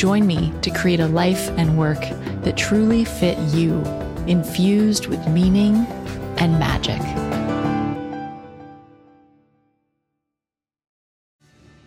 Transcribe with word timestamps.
Join 0.00 0.26
me 0.26 0.50
to 0.62 0.70
create 0.70 0.98
a 0.98 1.06
life 1.08 1.50
and 1.58 1.76
work 1.76 2.00
that 2.40 2.56
truly 2.56 3.04
fit 3.04 3.36
you, 3.52 3.82
infused 4.26 5.08
with 5.08 5.28
meaning 5.28 5.76
and 6.38 6.58
magic. 6.58 7.02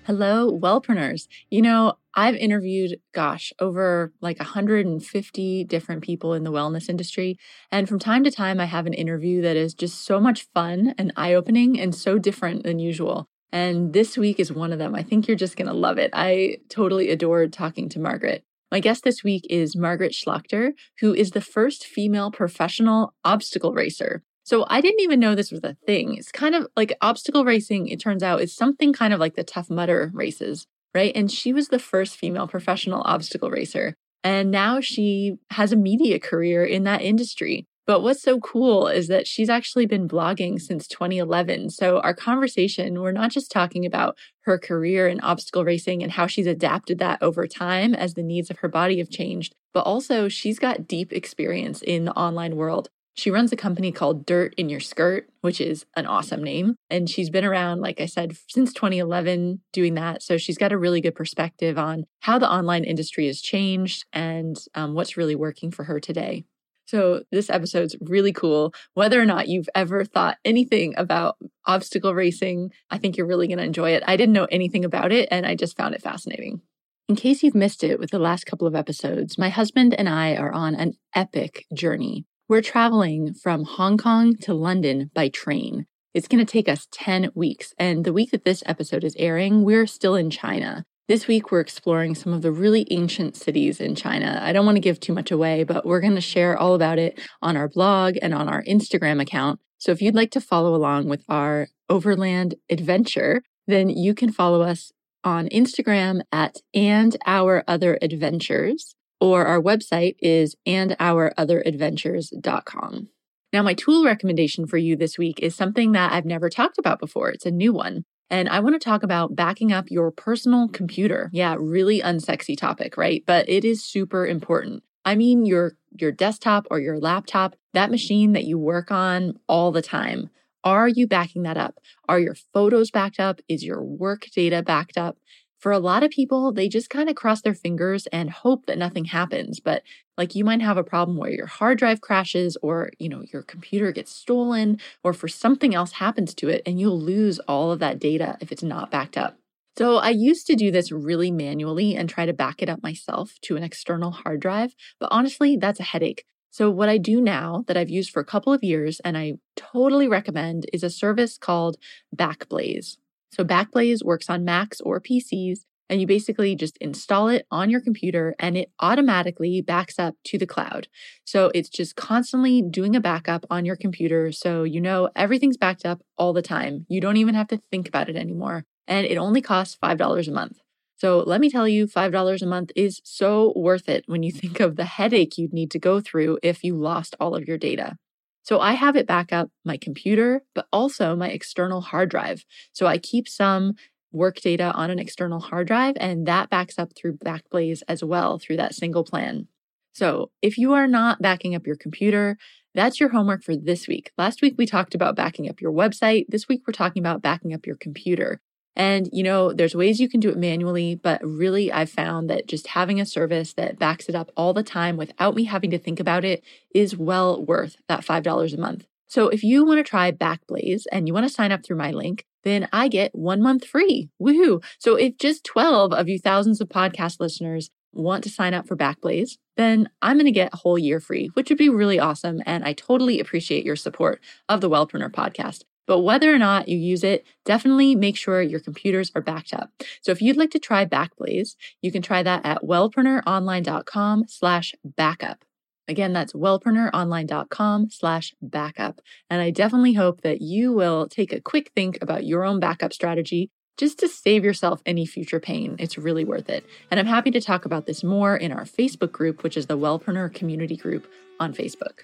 Hello, 0.06 0.52
wellpreneurs. 0.52 1.28
You 1.50 1.64
know, 1.64 1.94
I've 2.14 2.36
interviewed, 2.36 3.00
gosh, 3.14 3.52
over 3.58 4.14
like 4.22 4.38
150 4.38 5.64
different 5.64 6.04
people 6.04 6.36
in 6.36 6.44
the 6.44 6.52
wellness 6.52 6.90
industry. 6.90 7.40
And 7.72 7.90
from 7.90 7.98
time 7.98 8.24
to 8.26 8.30
time, 8.30 8.60
I 8.60 8.66
have 8.66 8.86
an 8.86 8.94
interview 8.94 9.42
that 9.42 9.58
is 9.58 9.74
just 9.74 10.06
so 10.06 10.20
much 10.20 10.46
fun 10.54 10.94
and 11.00 11.12
eye 11.16 11.34
opening 11.34 11.80
and 11.80 11.96
so 11.96 12.20
different 12.20 12.62
than 12.62 12.78
usual. 12.78 13.28
And 13.54 13.94
this 13.94 14.18
week 14.18 14.40
is 14.40 14.52
one 14.52 14.74
of 14.74 14.80
them. 14.80 14.96
I 14.96 15.04
think 15.04 15.28
you're 15.28 15.38
just 15.38 15.56
going 15.56 15.68
to 15.68 15.74
love 15.76 16.00
it. 16.00 16.10
I 16.12 16.58
totally 16.70 17.12
adored 17.12 17.54
talking 17.54 17.88
to 17.90 18.00
Margaret. 18.00 18.44
My 18.72 18.80
guest 18.80 19.04
this 19.04 19.24
week 19.24 19.46
is 19.48 19.76
Margaret 19.76 20.14
Schlachter, 20.14 20.72
who 21.02 21.14
is 21.14 21.32
the 21.32 21.40
first 21.40 21.86
female 21.86 22.32
professional 22.32 23.14
obstacle 23.24 23.72
racer. 23.72 24.24
So 24.44 24.66
I 24.70 24.82
didn't 24.82 25.02
even 25.02 25.20
know 25.20 25.36
this 25.36 25.52
was 25.52 25.64
a 25.64 25.78
thing. 25.86 26.16
It's 26.16 26.32
kind 26.32 26.56
of 26.56 26.66
like 26.76 26.98
obstacle 27.00 27.46
racing, 27.46 27.90
it 27.90 28.00
turns 28.00 28.24
out, 28.24 28.42
is 28.42 28.56
something 28.56 28.92
kind 28.92 29.14
of 29.14 29.20
like 29.20 29.36
the 29.36 29.44
Tough 29.44 29.70
Mudder 29.70 30.10
races, 30.16 30.66
right? 30.96 31.12
And 31.16 31.32
she 31.32 31.54
was 31.54 31.68
the 31.68 31.78
first 31.78 32.18
female 32.18 32.48
professional 32.48 33.04
obstacle 33.06 33.52
racer. 33.52 33.94
And 34.24 34.50
now 34.50 34.80
she 34.82 35.36
has 35.52 35.72
a 35.72 35.78
media 35.78 36.20
career 36.20 36.66
in 36.66 36.86
that 36.86 37.04
industry. 37.04 37.68
But 37.86 38.02
what's 38.02 38.22
so 38.22 38.40
cool 38.40 38.88
is 38.88 39.08
that 39.10 39.28
she's 39.28 39.50
actually 39.50 39.86
been 39.86 40.08
blogging 40.08 40.60
since 40.62 40.88
2011. 40.88 41.72
So, 41.72 42.00
our 42.00 42.14
conversation, 42.14 43.02
we're 43.02 43.12
not 43.12 43.32
just 43.32 43.52
talking 43.52 43.86
about 43.86 44.18
her 44.42 44.58
career 44.58 45.08
in 45.08 45.20
obstacle 45.20 45.66
racing 45.66 46.02
and 46.02 46.14
how 46.14 46.28
she's 46.28 46.48
adapted 46.48 47.00
that 47.00 47.22
over 47.22 47.46
time 47.48 47.94
as 47.94 48.14
the 48.14 48.24
needs 48.24 48.50
of 48.50 48.60
her 48.60 48.70
body 48.70 49.00
have 49.00 49.10
changed, 49.10 49.54
but 49.74 49.82
also 49.82 50.30
she's 50.30 50.60
got 50.60 50.88
deep 50.88 51.12
experience 51.12 51.82
in 51.82 52.06
the 52.06 52.14
online 52.14 52.56
world. 52.56 52.90
She 53.16 53.30
runs 53.30 53.52
a 53.52 53.58
company 53.58 53.92
called 53.92 54.26
Dirt 54.26 54.56
in 54.58 54.70
Your 54.70 54.80
Skirt, 54.80 55.30
which 55.42 55.62
is 55.62 55.86
an 55.96 56.08
awesome 56.08 56.44
name. 56.44 56.76
And 56.90 57.08
she's 57.08 57.30
been 57.30 57.46
around, 57.46 57.80
like 57.80 58.02
I 58.02 58.08
said, 58.08 58.36
since 58.50 58.74
2011 58.74 59.62
doing 59.72 59.94
that. 59.96 60.24
So 60.24 60.38
she's 60.38 60.58
got 60.58 60.72
a 60.72 60.80
really 60.80 61.00
good 61.00 61.14
perspective 61.14 61.78
on 61.78 62.06
how 62.22 62.40
the 62.40 62.50
online 62.50 62.84
industry 62.84 63.28
has 63.28 63.40
changed 63.40 64.06
and 64.14 64.58
um, 64.74 64.96
what's 64.96 65.16
really 65.16 65.36
working 65.36 65.70
for 65.70 65.84
her 65.84 66.00
today. 66.00 66.46
So, 66.86 67.24
this 67.32 67.50
episode's 67.50 67.96
really 68.02 68.34
cool. 68.34 68.74
Whether 68.94 69.22
or 69.22 69.26
not 69.26 69.48
you've 69.48 69.70
ever 69.76 70.04
thought 70.04 70.38
anything 70.44 70.94
about 70.98 71.38
obstacle 71.66 72.14
racing, 72.14 72.72
I 72.90 72.98
think 72.98 73.18
you're 73.18 73.28
really 73.28 73.48
going 73.48 73.60
to 73.60 73.64
enjoy 73.64 73.92
it. 73.92 74.04
I 74.06 74.18
didn't 74.18 74.34
know 74.34 74.48
anything 74.52 74.86
about 74.86 75.12
it, 75.12 75.28
and 75.32 75.46
I 75.46 75.56
just 75.56 75.78
found 75.78 75.96
it 75.96 76.02
fascinating. 76.02 76.62
In 77.10 77.16
case 77.16 77.44
you've 77.44 77.56
missed 77.56 77.84
it 77.84 78.00
with 78.00 78.12
the 78.12 78.20
last 78.20 78.46
couple 78.46 78.66
of 78.66 78.76
episodes, 78.76 79.38
my 79.38 79.50
husband 79.50 79.94
and 79.94 80.08
I 80.08 80.36
are 80.36 80.54
on 80.54 80.74
an 80.76 80.94
epic 81.14 81.66
journey. 81.74 82.26
We're 82.48 82.62
traveling 82.62 83.34
from 83.34 83.66
Hong 83.66 83.98
Kong 83.98 84.36
to 84.38 84.54
London 84.54 85.12
by 85.14 85.30
train. 85.30 85.86
It's 86.14 86.28
going 86.28 86.46
to 86.46 86.52
take 86.52 86.70
us 86.70 86.88
10 86.92 87.32
weeks. 87.34 87.74
And 87.78 88.06
the 88.06 88.14
week 88.14 88.32
that 88.32 88.46
this 88.46 88.64
episode 88.66 89.04
is 89.04 89.16
airing, 89.18 89.64
we're 89.64 89.88
still 89.88 90.16
in 90.16 90.30
China. 90.30 90.86
This 91.10 91.28
week, 91.28 91.52
we're 91.52 91.60
exploring 91.60 92.16
some 92.16 92.32
of 92.32 92.44
the 92.44 92.52
really 92.54 92.88
ancient 92.90 93.36
cities 93.36 93.82
in 93.82 93.94
China. 93.94 94.40
I 94.42 94.54
don't 94.54 94.66
want 94.66 94.78
to 94.78 94.82
give 94.82 95.02
too 95.02 95.12
much 95.12 95.32
away, 95.32 95.66
but 95.66 95.86
we're 95.86 96.00
going 96.00 96.16
to 96.16 96.22
share 96.22 96.58
all 96.58 96.76
about 96.76 96.98
it 96.98 97.20
on 97.42 97.58
our 97.58 97.68
blog 97.68 98.16
and 98.22 98.34
on 98.34 98.48
our 98.48 98.64
Instagram 98.64 99.22
account. 99.22 99.60
So 99.80 99.92
if 99.92 100.02
you'd 100.02 100.16
like 100.16 100.32
to 100.32 100.40
follow 100.40 100.74
along 100.74 101.10
with 101.10 101.26
our 101.28 101.68
overland 101.90 102.56
adventure, 102.70 103.44
then 103.68 103.90
you 103.90 104.16
can 104.16 104.32
follow 104.32 104.62
us 104.62 104.94
on 105.26 105.50
Instagram 105.50 106.22
at 106.32 106.60
and 106.74 107.18
our 107.26 107.66
other 107.68 108.00
adventures, 108.02 108.96
or 109.20 109.46
our 109.46 109.62
website 109.62 110.16
is 110.20 110.56
andourotheradventures.com. 110.66 113.10
Now, 113.52 113.62
my 113.62 113.74
tool 113.74 114.06
recommendation 114.06 114.68
for 114.68 114.78
you 114.78 114.96
this 114.96 115.18
week 115.18 115.42
is 115.42 115.54
something 115.54 115.92
that 115.92 116.14
I've 116.14 116.24
never 116.24 116.50
talked 116.50 116.78
about 116.78 117.02
before. 117.02 117.30
It's 117.30 117.46
a 117.46 117.52
new 117.52 117.74
one. 117.74 118.06
And 118.30 118.50
I 118.50 118.60
want 118.60 118.76
to 118.76 118.84
talk 118.84 119.04
about 119.04 119.36
backing 119.36 119.72
up 119.72 119.92
your 119.92 120.12
personal 120.12 120.68
computer. 120.68 121.30
Yeah, 121.34 121.56
really 121.60 122.02
unsexy 122.02 122.58
topic, 122.58 122.98
right? 122.98 123.24
But 123.26 123.48
it 123.48 123.64
is 123.64 123.84
super 123.84 124.26
important. 124.26 124.84
I 125.06 125.16
mean 125.16 125.46
your 125.46 125.74
your 126.00 126.12
desktop 126.12 126.66
or 126.72 126.80
your 126.80 127.00
laptop, 127.00 127.56
that 127.74 127.92
machine 127.92 128.34
that 128.34 128.46
you 128.46 128.58
work 128.58 128.90
on 128.92 129.38
all 129.48 129.72
the 129.72 129.82
time. 129.82 130.30
Are 130.64 130.88
you 130.88 131.08
backing 131.08 131.44
that 131.44 131.58
up? 131.58 131.80
Are 132.08 132.20
your 132.20 132.36
photos 132.54 132.90
backed 132.90 133.20
up? 133.20 133.42
Is 133.50 133.64
your 133.64 133.84
work 133.84 134.28
data 134.34 134.64
backed 134.64 134.98
up? 134.98 135.18
For 135.64 135.72
a 135.72 135.80
lot 135.80 136.04
of 136.04 136.12
people, 136.12 136.52
they 136.52 136.68
just 136.68 136.90
kind 136.90 137.08
of 137.08 137.16
cross 137.16 137.40
their 137.40 137.54
fingers 137.54 138.06
and 138.08 138.30
hope 138.30 138.66
that 138.66 138.78
nothing 138.78 139.06
happens. 139.06 139.62
But 139.62 139.82
like 140.18 140.36
you 140.36 140.44
might 140.44 140.62
have 140.62 140.76
a 140.76 140.84
problem 140.84 141.16
where 141.16 141.32
your 141.32 141.46
hard 141.46 141.78
drive 141.78 142.02
crashes 142.02 142.58
or, 142.62 142.90
you 143.00 143.08
know, 143.08 143.24
your 143.32 143.44
computer 143.44 143.94
gets 143.94 144.12
stolen 144.12 144.78
or 145.06 145.14
for 145.14 145.30
something 145.30 145.74
else 145.74 145.94
happens 145.94 146.34
to 146.34 146.50
it 146.50 146.64
and 146.66 146.82
you'll 146.82 147.00
lose 147.00 147.40
all 147.48 147.72
of 147.72 147.80
that 147.80 147.98
data 147.98 148.38
if 148.42 148.52
it's 148.52 148.62
not 148.62 148.92
backed 148.92 149.16
up. 149.16 149.38
So 149.78 149.96
I 149.96 150.10
used 150.10 150.48
to 150.48 150.56
do 150.56 150.70
this 150.70 150.92
really 150.92 151.32
manually 151.32 151.96
and 151.96 152.10
try 152.10 152.26
to 152.26 152.34
back 152.34 152.62
it 152.62 152.68
up 152.68 152.84
myself 152.84 153.36
to 153.44 153.56
an 153.56 153.64
external 153.64 154.12
hard 154.12 154.42
drive, 154.42 154.76
but 155.00 155.08
honestly, 155.14 155.56
that's 155.56 155.80
a 155.80 155.84
headache. 155.84 156.26
So 156.52 156.70
what 156.70 156.90
I 156.90 156.98
do 156.98 157.22
now 157.22 157.64
that 157.68 157.78
I've 157.78 157.90
used 157.90 158.12
for 158.12 158.20
a 158.20 158.26
couple 158.26 158.52
of 158.52 158.66
years 158.66 159.00
and 159.06 159.18
I 159.18 159.36
totally 159.56 160.10
recommend 160.10 160.66
is 160.74 160.84
a 160.84 160.90
service 160.90 161.38
called 161.38 161.78
Backblaze. 162.14 162.98
So 163.34 163.44
Backblaze 163.44 164.04
works 164.04 164.30
on 164.30 164.46
Macs 164.46 164.80
or 164.82 165.02
PCs, 165.02 165.62
and 165.90 166.00
you 166.00 166.06
basically 166.08 166.56
just 166.56 166.78
install 166.78 167.28
it 167.28 167.46
on 167.50 167.70
your 167.70 167.82
computer 167.82 168.36
and 168.40 168.56
it 168.56 168.72
automatically 168.80 169.60
backs 169.62 169.98
up 170.00 170.16
to 170.26 170.38
the 170.38 170.46
cloud. 170.46 170.88
So 171.26 171.52
it's 171.54 171.70
just 171.70 171.96
constantly 171.96 172.62
doing 172.62 172.96
a 172.96 173.02
backup 173.02 173.46
on 173.50 173.66
your 173.66 173.76
computer 173.76 174.32
so 174.32 174.64
you 174.64 174.80
know 174.80 175.10
everything's 175.16 175.58
backed 175.58 175.86
up 175.86 176.02
all 176.18 176.32
the 176.32 176.42
time. 176.42 176.86
You 176.90 177.02
don't 177.02 177.18
even 177.18 177.36
have 177.36 177.48
to 177.48 177.58
think 177.72 177.88
about 177.88 178.08
it 178.08 178.16
anymore. 178.16 178.66
And 178.88 179.06
it 179.08 179.18
only 179.18 179.42
costs 179.42 179.78
$5 179.82 180.28
a 180.28 180.32
month. 180.32 180.60
So 180.96 181.20
let 181.20 181.42
me 181.42 181.50
tell 181.50 181.68
you, 181.68 181.88
$5 181.88 182.42
a 182.42 182.46
month 182.46 182.72
is 182.76 183.02
so 183.04 183.52
worth 183.56 183.90
it 183.90 184.04
when 184.06 184.24
you 184.24 184.32
think 184.42 184.60
of 184.60 184.76
the 184.76 184.86
headache 184.86 185.38
you'd 185.38 185.54
need 185.54 185.72
to 185.72 185.80
go 185.80 186.00
through 186.00 186.38
if 186.44 186.64
you 186.64 186.76
lost 186.76 187.16
all 187.20 187.36
of 187.36 187.48
your 187.48 187.58
data. 187.58 187.98
So 188.44 188.60
I 188.60 188.74
have 188.74 188.96
it 188.96 189.08
back 189.08 189.34
up 189.34 189.50
my 189.66 189.78
computer, 189.78 190.44
but 190.54 190.68
also 190.72 191.16
my 191.16 191.30
external 191.30 191.82
hard 191.82 192.10
drive. 192.10 192.46
So 192.74 192.86
I 192.86 192.98
keep 192.98 193.28
some 193.28 193.74
work 194.12 194.40
data 194.42 194.72
on 194.74 194.92
an 194.92 195.00
external 195.00 195.40
hard 195.40 195.68
drive, 195.68 195.96
and 196.00 196.28
that 196.28 196.50
backs 196.50 196.78
up 196.78 196.92
through 196.96 197.18
Backblaze 197.18 197.82
as 197.88 198.04
well 198.04 198.38
through 198.38 198.58
that 198.58 198.76
single 198.76 199.04
plan. 199.04 199.48
So 199.94 200.32
if 200.42 200.58
you 200.58 200.74
are 200.74 200.88
not 200.88 201.22
backing 201.22 201.56
up 201.56 201.66
your 201.66 201.76
computer, 201.76 202.38
that's 202.76 203.00
your 203.00 203.10
homework 203.10 203.44
for 203.44 203.56
this 203.56 203.88
week. 203.88 204.12
Last 204.18 204.42
week 204.42 204.56
we 204.58 204.66
talked 204.66 204.96
about 204.96 205.16
backing 205.16 205.50
up 205.50 205.62
your 205.62 205.72
website. 205.72 206.26
This 206.30 206.48
week 206.48 206.64
we're 206.68 206.74
talking 206.74 207.02
about 207.02 207.22
backing 207.22 207.54
up 207.54 207.66
your 207.66 207.76
computer. 207.76 208.42
And, 208.76 209.10
you 209.12 209.24
know, 209.24 209.54
there's 209.54 209.76
ways 209.76 210.00
you 210.00 210.10
can 210.10 210.20
do 210.20 210.30
it 210.30 210.38
manually, 210.38 210.96
but 210.96 211.24
really 211.24 211.72
I've 211.72 211.90
found 211.90 212.30
that 212.30 212.48
just 212.48 212.68
having 212.68 213.00
a 213.00 213.06
service 213.06 213.54
that 213.54 213.78
backs 213.78 214.10
it 214.10 214.16
up 214.16 214.32
all 214.36 214.54
the 214.54 214.64
time 214.64 214.98
without 214.98 215.36
me 215.36 215.44
having 215.44 215.72
to 215.72 215.78
think 215.78 216.00
about 216.00 216.26
it 216.26 216.44
is 216.74 216.98
well 216.98 217.44
worth 217.44 217.78
that 217.88 218.02
$5 218.02 218.54
a 218.54 218.58
month. 218.60 218.86
So 219.08 219.30
if 219.30 219.44
you 219.44 219.64
want 219.64 219.78
to 219.78 219.84
try 219.84 220.12
Backblaze 220.12 220.86
and 220.92 221.08
you 221.08 221.14
want 221.14 221.28
to 221.28 221.34
sign 221.34 221.52
up 221.52 221.64
through 221.64 221.78
my 221.78 221.92
link, 221.92 222.26
then 222.44 222.68
I 222.74 222.88
get 222.88 223.14
one 223.14 223.42
month 223.44 223.66
free. 223.66 224.10
Woohoo. 224.20 224.64
So 224.80 224.96
if 224.96 225.18
just 225.18 225.44
12 225.44 225.94
of 225.94 226.10
you 226.10 226.18
thousands 226.18 226.60
of 226.60 226.70
podcast 226.70 227.20
listeners 227.20 227.70
want 227.94 228.24
to 228.24 228.30
sign 228.32 228.56
up 228.56 228.68
for 228.68 228.76
Backblaze, 228.76 229.38
then 229.56 229.88
I'm 230.02 230.18
going 230.18 230.26
to 230.26 230.32
get 230.32 230.54
a 230.54 230.58
whole 230.58 230.80
year 230.80 231.00
free, 231.00 231.30
which 231.36 231.50
would 231.50 231.60
be 231.60 231.70
really 231.70 232.00
awesome. 232.00 232.42
And 232.46 232.64
I 232.64 232.74
totally 232.74 233.20
appreciate 233.20 233.66
your 233.66 233.76
support 233.76 234.20
of 234.50 234.62
the 234.62 234.70
Wellpreneur 234.70 235.12
podcast. 235.12 235.62
But 235.86 236.00
whether 236.00 236.34
or 236.34 236.38
not 236.38 236.68
you 236.68 236.78
use 236.78 237.04
it, 237.04 237.26
definitely 237.46 237.96
make 237.96 238.16
sure 238.16 238.42
your 238.42 238.60
computers 238.60 239.12
are 239.16 239.22
backed 239.22 239.54
up. 239.54 239.72
So 240.02 240.12
if 240.12 240.22
you'd 240.22 240.38
like 240.38 240.52
to 240.52 240.60
try 240.60 240.86
Backblaze, 240.86 241.56
you 241.82 241.92
can 241.92 242.02
try 242.02 242.24
that 242.24 242.46
at 242.46 242.64
wellpreneuronline.com 242.64 244.26
slash 244.28 244.74
backup. 244.84 245.44
Again, 245.88 246.14
that's 246.14 246.34
wellpreneuronline.com 246.34 247.90
slash 247.90 248.34
backup. 248.42 249.02
And 249.30 249.42
I 249.42 249.50
definitely 249.50 249.94
hope 249.94 250.22
that 250.22 250.42
you 250.42 250.72
will 250.72 251.10
take 251.10 251.34
a 251.34 251.42
quick 251.42 251.72
think 251.76 251.98
about 252.02 252.26
your 252.26 252.46
own 252.46 252.60
backup 252.60 252.94
strategy 252.94 253.50
just 253.78 254.00
to 254.00 254.08
save 254.08 254.46
yourself 254.46 254.82
any 254.86 255.06
future 255.06 255.40
pain. 255.40 255.76
It's 255.80 255.98
really 255.98 256.24
worth 256.24 256.50
it. 256.50 256.66
And 256.92 257.00
I'm 257.00 257.08
happy 257.08 257.32
to 257.32 257.42
talk 257.42 257.66
about 257.66 257.86
this 257.86 258.04
more 258.04 258.38
in 258.38 258.52
our 258.52 258.66
Facebook 258.66 259.12
group, 259.12 259.44
which 259.44 259.58
is 259.58 259.66
the 259.66 259.78
Wellpreneur 259.78 260.34
Community 260.34 260.78
Group 260.78 261.08
on 261.40 261.54
Facebook. 261.54 262.02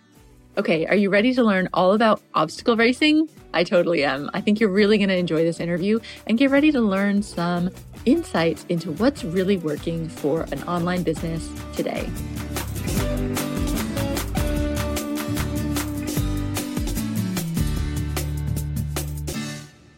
Okay, 0.60 0.86
are 0.88 0.96
you 0.96 1.10
ready 1.10 1.34
to 1.36 1.42
learn 1.42 1.70
all 1.74 1.94
about 1.94 2.22
obstacle 2.34 2.76
racing? 2.76 3.30
I 3.54 3.64
totally 3.64 4.04
am. 4.04 4.30
I 4.34 4.42
think 4.42 4.60
you're 4.60 4.70
really 4.70 4.98
going 4.98 5.08
to 5.08 5.16
enjoy 5.16 5.46
this 5.46 5.62
interview 5.62 6.02
and 6.28 6.38
get 6.38 6.52
ready 6.52 6.70
to 6.74 6.82
learn 6.82 7.24
some 7.24 7.70
insights 8.04 8.66
into 8.68 8.92
what's 8.92 9.24
really 9.24 9.56
working 9.56 10.10
for 10.10 10.42
an 10.52 10.62
online 10.64 11.04
business 11.04 11.50
today. 11.78 12.10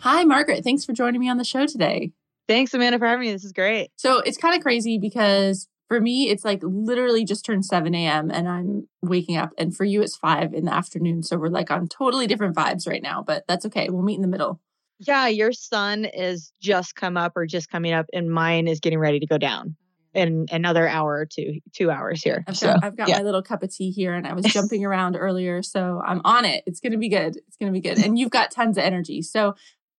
Hi, 0.01 0.23
Margaret. 0.25 0.63
Thanks 0.63 0.85
for 0.85 0.93
joining 0.93 1.19
me 1.19 1.27
on 1.27 1.39
the 1.39 1.43
show 1.43 1.65
today. 1.65 2.11
Thanks, 2.47 2.71
Amanda, 2.75 2.99
for 2.99 3.07
having 3.07 3.25
me. 3.25 3.31
This 3.31 3.45
is 3.45 3.51
great. 3.51 3.89
So 3.95 4.19
it's 4.19 4.37
kind 4.37 4.55
of 4.55 4.61
crazy 4.61 4.99
because 4.99 5.67
for 5.91 5.99
me, 5.99 6.29
it's 6.29 6.45
like 6.45 6.61
literally 6.63 7.25
just 7.25 7.43
turned 7.43 7.65
7 7.65 7.93
a.m. 7.93 8.31
and 8.31 8.47
I'm 8.47 8.87
waking 9.01 9.35
up. 9.35 9.49
And 9.57 9.75
for 9.75 9.83
you, 9.83 10.01
it's 10.01 10.15
5 10.15 10.53
in 10.53 10.63
the 10.63 10.73
afternoon. 10.73 11.21
So 11.21 11.35
we're 11.37 11.49
like 11.49 11.69
on 11.69 11.89
totally 11.89 12.27
different 12.27 12.55
vibes 12.55 12.87
right 12.87 13.03
now, 13.03 13.21
but 13.27 13.43
that's 13.45 13.65
okay. 13.65 13.89
We'll 13.89 14.01
meet 14.01 14.15
in 14.15 14.21
the 14.21 14.29
middle. 14.29 14.61
Yeah, 14.99 15.27
your 15.27 15.51
sun 15.51 16.05
is 16.05 16.53
just 16.61 16.95
come 16.95 17.17
up 17.17 17.33
or 17.35 17.45
just 17.45 17.69
coming 17.69 17.91
up, 17.91 18.05
and 18.13 18.31
mine 18.31 18.69
is 18.69 18.79
getting 18.79 18.99
ready 18.99 19.19
to 19.19 19.25
go 19.25 19.37
down 19.37 19.75
in 20.13 20.45
another 20.49 20.87
hour 20.87 21.11
or 21.11 21.25
two, 21.25 21.59
two 21.73 21.91
hours 21.91 22.23
here. 22.23 22.45
I've 22.47 22.57
got, 22.57 22.83
I've 22.85 22.95
got 22.95 23.09
yeah. 23.09 23.17
my 23.17 23.23
little 23.23 23.43
cup 23.43 23.61
of 23.61 23.75
tea 23.75 23.91
here 23.91 24.13
and 24.13 24.25
I 24.25 24.31
was 24.31 24.45
jumping 24.47 24.85
around 24.85 25.17
earlier. 25.17 25.61
So 25.61 26.01
I'm 26.05 26.21
on 26.23 26.45
it. 26.45 26.63
It's 26.65 26.79
going 26.79 26.93
to 26.93 26.97
be 26.97 27.09
good. 27.09 27.35
It's 27.35 27.57
going 27.57 27.69
to 27.73 27.77
be 27.77 27.81
good. 27.81 27.99
And 28.05 28.17
you've 28.17 28.31
got 28.31 28.49
tons 28.51 28.77
of 28.77 28.85
energy. 28.85 29.21
So 29.23 29.55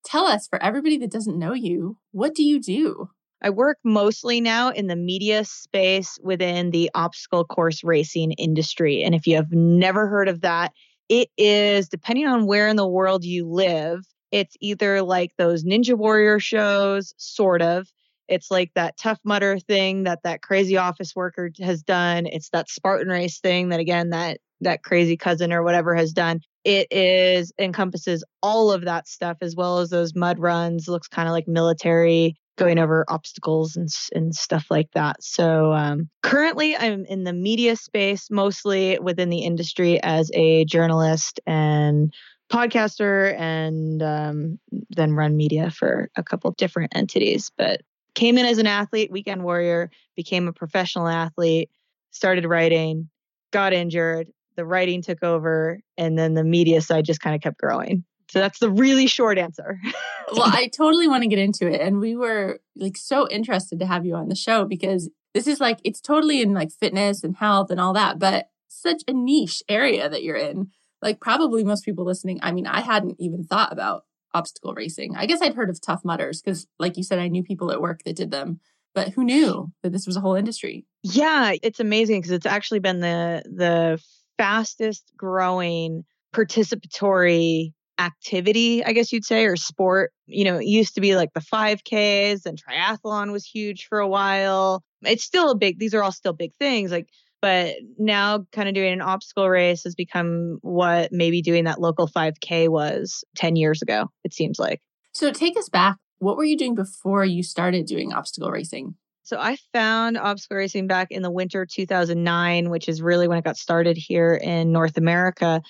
tell 0.07 0.25
us, 0.25 0.49
for 0.49 0.63
everybody 0.63 0.97
that 0.99 1.11
doesn't 1.11 1.39
know 1.39 1.53
you, 1.53 1.99
what 2.13 2.35
do 2.35 2.43
you 2.43 2.63
do? 2.63 3.11
I 3.43 3.51
work 3.51 3.79
mostly 3.83 4.41
now 4.41 4.71
in 4.71 4.87
the 4.87 4.97
media 4.97 5.45
space 5.45 6.17
within 6.23 6.71
the 6.71 6.91
obstacle 6.95 7.45
course 7.45 7.83
racing 7.83 8.33
industry. 8.33 9.03
And 9.03 9.15
if 9.15 9.27
you 9.27 9.35
have 9.35 9.51
never 9.51 10.07
heard 10.07 10.29
of 10.29 10.43
that, 10.43 10.73
it 11.09 11.29
is, 11.37 11.89
depending 11.89 12.27
on 12.27 12.47
where 12.47 12.69
in 12.69 12.77
the 12.77 12.87
world 12.87 13.25
you 13.25 13.47
live, 13.47 14.01
it's 14.31 14.57
either 14.61 15.03
like 15.03 15.33
those 15.37 15.65
Ninja 15.65 15.97
Warrior 15.99 16.39
shows, 16.39 17.13
sort 17.17 17.63
of. 17.63 17.89
It's 18.29 18.51
like 18.51 18.71
that 18.77 18.97
Tough 18.97 19.19
Mudder 19.25 19.59
thing 19.59 20.05
that 20.05 20.21
that 20.23 20.43
crazy 20.43 20.77
office 20.77 21.15
worker 21.15 21.51
has 21.61 21.83
done. 21.83 22.27
It's 22.27 22.49
that 22.51 22.71
Spartan 22.71 23.09
race 23.09 23.41
thing 23.41 23.71
that 23.71 23.81
again 23.81 24.11
that 24.11 24.39
that 24.61 24.85
crazy 24.85 25.17
cousin 25.17 25.53
or 25.53 25.65
whatever 25.65 25.95
has 25.97 26.13
done 26.13 26.41
it 26.65 26.87
is 26.93 27.53
encompasses 27.59 28.25
all 28.43 28.71
of 28.71 28.85
that 28.85 29.09
stuff 29.09 29.39
as 29.41 29.57
well 29.57 29.81
as 29.81 29.91
those 29.91 30.15
mud 30.15 30.39
runs 30.39 30.87
looks 30.87 31.09
kind 31.09 31.29
of 31.29 31.33
like 31.33 31.49
military 31.49 32.37
going 32.57 32.79
over 32.79 33.05
obstacles 33.09 33.77
and, 33.77 33.89
and 34.15 34.35
stuff 34.35 34.67
like 34.71 34.91
that 34.93 35.23
so 35.23 35.73
um, 35.73 36.09
currently 36.23 36.77
i'm 36.77 37.05
in 37.07 37.25
the 37.25 37.33
media 37.33 37.77
space 37.77 38.29
mostly 38.31 38.99
within 39.01 39.31
the 39.31 39.41
industry 39.41 40.03
as 40.03 40.31
a 40.35 40.65
journalist 40.65 41.41
and 41.47 42.13
podcaster 42.51 43.35
and 43.39 44.03
um, 44.03 44.59
then 44.91 45.13
run 45.13 45.37
media 45.37 45.71
for 45.71 46.11
a 46.17 46.23
couple 46.23 46.51
different 46.53 46.93
entities 46.95 47.51
but 47.57 47.81
came 48.15 48.37
in 48.37 48.45
as 48.45 48.59
an 48.59 48.67
athlete 48.67 49.11
weekend 49.11 49.43
warrior 49.43 49.91
became 50.17 50.49
a 50.49 50.53
professional 50.53 51.09
athlete 51.09 51.71
started 52.11 52.45
writing 52.45 53.09
got 53.53 53.73
injured 53.73 54.29
the 54.57 54.65
writing 54.65 55.03
took 55.03 55.23
over 55.23 55.81
and 55.97 56.19
then 56.19 56.35
the 56.35 56.45
media 56.45 56.81
side 56.81 57.05
just 57.05 57.21
kind 57.21 57.35
of 57.35 57.41
kept 57.41 57.59
growing. 57.59 58.05
So 58.33 58.39
that's 58.39 58.61
the 58.61 58.71
really 58.71 59.07
short 59.07 59.37
answer. 59.37 59.79
well, 60.33 60.47
I 60.47 60.67
totally 60.75 61.07
want 61.07 61.23
to 61.23 61.29
get 61.29 61.39
into 61.39 61.71
it. 61.71 61.83
And 61.83 62.01
we 62.01 62.17
were 62.17 62.61
like 62.75 62.97
so 62.97 63.29
interested 63.29 63.79
to 63.81 63.87
have 63.87 64.07
you 64.07 64.15
on 64.15 64.29
the 64.31 64.35
show 64.35 64.65
because 64.65 65.11
this 65.35 65.47
is 65.47 65.61
like, 65.61 65.81
it's 65.85 66.01
totally 66.01 66.41
in 66.41 66.55
like 66.55 66.73
fitness 66.73 67.23
and 67.23 67.37
health 67.37 67.71
and 67.71 67.79
all 67.79 67.93
that, 67.93 68.19
but 68.19 68.49
such 68.69 69.03
a 69.07 69.13
niche 69.13 69.63
area 69.69 70.09
that 70.09 70.23
you're 70.23 70.37
in. 70.37 70.71
Like, 71.03 71.21
probably 71.21 71.63
most 71.63 71.85
people 71.85 72.07
listening, 72.07 72.39
I 72.43 72.53
mean, 72.53 72.67
I 72.67 72.81
hadn't 72.81 73.17
even 73.19 73.45
thought 73.45 73.71
about 73.71 74.05
obstacle 74.33 74.73
racing. 74.73 75.15
I 75.15 75.27
guess 75.27 75.43
I'd 75.43 75.55
heard 75.55 75.69
of 75.69 75.79
Tough 75.79 76.03
Mudders 76.03 76.41
because, 76.41 76.67
like 76.79 76.97
you 76.97 77.03
said, 77.03 77.19
I 77.19 77.29
knew 77.29 77.43
people 77.43 77.71
at 77.71 77.83
work 77.83 78.03
that 78.05 78.17
did 78.17 78.31
them 78.31 78.61
but 78.95 79.09
who 79.09 79.25
knew 79.25 79.73
that 79.83 79.91
this 79.91 80.07
was 80.07 80.19
a 80.19 80.21
whole 80.21 80.35
industry 80.35 80.85
yeah 81.03 81.55
it's 81.63 81.81
amazing 81.81 82.21
because 82.21 82.31
it's 82.31 82.45
actually 82.45 82.79
been 82.79 83.01
the 83.01 83.43
the 83.47 83.99
fastest 84.37 85.11
growing 85.17 86.05
participatory 86.35 87.73
activity, 87.99 88.85
I 88.85 88.93
guess 88.93 89.13
you'd 89.13 89.25
say, 89.25 89.45
or 89.45 89.57
sport. 89.57 90.13
You 90.27 90.45
know, 90.45 90.59
it 90.59 90.67
used 90.67 90.95
to 90.95 91.01
be 91.01 91.17
like 91.17 91.33
the 91.35 91.41
5Ks 91.41 92.47
and 92.47 92.59
triathlon 92.61 93.33
was 93.33 93.45
huge 93.45 93.87
for 93.87 93.99
a 93.99 94.09
while. 94.09 94.83
It's 95.03 95.25
still 95.25 95.51
a 95.51 95.57
big, 95.57 95.79
these 95.79 95.95
are 95.95 96.03
all 96.03 96.13
still 96.13 96.33
big 96.33 96.53
things. 96.59 96.91
Like, 96.91 97.09
but 97.41 97.75
now 97.99 98.45
kind 98.53 98.69
of 98.69 98.75
doing 98.75 98.93
an 98.93 99.03
obstacle 99.03 99.49
race 99.49 99.83
has 99.85 99.95
become 99.95 100.59
what 100.63 101.11
maybe 101.13 101.43
doing 101.43 101.65
that 101.65 101.81
local 101.81 102.09
5K 102.09 102.69
was 102.69 103.25
10 103.37 103.57
years 103.57 103.83
ago, 103.83 104.07
it 104.25 104.33
seems 104.33 104.59
like. 104.59 104.81
So 105.13 105.33
take 105.33 105.57
us 105.57 105.69
back. 105.69 105.97
What 106.19 106.37
were 106.37 106.45
you 106.45 106.57
doing 106.57 106.77
before 106.77 107.25
you 107.25 107.43
started 107.43 107.87
doing 107.87 108.13
obstacle 108.13 108.51
racing? 108.51 108.95
So 109.25 109.39
I 109.39 109.57
found 109.73 110.19
obstacle 110.19 110.57
racing 110.57 110.87
back 110.87 111.09
in 111.11 111.23
the 111.23 111.31
winter 111.31 111.67
2009, 111.67 112.71
which 112.71 112.89
is 112.89 113.03
really 113.03 113.29
when 113.29 113.39
it 113.39 113.45
got 113.45 113.57
started 113.57 113.97
here 113.97 114.35
in 114.35 114.73
North 114.73 114.97
America. 114.97 115.63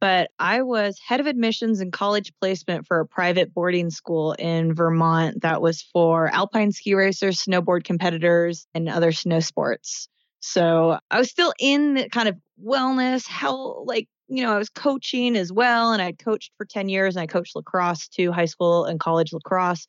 But 0.00 0.30
I 0.38 0.62
was 0.62 0.98
head 0.98 1.20
of 1.20 1.26
admissions 1.26 1.80
and 1.80 1.92
college 1.92 2.32
placement 2.40 2.86
for 2.86 3.00
a 3.00 3.06
private 3.06 3.52
boarding 3.52 3.90
school 3.90 4.32
in 4.32 4.74
Vermont 4.74 5.42
that 5.42 5.60
was 5.60 5.82
for 5.82 6.28
alpine 6.28 6.72
ski 6.72 6.94
racers, 6.94 7.42
snowboard 7.44 7.84
competitors, 7.84 8.66
and 8.74 8.88
other 8.88 9.12
snow 9.12 9.40
sports. 9.40 10.08
So 10.40 10.98
I 11.10 11.18
was 11.18 11.28
still 11.30 11.52
in 11.58 11.94
the 11.94 12.08
kind 12.08 12.28
of 12.28 12.36
wellness, 12.64 13.28
health, 13.28 13.84
like, 13.86 14.08
you 14.28 14.42
know, 14.42 14.54
I 14.54 14.58
was 14.58 14.70
coaching 14.70 15.36
as 15.36 15.52
well. 15.52 15.92
And 15.92 16.00
I'd 16.00 16.18
coached 16.18 16.52
for 16.56 16.64
10 16.64 16.88
years 16.88 17.14
and 17.14 17.22
I 17.22 17.26
coached 17.26 17.54
lacrosse 17.54 18.08
too, 18.08 18.32
high 18.32 18.46
school 18.46 18.86
and 18.86 18.98
college 18.98 19.34
lacrosse. 19.34 19.86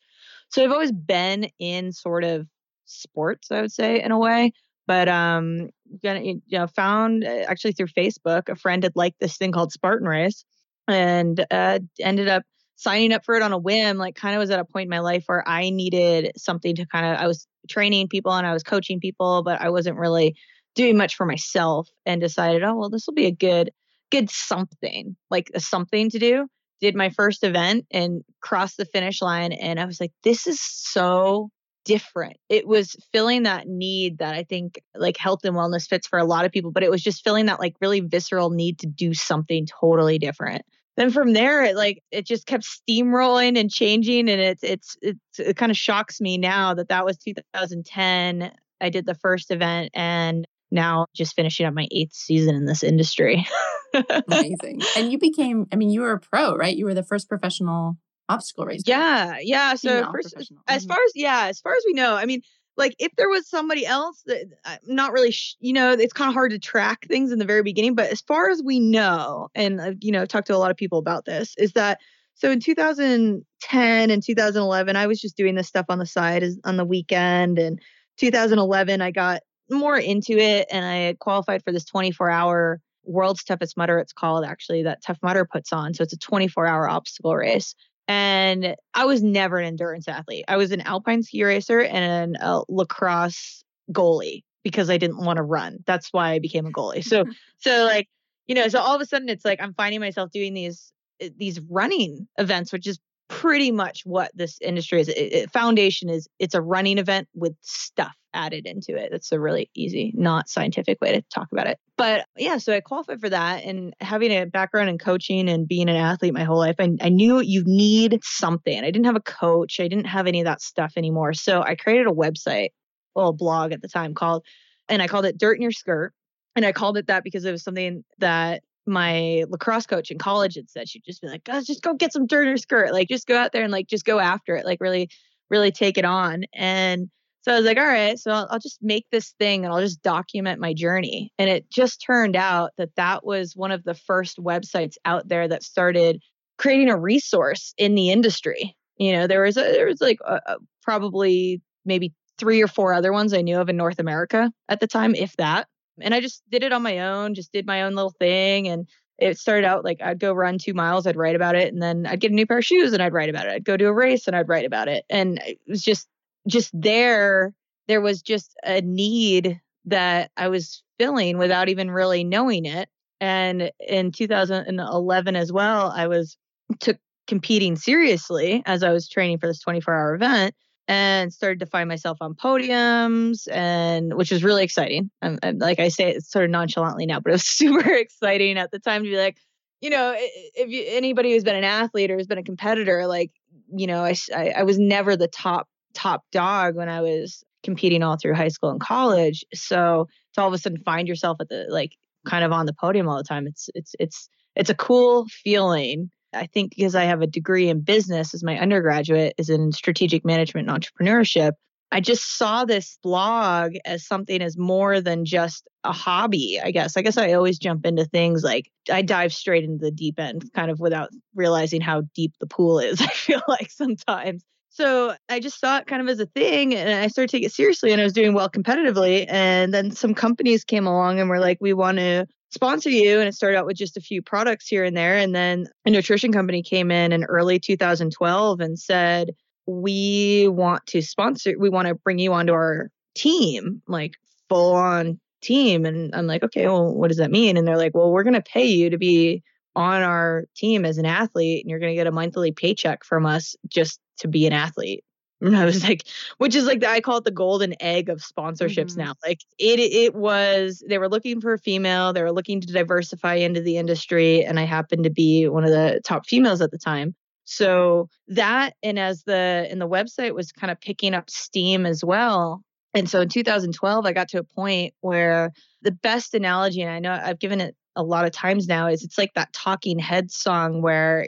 So 0.50 0.62
I've 0.62 0.72
always 0.72 0.92
been 0.92 1.50
in 1.58 1.94
sort 1.94 2.26
of 2.26 2.48
sports, 2.84 3.50
I 3.50 3.62
would 3.62 3.72
say, 3.72 4.02
in 4.02 4.12
a 4.12 4.20
way. 4.20 4.52
But 4.88 5.08
um, 5.08 5.70
you 6.04 6.42
know, 6.52 6.68
found 6.68 7.24
uh, 7.24 7.46
actually 7.48 7.74
through 7.74 7.88
Facebook, 7.88 8.50
a 8.50 8.56
friend 8.56 8.84
had 8.84 8.96
liked 8.96 9.20
this 9.20 9.38
thing 9.38 9.52
called 9.52 9.72
Spartan 9.72 10.08
Race, 10.08 10.44
and 10.88 11.46
uh, 11.52 11.80
ended 12.00 12.28
up 12.28 12.44
signing 12.76 13.14
up 13.14 13.24
for 13.24 13.36
it 13.36 13.44
on 13.44 13.54
a 13.54 13.58
whim. 13.58 13.98
Like, 13.98 14.16
kind 14.16 14.36
of 14.36 14.40
was 14.40 14.50
at 14.50 14.60
a 14.60 14.66
point 14.66 14.86
in 14.86 14.90
my 14.90 15.00
life 15.00 15.24
where 15.28 15.48
I 15.48 15.70
needed 15.70 16.32
something 16.38 16.76
to 16.76 16.86
kind 16.88 17.06
of. 17.06 17.18
I 17.22 17.28
was 17.28 17.48
training 17.70 18.08
people 18.08 18.34
and 18.34 18.48
I 18.48 18.54
was 18.54 18.64
coaching 18.64 19.00
people, 19.00 19.44
but 19.44 19.62
I 19.62 19.70
wasn't 19.70 19.98
really 19.98 20.36
doing 20.76 20.98
much 20.98 21.16
for 21.16 21.26
myself. 21.26 21.88
And 22.06 22.20
decided, 22.20 22.64
oh 22.64 22.76
well, 22.76 22.90
this 22.90 23.06
will 23.08 23.14
be 23.14 23.28
a 23.28 23.32
good, 23.32 23.72
good 24.10 24.30
something, 24.30 25.16
like 25.30 25.52
a 25.54 25.60
something 25.60 26.10
to 26.10 26.20
do 26.20 26.48
did 26.82 26.96
my 26.96 27.10
first 27.10 27.44
event 27.44 27.86
and 27.92 28.24
crossed 28.42 28.78
the 28.78 28.86
finish 28.86 29.22
line 29.22 29.54
and 29.54 29.80
I 29.80 29.86
was 29.86 30.02
like 30.02 30.12
this 30.24 30.48
is 30.48 30.60
so 30.60 31.50
different. 31.86 32.38
It 32.50 32.68
was 32.68 32.96
filling 33.12 33.44
that 33.44 33.68
need 33.68 34.20
that 34.20 34.36
I 34.36 34.44
think 34.44 34.82
like 34.96 35.18
health 35.18 35.40
and 35.44 35.56
wellness 35.56 35.88
fits 35.88 36.08
for 36.08 36.20
a 36.20 36.26
lot 36.26 36.46
of 36.46 36.52
people, 36.52 36.72
but 36.72 36.84
it 36.84 36.92
was 36.92 37.02
just 37.02 37.24
filling 37.24 37.48
that 37.48 37.60
like 37.60 37.76
really 37.82 38.02
visceral 38.02 38.50
need 38.50 38.80
to 38.80 38.88
do 38.88 39.14
something 39.14 39.66
totally 39.66 40.20
different. 40.20 40.64
Then 40.98 41.10
from 41.10 41.34
there, 41.34 41.64
it 41.64 41.76
like 41.76 42.04
it 42.12 42.26
just 42.26 42.46
kept 42.46 42.66
steamrolling 42.66 43.58
and 43.58 43.72
changing, 43.72 44.30
and 44.30 44.42
it's 44.42 44.64
it's, 44.64 44.98
it's 45.02 45.40
it 45.40 45.56
kind 45.56 45.72
of 45.72 45.78
shocks 45.78 46.20
me 46.20 46.38
now 46.38 46.74
that 46.74 46.90
that 46.90 47.06
was 47.06 47.18
2010. 47.18 48.52
I 48.82 48.90
did 48.90 49.06
the 49.06 49.16
first 49.16 49.52
event, 49.52 49.92
and 49.94 50.46
now 50.72 51.08
just 51.16 51.36
finishing 51.36 51.66
up 51.66 51.74
my 51.74 51.88
eighth 51.92 52.14
season 52.14 52.56
in 52.56 52.66
this 52.66 52.84
industry. 52.84 53.46
Amazing. 54.28 54.82
And 54.98 55.12
you 55.12 55.20
became, 55.20 55.68
I 55.72 55.76
mean, 55.76 55.90
you 55.90 56.02
were 56.02 56.14
a 56.14 56.20
pro, 56.20 56.56
right? 56.56 56.76
You 56.76 56.86
were 56.86 56.94
the 56.94 57.04
first 57.04 57.28
professional 57.28 57.98
obstacle 58.32 58.66
racer. 58.66 58.84
Yeah, 58.86 59.38
yeah. 59.42 59.76
So 59.76 60.10
first, 60.12 60.34
as 60.38 60.50
mm-hmm. 60.50 60.88
far 60.88 60.98
as 61.04 61.12
yeah, 61.16 61.48
as 61.48 61.60
far 61.60 61.74
as 61.74 61.84
we 61.86 61.94
know, 61.94 62.16
I 62.16 62.26
mean, 62.26 62.42
like 62.78 62.96
if 63.00 63.12
there 63.18 63.30
was 63.30 63.50
somebody 63.50 63.86
else 63.86 64.24
that 64.26 64.46
I'm 64.66 64.76
uh, 64.76 64.78
not 64.86 65.12
really, 65.12 65.32
sh- 65.32 65.56
you 65.60 65.74
know, 65.74 65.92
it's 65.92 66.14
kind 66.14 66.30
of 66.30 66.34
hard 66.34 66.52
to 66.52 66.60
track 66.60 67.06
things 67.08 67.32
in 67.32 67.40
the 67.40 67.46
very 67.46 67.64
beginning. 67.64 67.96
But 67.96 68.12
as 68.12 68.22
far 68.22 68.50
as 68.50 68.62
we 68.64 68.80
know, 68.80 69.50
and 69.56 69.82
I've 69.82 69.98
you 70.02 70.12
know 70.12 70.26
talked 70.26 70.48
to 70.48 70.56
a 70.56 70.58
lot 70.58 70.72
of 70.72 70.78
people 70.78 71.00
about 71.00 71.26
this, 71.26 71.54
is 71.58 71.74
that 71.74 72.00
so 72.36 72.50
in 72.50 72.60
2010 72.60 74.10
and 74.10 74.24
2011, 74.24 74.96
I 74.96 75.08
was 75.08 75.20
just 75.20 75.38
doing 75.38 75.56
this 75.56 75.68
stuff 75.68 75.86
on 75.90 76.00
the 76.00 76.06
side 76.06 76.44
as, 76.44 76.58
on 76.64 76.78
the 76.78 76.86
weekend, 76.86 77.60
and 77.60 77.80
2011 78.18 79.02
I 79.02 79.12
got 79.12 79.42
more 79.70 79.98
into 79.98 80.38
it 80.38 80.68
and 80.70 80.86
I 80.86 81.16
qualified 81.20 81.64
for 81.64 81.72
this 81.72 81.86
24 81.86 82.30
hour 82.30 82.80
world's 83.04 83.44
toughest 83.44 83.76
mudder 83.78 83.98
it's 83.98 84.14
called 84.14 84.46
actually 84.46 84.84
that 84.84 85.02
tough 85.04 85.18
mudder 85.24 85.44
puts 85.44 85.74
on 85.74 85.94
so 85.94 86.04
it's 86.04 86.14
a 86.14 86.18
24 86.18 86.68
hour 86.68 86.88
obstacle 86.88 87.36
race 87.36 87.74
and 88.12 88.76
I 88.94 89.06
was 89.06 89.24
never 89.24 89.58
an 89.58 89.66
endurance 89.66 90.06
athlete. 90.10 90.44
I 90.50 90.58
was 90.58 90.74
an 90.74 90.82
alpine 90.82 91.24
ski 91.24 91.46
racer 91.46 91.80
and 91.80 92.36
a 92.42 92.62
lacrosse 92.68 93.64
goalie 93.90 94.44
because 94.64 94.90
I 94.90 94.98
didn't 94.98 95.24
want 95.24 95.38
to 95.38 95.44
run. 95.44 95.78
That's 95.86 96.12
why 96.12 96.32
I 96.32 96.40
became 96.40 96.66
a 96.66 96.72
goalie. 96.72 97.06
So, 97.06 97.24
so 97.58 97.86
like, 97.86 98.10
you 98.48 98.56
know, 98.56 98.68
so 98.68 98.82
all 98.82 98.94
of 98.94 99.02
a 99.02 99.06
sudden 99.06 99.30
it's 99.30 99.46
like 99.46 99.62
I'm 99.62 99.74
finding 99.74 100.02
myself 100.02 100.30
doing 100.32 100.54
these 100.54 100.92
eh, 101.22 101.30
these 101.38 101.62
running 101.70 102.28
events, 102.38 102.74
which 102.74 102.86
is 102.86 103.00
pretty 103.30 103.72
much 103.72 104.02
what 104.04 104.30
this 104.34 104.60
industry 104.62 105.00
is. 105.00 105.08
It, 105.08 105.14
it, 105.14 105.52
foundation 105.54 106.10
is 106.10 106.28
it's 106.38 106.54
a 106.54 106.62
running 106.62 106.98
event 106.98 107.30
with 107.34 107.56
stuff 107.62 108.16
added 108.34 108.66
into 108.66 108.96
it. 108.96 109.10
That's 109.12 109.32
a 109.32 109.40
really 109.40 109.70
easy, 109.76 110.14
not 110.16 110.50
scientific 110.50 111.00
way 111.02 111.14
to 111.14 111.22
talk 111.34 111.48
about 111.52 111.68
it. 111.68 111.80
But 111.98 112.26
yeah, 112.38 112.58
so 112.58 112.74
I 112.74 112.82
qualified 112.82 113.20
for 113.20 113.30
that 113.30 113.64
and 113.64 113.94
having 114.02 114.32
a 114.32 114.46
background 114.46 114.90
in 114.90 114.98
coaching 114.98 115.50
and 115.50 115.68
being 115.68 115.90
an 115.90 115.96
athlete 115.96 116.34
my 116.34 116.44
whole 116.44 116.58
life, 116.58 116.76
I, 116.80 116.90
I 117.02 117.10
knew 117.10 117.40
you 117.40 117.64
need 117.66 118.20
something. 118.24 118.80
I 118.80 118.92
didn't 118.92 119.06
have 119.06 119.16
a 119.16 119.22
coach. 119.22 119.80
I 119.80 119.88
didn't 119.88 120.06
have 120.06 120.28
any 120.28 120.42
of 120.42 120.46
that 120.46 120.62
stuff 120.62 120.94
anymore. 120.98 121.34
So 121.34 121.62
I 121.62 121.76
created 121.76 122.08
a 122.08 122.12
website, 122.12 122.70
well, 123.16 123.30
a 123.30 123.34
blog 123.34 123.72
at 123.72 123.82
the 123.82 123.88
time 123.88 124.14
called, 124.14 124.44
and 124.90 125.02
I 125.02 125.08
called 125.08 125.26
it 125.26 125.38
Dirt 125.38 125.58
in 125.58 125.62
Your 125.62 125.72
Skirt. 125.72 126.14
And 126.56 126.66
I 126.66 126.72
called 126.72 126.98
it 126.98 127.08
that 127.08 127.24
because 127.24 127.46
it 127.46 127.52
was 127.52 127.64
something 127.64 128.04
that 128.18 128.62
my 128.86 129.46
lacrosse 129.50 129.86
coach 129.86 130.12
in 130.12 130.18
college 130.18 130.56
had 130.56 130.70
said 130.70 130.90
she'd 130.90 131.04
just 131.06 131.22
be 131.22 131.28
like, 131.28 131.44
"Guys, 131.44 131.66
just 131.66 131.82
go 131.82 131.94
get 131.94 132.12
some 132.12 132.26
dirt 132.26 132.44
in 132.44 132.50
your 132.50 132.58
skirt. 132.58 132.92
Like, 132.92 133.08
just 133.08 133.28
go 133.28 133.38
out 133.38 133.52
there 133.52 133.64
and 133.64 133.72
like 133.72 133.88
just 133.88 134.06
go 134.06 134.20
after 134.20 134.56
it. 134.56 134.66
Like, 134.66 134.82
really, 134.82 135.10
really 135.50 135.72
take 135.72 135.98
it 135.98 136.06
on." 136.06 136.44
And 136.54 137.10
so 137.42 137.54
I 137.54 137.56
was 137.56 137.66
like, 137.66 137.78
"All 137.78 137.86
right, 137.86 138.18
so 138.18 138.32
I'll, 138.32 138.48
I'll 138.50 138.60
just 138.60 138.80
make 138.82 139.06
this 139.12 139.34
thing 139.40 139.66
and 139.66 139.74
I'll 139.74 139.82
just 139.82 140.02
document 140.02 140.60
my 140.60 140.74
journey." 140.74 141.32
And 141.38 141.50
it 141.50 141.70
just 141.70 142.04
turned 142.06 142.36
out 142.36 142.72
that 142.78 142.96
that 142.96 143.26
was 143.26 143.56
one 143.56 143.72
of 143.72 143.84
the 143.84 143.96
first 143.96 144.38
websites 144.38 144.96
out 145.06 145.28
there 145.28 145.48
that 145.48 145.64
started 145.64 146.22
creating 146.58 146.90
a 146.90 146.98
resource 146.98 147.74
in 147.78 147.96
the 147.96 148.12
industry. 148.12 148.76
You 148.98 149.14
know, 149.14 149.28
there 149.28 149.42
was 149.42 149.58
a, 149.58 149.62
there 149.62 149.88
was 149.88 150.00
like 150.00 150.20
a, 150.26 150.40
a, 150.46 150.58
probably 150.84 151.62
maybe 151.86 152.14
three 152.38 152.62
or 152.62 152.68
four 152.68 152.94
other 152.94 153.12
ones 153.12 153.34
I 153.34 153.42
knew 153.42 153.60
of 153.60 153.70
in 153.70 153.78
North 153.78 154.00
America 154.00 154.52
at 154.70 154.80
the 154.80 154.88
time, 154.88 155.16
if 155.16 155.36
that. 155.38 155.68
And 156.00 156.14
I 156.14 156.22
just 156.22 156.44
did 156.50 156.64
it 156.64 156.72
on 156.72 156.84
my 156.84 157.00
own, 157.00 157.36
just 157.36 157.52
did 157.52 157.66
my 157.66 157.84
own 157.84 157.96
little 157.96 158.14
thing. 158.20 158.68
And 158.68 158.88
it 159.18 159.38
started 159.38 159.66
out 159.66 159.84
like 159.84 160.02
I'd 160.02 160.20
go 160.20 160.34
run 160.34 160.58
two 160.58 160.74
miles, 160.74 161.06
I'd 161.06 161.16
write 161.16 161.36
about 161.36 161.56
it, 161.56 161.72
and 161.72 161.82
then 161.82 162.08
I'd 162.08 162.20
get 162.20 162.32
a 162.32 162.36
new 162.36 162.48
pair 162.48 162.58
of 162.58 162.66
shoes 162.66 162.94
and 162.94 163.02
I'd 163.02 163.14
write 163.14 163.30
about 163.30 163.46
it. 163.46 163.54
I'd 163.54 163.66
go 163.66 163.78
do 163.78 163.88
a 163.88 163.94
race 163.94 164.28
and 164.28 164.36
I'd 164.36 164.50
write 164.50 164.66
about 164.66 164.88
it. 164.88 165.06
And 165.10 165.40
it 165.46 165.60
was 165.68 165.84
just 165.84 166.08
just 166.48 166.72
there, 166.74 167.54
there 167.88 168.02
was 168.02 168.22
just 168.22 168.56
a 168.64 168.82
need 168.82 169.60
that 169.86 170.32
I 170.38 170.50
was 170.50 170.84
filling 171.00 171.38
without 171.38 171.70
even 171.70 171.92
really 171.92 172.24
knowing 172.24 172.66
it. 172.66 172.90
And 173.20 173.72
in 173.80 174.12
2011 174.12 175.36
as 175.36 175.52
well, 175.52 175.92
I 175.96 176.08
was 176.08 176.38
took 176.80 176.98
competing 177.28 177.76
seriously 177.76 178.64
as 178.66 178.84
I 178.84 178.92
was 178.92 179.08
training 179.08 179.38
for 179.38 179.48
this 179.48 179.60
24 179.60 179.94
hour 179.94 180.16
event 180.16 180.56
and 180.88 181.32
started 181.32 181.60
to 181.60 181.66
find 181.66 181.88
myself 181.88 182.18
on 182.22 182.34
podiums 182.34 183.48
and 183.52 184.16
which 184.16 184.32
was 184.32 184.44
really 184.44 184.64
exciting 184.64 185.10
and, 185.22 185.40
like 185.62 185.80
i 185.80 185.88
say 185.88 186.12
it's 186.12 186.30
sort 186.30 186.44
of 186.44 186.52
nonchalantly 186.52 187.06
now 187.06 187.20
but 187.20 187.30
it 187.30 187.34
was 187.34 187.48
super 187.48 187.90
exciting 187.90 188.58
at 188.58 188.72
the 188.72 188.80
time 188.80 189.04
to 189.04 189.10
be 189.10 189.18
like 189.18 189.38
you 189.80 189.90
know 189.90 190.14
if 190.18 190.70
you, 190.70 190.84
anybody 190.88 191.32
who's 191.32 191.44
been 191.44 191.56
an 191.56 191.64
athlete 191.64 192.12
or 192.12 192.18
has 192.18 192.28
been 192.28 192.38
a 192.38 192.44
competitor 192.44 193.08
like 193.08 193.32
you 193.74 193.88
know 193.88 194.04
I, 194.04 194.16
I, 194.36 194.50
I 194.58 194.64
was 194.64 194.78
never 194.78 195.16
the 195.16 195.28
top 195.28 195.68
top 195.94 196.24
dog 196.32 196.76
when 196.76 196.90
i 196.90 197.02
was 197.02 197.44
competing 197.64 198.02
all 198.02 198.18
through 198.18 198.34
high 198.34 198.48
school 198.48 198.70
and 198.70 198.80
college 198.80 199.46
so 199.54 200.08
to 200.34 200.42
all 200.42 200.48
of 200.48 200.54
a 200.54 200.58
sudden 200.58 200.82
find 200.84 201.08
yourself 201.08 201.38
at 201.40 201.50
the 201.50 201.66
like 201.70 201.92
kind 202.28 202.44
of 202.44 202.52
on 202.52 202.66
the 202.66 202.74
podium 202.74 203.08
all 203.08 203.18
the 203.18 203.24
time 203.24 203.48
it's 203.48 203.70
it's 203.76 203.94
it's 204.00 204.30
it's 204.56 204.70
a 204.70 204.76
cool 204.76 205.26
feeling 205.44 206.10
I 206.34 206.48
think 206.48 206.76
because 206.76 206.96
I 206.96 207.04
have 207.04 207.22
a 207.22 207.28
degree 207.28 207.70
in 207.70 207.82
business 207.82 208.34
as 208.34 208.44
my 208.44 208.58
undergraduate 208.58 209.34
is 209.38 209.50
in 209.50 209.72
strategic 209.72 210.26
management 210.26 210.70
and 210.70 210.82
entrepreneurship. 210.82 211.54
I 211.94 212.00
just 212.00 212.38
saw 212.38 212.64
this 212.64 212.98
blog 213.04 213.74
as 213.84 214.08
something 214.08 214.42
as 214.42 214.58
more 214.58 215.02
than 215.02 215.26
just 215.26 215.68
a 215.84 215.92
hobby, 215.92 216.58
I 216.64 216.72
guess. 216.72 216.96
I 216.96 217.02
guess 217.02 217.18
I 217.18 217.34
always 217.34 217.60
jump 217.60 217.86
into 217.86 218.06
things 218.06 218.44
like 218.44 218.72
I 218.90 219.02
dive 219.02 219.34
straight 219.34 219.66
into 219.66 219.84
the 219.84 219.92
deep 219.92 220.18
end 220.18 220.50
kind 220.54 220.72
of 220.72 220.80
without 220.80 221.10
realizing 221.36 221.82
how 221.82 222.04
deep 222.16 222.34
the 222.40 222.48
pool 222.48 222.80
is, 222.80 223.02
I 223.02 223.08
feel 223.08 223.42
like 223.48 223.70
sometimes. 223.70 224.44
So 224.74 225.14
I 225.28 225.42
just 225.42 225.60
saw 225.60 225.80
it 225.80 225.86
kind 225.86 226.02
of 226.02 226.08
as 226.08 226.22
a 226.22 226.26
thing 226.26 226.74
and 226.74 226.90
I 226.90 227.08
started 227.08 227.30
to 227.30 227.38
take 227.38 227.46
it 227.46 227.52
seriously 227.52 227.92
and 227.92 228.00
I 228.00 228.06
was 228.06 228.14
doing 228.14 228.34
well 228.34 228.50
competitively. 228.50 229.26
And 229.28 229.74
then 229.74 229.92
some 229.92 230.14
companies 230.14 230.64
came 230.64 230.88
along 230.88 231.20
and 231.20 231.30
were 231.30 231.40
like, 231.40 231.58
we 231.60 231.74
want 231.74 231.98
to 231.98 232.26
sponsor 232.52 232.90
you. 232.90 233.20
And 233.20 233.28
it 233.28 233.36
started 233.36 233.58
out 233.58 233.66
with 233.66 233.76
just 233.76 233.98
a 233.98 234.02
few 234.02 234.22
products 234.22 234.68
here 234.68 234.86
and 234.86 234.96
there. 234.96 235.18
And 235.18 235.36
then 235.36 235.68
a 235.86 235.90
nutrition 235.90 236.32
company 236.32 236.64
came 236.64 236.90
in 236.90 237.12
in 237.12 237.26
early 237.26 237.60
2012 237.60 238.62
and 238.62 238.80
said, 238.80 239.32
we 239.68 240.48
want 240.48 240.88
to 240.88 241.02
sponsor, 241.02 241.54
we 241.60 241.70
want 241.70 241.90
to 241.90 241.96
bring 241.96 242.18
you 242.18 242.32
onto 242.32 242.54
our 242.54 242.90
team, 243.14 243.82
like 243.90 244.14
full 244.48 244.74
on 244.74 245.20
team. 245.42 245.86
And 245.86 246.16
I'm 246.16 246.28
like, 246.28 246.44
okay, 246.44 246.68
well, 246.68 246.96
what 246.96 247.10
does 247.10 247.18
that 247.18 247.30
mean? 247.30 247.58
And 247.58 247.68
they're 247.68 247.78
like, 247.78 247.94
well, 247.94 248.12
we're 248.12 248.24
going 248.24 248.36
to 248.36 248.42
pay 248.42 248.66
you 248.66 248.90
to 248.90 248.98
be 248.98 249.44
on 249.76 250.02
our 250.02 250.46
team 250.56 250.86
as 250.86 250.98
an 250.98 251.06
athlete 251.06 251.64
and 251.64 251.70
you're 251.70 251.80
going 251.80 251.92
to 251.92 251.96
get 251.96 252.08
a 252.08 252.12
monthly 252.12 252.52
paycheck 252.52 253.04
from 253.04 253.26
us 253.26 253.56
just 253.68 254.00
to 254.20 254.28
be 254.28 254.46
an 254.48 254.54
athlete. 254.54 255.04
And 255.44 255.58
I 255.58 255.66
was 255.66 255.84
like, 255.84 256.04
which 256.38 256.54
is 256.54 256.66
like 256.66 256.84
I 256.84 257.02
call 257.02 257.18
it 257.18 257.24
the 257.24 257.32
golden 257.32 257.74
egg 257.82 258.10
of 258.10 258.20
sponsorships 258.20 258.92
mm-hmm. 258.92 259.00
now. 259.00 259.14
Like 259.26 259.40
it 259.58 259.80
it 259.80 260.14
was 260.14 260.84
they 260.88 261.00
were 261.00 261.10
looking 261.10 261.42
for 261.42 261.54
a 261.54 261.58
female, 261.58 262.14
they 262.14 262.22
were 262.22 262.32
looking 262.32 262.62
to 262.62 262.72
diversify 262.72 263.34
into 263.34 263.60
the 263.60 263.78
industry, 263.78 264.46
and 264.46 264.60
I 264.60 264.66
happened 264.66 265.04
to 265.04 265.10
be 265.10 265.48
one 265.48 265.64
of 265.64 265.72
the 265.72 266.00
top 266.06 266.28
females 266.28 266.62
at 266.62 266.70
the 266.70 266.78
time. 266.78 267.16
So 267.46 268.08
that 268.28 268.76
and 268.84 269.00
as 269.00 269.24
the 269.24 269.68
and 269.72 269.82
the 269.82 269.90
website 269.90 270.36
was 270.36 270.52
kind 270.52 270.70
of 270.70 270.80
picking 270.80 271.16
up 271.16 271.28
steam 271.32 271.88
as 271.88 272.04
well. 272.04 272.62
And 272.94 273.10
so 273.10 273.22
in 273.22 273.30
2012, 273.30 274.06
I 274.06 274.14
got 274.14 274.28
to 274.30 274.38
a 274.38 274.44
point 274.44 274.94
where 275.02 275.52
the 275.82 275.92
best 275.92 276.36
analogy, 276.36 276.84
and 276.84 276.92
I 276.92 277.00
know 277.00 277.20
I've 277.20 277.40
given 277.40 277.62
it 277.62 277.76
a 277.96 278.04
lot 278.04 278.26
of 278.26 278.32
times 278.32 278.68
now, 278.68 278.88
is 278.88 279.04
it's 279.04 279.18
like 279.18 279.34
that 279.36 279.54
talking 279.54 280.00
head 280.00 280.32
song 280.32 280.82
where 280.82 281.28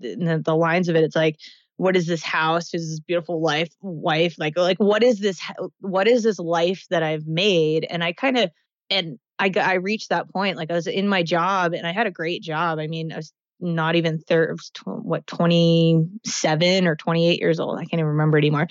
the, 0.00 0.42
the 0.44 0.56
lines 0.56 0.88
of 0.88 0.96
it, 0.96 1.04
it's 1.04 1.16
like 1.16 1.36
what 1.76 1.96
is 1.96 2.06
this 2.06 2.22
house? 2.22 2.74
Is 2.74 2.90
this 2.90 3.00
beautiful 3.00 3.40
life 3.40 3.70
wife? 3.80 4.36
Like 4.38 4.56
like 4.56 4.78
what 4.78 5.02
is 5.02 5.18
this 5.18 5.40
what 5.80 6.06
is 6.06 6.22
this 6.22 6.38
life 6.38 6.86
that 6.90 7.02
i've 7.02 7.26
made? 7.26 7.86
And 7.88 8.04
i 8.04 8.12
kind 8.12 8.38
of 8.38 8.50
and 8.90 9.18
i 9.38 9.50
i 9.56 9.74
reached 9.74 10.10
that 10.10 10.30
point 10.30 10.56
like 10.56 10.70
i 10.70 10.74
was 10.74 10.86
in 10.86 11.08
my 11.08 11.22
job 11.22 11.72
and 11.74 11.86
i 11.86 11.92
had 11.92 12.06
a 12.06 12.10
great 12.10 12.42
job. 12.42 12.78
I 12.78 12.86
mean 12.86 13.12
i 13.12 13.16
was 13.16 13.32
not 13.58 13.94
even 13.94 14.18
third 14.18 14.58
what 14.84 15.24
27 15.28 16.86
or 16.86 16.96
28 16.96 17.40
years 17.40 17.60
old? 17.60 17.78
I 17.78 17.82
can't 17.82 17.94
even 17.94 18.06
remember 18.06 18.38
anymore. 18.38 18.68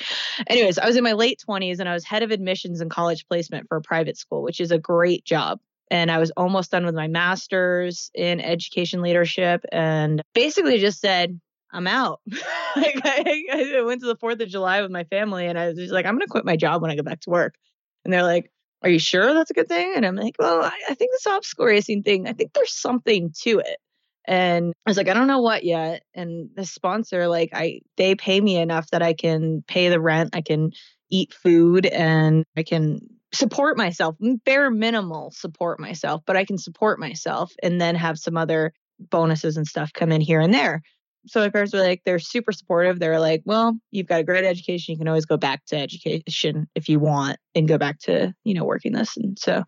Anyways 0.47 0.77
i 0.77 0.85
was 0.85 0.95
in 0.95 1.03
my 1.03 1.13
late 1.13 1.43
20s 1.47 1.79
and 1.79 1.89
i 1.89 1.93
was 1.93 2.05
head 2.05 2.23
of 2.23 2.31
admissions 2.31 2.81
and 2.81 2.91
college 2.91 3.27
placement 3.27 3.67
for 3.67 3.77
a 3.77 3.81
private 3.81 4.17
school 4.17 4.41
which 4.41 4.61
is 4.61 4.71
a 4.71 4.79
great 4.79 5.25
job 5.25 5.59
and 5.91 6.09
i 6.09 6.17
was 6.17 6.31
almost 6.31 6.71
done 6.71 6.85
with 6.85 6.95
my 6.95 7.07
masters 7.07 8.09
in 8.15 8.39
education 8.39 9.01
leadership 9.01 9.63
and 9.71 10.23
basically 10.33 10.79
just 10.79 10.99
said 10.99 11.39
I'm 11.73 11.87
out. 11.87 12.19
like 12.75 12.99
I, 13.03 13.43
I, 13.77 13.81
went 13.81 14.01
to 14.01 14.07
the 14.07 14.17
Fourth 14.17 14.41
of 14.41 14.49
July 14.49 14.81
with 14.81 14.91
my 14.91 15.05
family, 15.05 15.45
and 15.45 15.57
I 15.57 15.67
was 15.67 15.77
just 15.77 15.93
like, 15.93 16.05
I'm 16.05 16.15
gonna 16.15 16.27
quit 16.27 16.45
my 16.45 16.57
job 16.57 16.81
when 16.81 16.91
I 16.91 16.95
go 16.95 17.03
back 17.03 17.21
to 17.21 17.29
work. 17.29 17.55
And 18.03 18.13
they're 18.13 18.23
like, 18.23 18.51
Are 18.83 18.89
you 18.89 18.99
sure 18.99 19.33
that's 19.33 19.51
a 19.51 19.53
good 19.53 19.67
thing? 19.67 19.93
And 19.95 20.05
I'm 20.05 20.15
like, 20.15 20.35
Well, 20.39 20.63
I, 20.63 20.77
I 20.89 20.93
think 20.95 21.11
this 21.11 21.27
obstacle 21.27 21.65
racing 21.65 22.03
thing, 22.03 22.27
I 22.27 22.33
think 22.33 22.53
there's 22.53 22.73
something 22.73 23.33
to 23.43 23.59
it. 23.59 23.77
And 24.25 24.73
I 24.85 24.89
was 24.89 24.97
like, 24.97 25.07
I 25.07 25.13
don't 25.13 25.27
know 25.27 25.41
what 25.41 25.63
yet. 25.63 26.03
And 26.13 26.49
the 26.55 26.65
sponsor, 26.65 27.27
like, 27.27 27.49
I 27.53 27.81
they 27.97 28.15
pay 28.15 28.39
me 28.41 28.57
enough 28.57 28.89
that 28.91 29.01
I 29.01 29.13
can 29.13 29.63
pay 29.67 29.89
the 29.89 29.99
rent, 29.99 30.35
I 30.35 30.41
can 30.41 30.71
eat 31.09 31.33
food, 31.33 31.85
and 31.85 32.45
I 32.55 32.63
can 32.63 32.99
support 33.33 33.77
myself, 33.77 34.15
bare 34.45 34.69
minimal 34.71 35.31
support 35.31 35.79
myself, 35.79 36.21
but 36.25 36.37
I 36.37 36.45
can 36.45 36.57
support 36.57 36.99
myself 36.99 37.51
and 37.63 37.79
then 37.79 37.95
have 37.95 38.17
some 38.17 38.37
other 38.37 38.73
bonuses 38.99 39.57
and 39.57 39.65
stuff 39.65 39.91
come 39.93 40.11
in 40.11 40.21
here 40.21 40.39
and 40.39 40.53
there 40.53 40.81
so 41.27 41.39
my 41.39 41.49
parents 41.49 41.73
were 41.73 41.79
like, 41.79 42.01
they're 42.03 42.19
super 42.19 42.51
supportive. 42.51 42.99
They're 42.99 43.19
like, 43.19 43.43
well, 43.45 43.77
you've 43.91 44.07
got 44.07 44.21
a 44.21 44.23
great 44.23 44.43
education. 44.43 44.93
You 44.93 44.97
can 44.97 45.07
always 45.07 45.25
go 45.25 45.37
back 45.37 45.65
to 45.67 45.77
education 45.77 46.67
if 46.73 46.89
you 46.89 46.99
want 46.99 47.37
and 47.53 47.67
go 47.67 47.77
back 47.77 47.99
to, 47.99 48.33
you 48.43 48.53
know, 48.53 48.63
working 48.63 48.93
this. 48.93 49.17
And 49.17 49.37
so, 49.37 49.63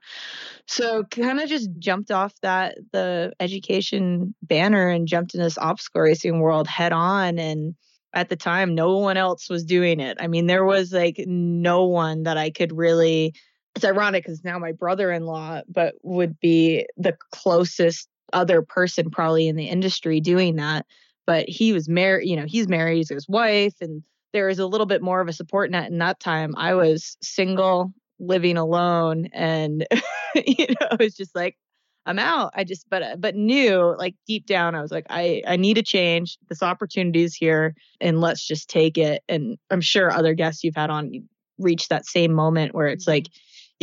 so 0.67 1.03
kind 1.03 1.39
of 1.39 1.47
just 1.47 1.69
jumped 1.77 2.11
off 2.11 2.33
that, 2.41 2.77
the 2.91 3.33
education 3.39 4.33
banner 4.41 4.89
and 4.89 5.07
jumped 5.07 5.35
in 5.35 5.41
this 5.41 5.57
obstacle 5.57 6.01
racing 6.01 6.39
world 6.39 6.67
head 6.67 6.91
on. 6.91 7.37
And 7.37 7.75
at 8.13 8.29
the 8.29 8.35
time, 8.35 8.73
no 8.73 8.97
one 8.97 9.17
else 9.17 9.49
was 9.49 9.63
doing 9.63 9.99
it. 9.99 10.17
I 10.19 10.27
mean, 10.27 10.47
there 10.47 10.65
was 10.65 10.91
like 10.91 11.23
no 11.27 11.85
one 11.85 12.23
that 12.23 12.37
I 12.37 12.49
could 12.49 12.75
really, 12.75 13.33
it's 13.75 13.85
ironic 13.85 14.23
because 14.23 14.43
now 14.43 14.59
my 14.59 14.71
brother 14.71 15.11
in 15.11 15.25
law, 15.25 15.61
but 15.67 15.95
would 16.03 16.39
be 16.39 16.85
the 16.97 17.17
closest 17.31 18.07
other 18.31 18.61
person 18.61 19.09
probably 19.09 19.47
in 19.47 19.55
the 19.55 19.67
industry 19.67 20.19
doing 20.19 20.55
that 20.55 20.85
but 21.25 21.47
he 21.47 21.73
was 21.73 21.87
married, 21.87 22.27
you 22.27 22.35
know, 22.35 22.45
he's 22.45 22.67
married, 22.67 22.97
he's 22.97 23.09
his 23.09 23.27
wife, 23.27 23.75
and 23.81 24.03
there 24.33 24.47
was 24.47 24.59
a 24.59 24.67
little 24.67 24.85
bit 24.85 25.01
more 25.01 25.21
of 25.21 25.27
a 25.27 25.33
support 25.33 25.71
net 25.71 25.91
in 25.91 25.99
that 25.99 26.19
time. 26.19 26.53
I 26.57 26.73
was 26.73 27.17
single, 27.21 27.93
living 28.19 28.57
alone, 28.57 29.29
and 29.31 29.85
you 30.35 30.67
know, 30.69 30.87
it 30.91 30.99
was 30.99 31.15
just 31.15 31.35
like, 31.35 31.57
I'm 32.05 32.19
out. 32.19 32.51
I 32.53 32.65
just, 32.65 32.89
but, 32.89 33.21
but 33.21 33.35
knew 33.35 33.95
like 33.97 34.15
deep 34.27 34.45
down, 34.45 34.75
I 34.75 34.81
was 34.81 34.91
like, 34.91 35.05
I, 35.09 35.41
I 35.47 35.55
need 35.55 35.77
a 35.77 35.83
change. 35.83 36.37
This 36.49 36.61
opportunity 36.61 37.23
is 37.23 37.35
here, 37.35 37.75
and 38.01 38.19
let's 38.19 38.45
just 38.45 38.69
take 38.69 38.97
it. 38.97 39.23
And 39.29 39.57
I'm 39.69 39.81
sure 39.81 40.11
other 40.11 40.33
guests 40.33 40.63
you've 40.63 40.75
had 40.75 40.89
on 40.89 41.11
reach 41.59 41.87
that 41.87 42.05
same 42.05 42.33
moment 42.33 42.73
where 42.73 42.87
it's 42.87 43.05
mm-hmm. 43.05 43.11
like, 43.11 43.27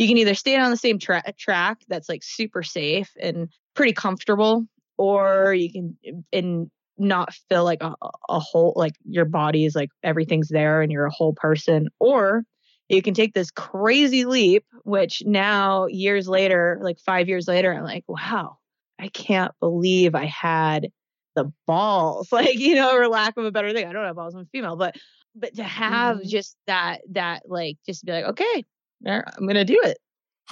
you 0.01 0.07
can 0.07 0.17
either 0.17 0.33
stay 0.33 0.57
on 0.57 0.71
the 0.71 0.77
same 0.77 0.97
tra- 0.97 1.33
track 1.37 1.79
that's 1.87 2.09
like 2.09 2.23
super 2.23 2.63
safe 2.63 3.11
and 3.21 3.49
pretty 3.75 3.93
comfortable, 3.93 4.65
or 4.97 5.53
you 5.53 5.71
can, 5.71 5.97
and 6.33 6.71
not 6.97 7.33
feel 7.49 7.63
like 7.63 7.81
a, 7.81 7.93
a 8.29 8.39
whole 8.39 8.73
like 8.75 8.93
your 9.05 9.25
body 9.25 9.65
is 9.65 9.75
like 9.75 9.89
everything's 10.03 10.49
there 10.49 10.81
and 10.81 10.91
you're 10.91 11.05
a 11.05 11.11
whole 11.11 11.33
person 11.33 11.87
or 11.99 12.43
you 12.89 13.01
can 13.01 13.13
take 13.13 13.33
this 13.33 13.49
crazy 13.49 14.25
leap 14.25 14.65
which 14.83 15.23
now 15.25 15.87
years 15.87 16.27
later 16.27 16.79
like 16.81 16.99
5 16.99 17.27
years 17.27 17.47
later 17.47 17.73
I'm 17.73 17.83
like 17.83 18.03
wow 18.07 18.57
I 18.99 19.07
can't 19.07 19.53
believe 19.59 20.13
I 20.13 20.25
had 20.25 20.89
the 21.35 21.51
balls 21.65 22.27
like 22.31 22.59
you 22.59 22.75
know 22.75 22.95
or 22.95 23.07
lack 23.07 23.35
of 23.37 23.45
a 23.45 23.51
better 23.51 23.73
thing 23.73 23.87
I 23.87 23.93
don't 23.93 24.05
have 24.05 24.15
balls 24.15 24.35
I'm 24.35 24.41
a 24.41 24.45
female 24.45 24.75
but 24.75 24.95
but 25.33 25.55
to 25.55 25.63
have 25.63 26.17
mm-hmm. 26.17 26.27
just 26.27 26.55
that 26.67 27.01
that 27.11 27.43
like 27.47 27.77
just 27.85 28.05
be 28.05 28.11
like 28.11 28.25
okay 28.25 28.65
I'm 29.05 29.45
going 29.45 29.55
to 29.55 29.65
do 29.65 29.79
it 29.83 29.97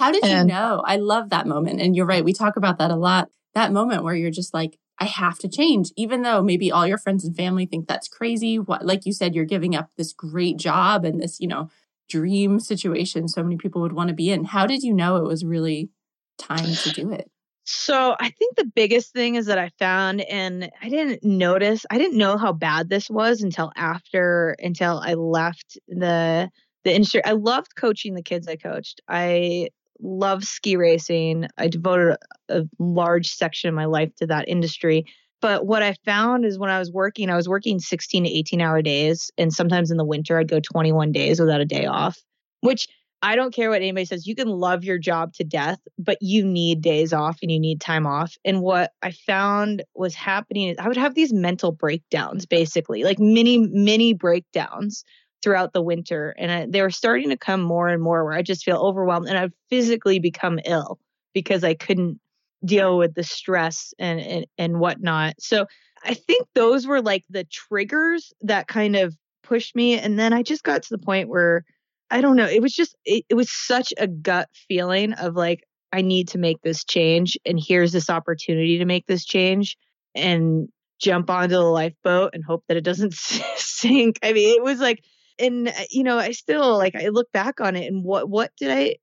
how 0.00 0.10
did 0.10 0.24
and, 0.24 0.48
you 0.48 0.54
know? 0.54 0.82
I 0.84 0.96
love 0.96 1.28
that 1.28 1.46
moment. 1.46 1.80
And 1.80 1.94
you're 1.94 2.06
right. 2.06 2.24
We 2.24 2.32
talk 2.32 2.56
about 2.56 2.78
that 2.78 2.90
a 2.90 2.96
lot. 2.96 3.28
That 3.54 3.70
moment 3.70 4.02
where 4.02 4.14
you're 4.14 4.30
just 4.30 4.54
like, 4.54 4.78
I 4.98 5.04
have 5.04 5.38
to 5.40 5.48
change, 5.48 5.92
even 5.94 6.22
though 6.22 6.42
maybe 6.42 6.72
all 6.72 6.86
your 6.86 6.96
friends 6.96 7.24
and 7.24 7.36
family 7.36 7.66
think 7.66 7.86
that's 7.86 8.08
crazy. 8.08 8.58
What, 8.58 8.86
like 8.86 9.04
you 9.04 9.12
said, 9.12 9.34
you're 9.34 9.44
giving 9.44 9.74
up 9.76 9.90
this 9.96 10.14
great 10.14 10.56
job 10.56 11.04
and 11.04 11.20
this, 11.20 11.38
you 11.38 11.48
know, 11.48 11.68
dream 12.08 12.60
situation 12.60 13.28
so 13.28 13.42
many 13.42 13.56
people 13.56 13.82
would 13.82 13.92
want 13.92 14.08
to 14.08 14.14
be 14.14 14.30
in. 14.30 14.44
How 14.44 14.66
did 14.66 14.82
you 14.82 14.94
know 14.94 15.16
it 15.16 15.24
was 15.24 15.44
really 15.44 15.90
time 16.38 16.74
to 16.74 16.90
do 16.92 17.12
it? 17.12 17.30
So 17.64 18.16
I 18.18 18.30
think 18.30 18.56
the 18.56 18.70
biggest 18.74 19.12
thing 19.12 19.34
is 19.34 19.46
that 19.46 19.58
I 19.58 19.70
found, 19.78 20.22
and 20.22 20.70
I 20.82 20.88
didn't 20.88 21.22
notice, 21.22 21.84
I 21.90 21.98
didn't 21.98 22.18
know 22.18 22.38
how 22.38 22.54
bad 22.54 22.88
this 22.88 23.10
was 23.10 23.42
until 23.42 23.70
after, 23.76 24.56
until 24.58 24.98
I 24.98 25.12
left 25.14 25.78
the 25.86 26.50
the 26.84 26.94
industry. 26.94 27.24
I 27.24 27.32
loved 27.32 27.76
coaching 27.76 28.14
the 28.14 28.22
kids 28.22 28.48
I 28.48 28.56
coached. 28.56 29.00
I 29.08 29.68
love 30.02 30.44
ski 30.44 30.76
racing. 30.76 31.46
I 31.58 31.68
devoted 31.68 32.16
a, 32.48 32.64
large 32.78 33.28
section 33.28 33.68
of 33.68 33.74
my 33.74 33.84
life 33.84 34.14
to 34.16 34.26
that 34.26 34.48
industry. 34.48 35.04
But 35.40 35.66
what 35.66 35.82
I 35.82 35.94
found 36.04 36.44
is 36.44 36.58
when 36.58 36.70
I 36.70 36.78
was 36.78 36.90
working, 36.90 37.30
I 37.30 37.36
was 37.36 37.48
working 37.48 37.78
16 37.78 38.24
to 38.24 38.30
18 38.30 38.60
hour 38.60 38.82
days. 38.82 39.30
And 39.38 39.52
sometimes 39.52 39.90
in 39.90 39.96
the 39.96 40.04
winter, 40.04 40.38
I'd 40.38 40.48
go 40.48 40.60
21 40.60 41.12
days 41.12 41.40
without 41.40 41.60
a 41.60 41.66
day 41.66 41.86
off, 41.86 42.18
which 42.60 42.88
I 43.22 43.36
don't 43.36 43.54
care 43.54 43.68
what 43.68 43.82
anybody 43.82 44.06
says. 44.06 44.26
You 44.26 44.34
can 44.34 44.48
love 44.48 44.82
your 44.82 44.98
job 44.98 45.34
to 45.34 45.44
death, 45.44 45.78
but 45.98 46.18
you 46.20 46.44
need 46.44 46.80
days 46.80 47.12
off 47.12 47.38
and 47.42 47.50
you 47.50 47.60
need 47.60 47.80
time 47.80 48.06
off. 48.06 48.34
And 48.44 48.62
what 48.62 48.92
I 49.02 49.10
found 49.10 49.82
was 49.94 50.14
happening 50.14 50.68
is 50.68 50.78
I 50.78 50.88
would 50.88 50.96
have 50.96 51.14
these 51.14 51.32
mental 51.32 51.72
breakdowns, 51.72 52.46
basically, 52.46 53.04
like 53.04 53.18
mini, 53.18 53.58
mini 53.58 54.14
breakdowns 54.14 55.04
throughout 55.42 55.72
the 55.72 55.82
winter. 55.82 56.34
And 56.38 56.50
I, 56.50 56.66
they 56.68 56.82
were 56.82 56.90
starting 56.90 57.30
to 57.30 57.36
come 57.36 57.60
more 57.60 57.88
and 57.88 58.02
more 58.02 58.24
where 58.24 58.34
I 58.34 58.42
just 58.42 58.64
feel 58.64 58.76
overwhelmed 58.76 59.28
and 59.28 59.38
I've 59.38 59.52
physically 59.68 60.18
become 60.18 60.60
ill 60.64 60.98
because 61.32 61.64
I 61.64 61.74
couldn't 61.74 62.20
deal 62.64 62.98
with 62.98 63.14
the 63.14 63.22
stress 63.22 63.94
and, 63.98 64.20
and, 64.20 64.46
and 64.58 64.80
whatnot. 64.80 65.34
So 65.38 65.66
I 66.04 66.14
think 66.14 66.46
those 66.54 66.86
were 66.86 67.00
like 67.00 67.24
the 67.30 67.44
triggers 67.44 68.32
that 68.42 68.68
kind 68.68 68.96
of 68.96 69.16
pushed 69.42 69.74
me. 69.74 69.98
And 69.98 70.18
then 70.18 70.32
I 70.32 70.42
just 70.42 70.62
got 70.62 70.82
to 70.82 70.90
the 70.90 70.98
point 70.98 71.28
where 71.28 71.64
I 72.10 72.20
don't 72.20 72.36
know, 72.36 72.46
it 72.46 72.60
was 72.60 72.74
just, 72.74 72.96
it, 73.04 73.24
it 73.28 73.34
was 73.34 73.50
such 73.50 73.94
a 73.96 74.06
gut 74.06 74.48
feeling 74.68 75.12
of 75.14 75.36
like, 75.36 75.64
I 75.92 76.02
need 76.02 76.28
to 76.28 76.38
make 76.38 76.60
this 76.62 76.84
change. 76.84 77.38
And 77.46 77.58
here's 77.60 77.92
this 77.92 78.10
opportunity 78.10 78.78
to 78.78 78.84
make 78.84 79.06
this 79.06 79.24
change. 79.24 79.76
And 80.14 80.68
jump 81.00 81.30
onto 81.30 81.54
the 81.54 81.60
lifeboat 81.60 82.30
and 82.34 82.44
hope 82.44 82.64
that 82.68 82.76
it 82.76 82.84
doesn't 82.84 83.14
sink. 83.56 84.18
I 84.22 84.32
mean, 84.32 84.56
it 84.56 84.62
was 84.62 84.78
like 84.78 85.02
and 85.40 85.68
uh, 85.68 85.72
you 85.90 86.02
know, 86.02 86.18
I 86.18 86.32
still 86.32 86.76
like 86.78 86.94
I 86.94 87.08
look 87.08 87.30
back 87.32 87.60
on 87.60 87.76
it 87.76 87.86
and 87.86 88.04
what 88.04 88.28
what 88.28 88.52
did 88.58 88.70
I 88.70 88.96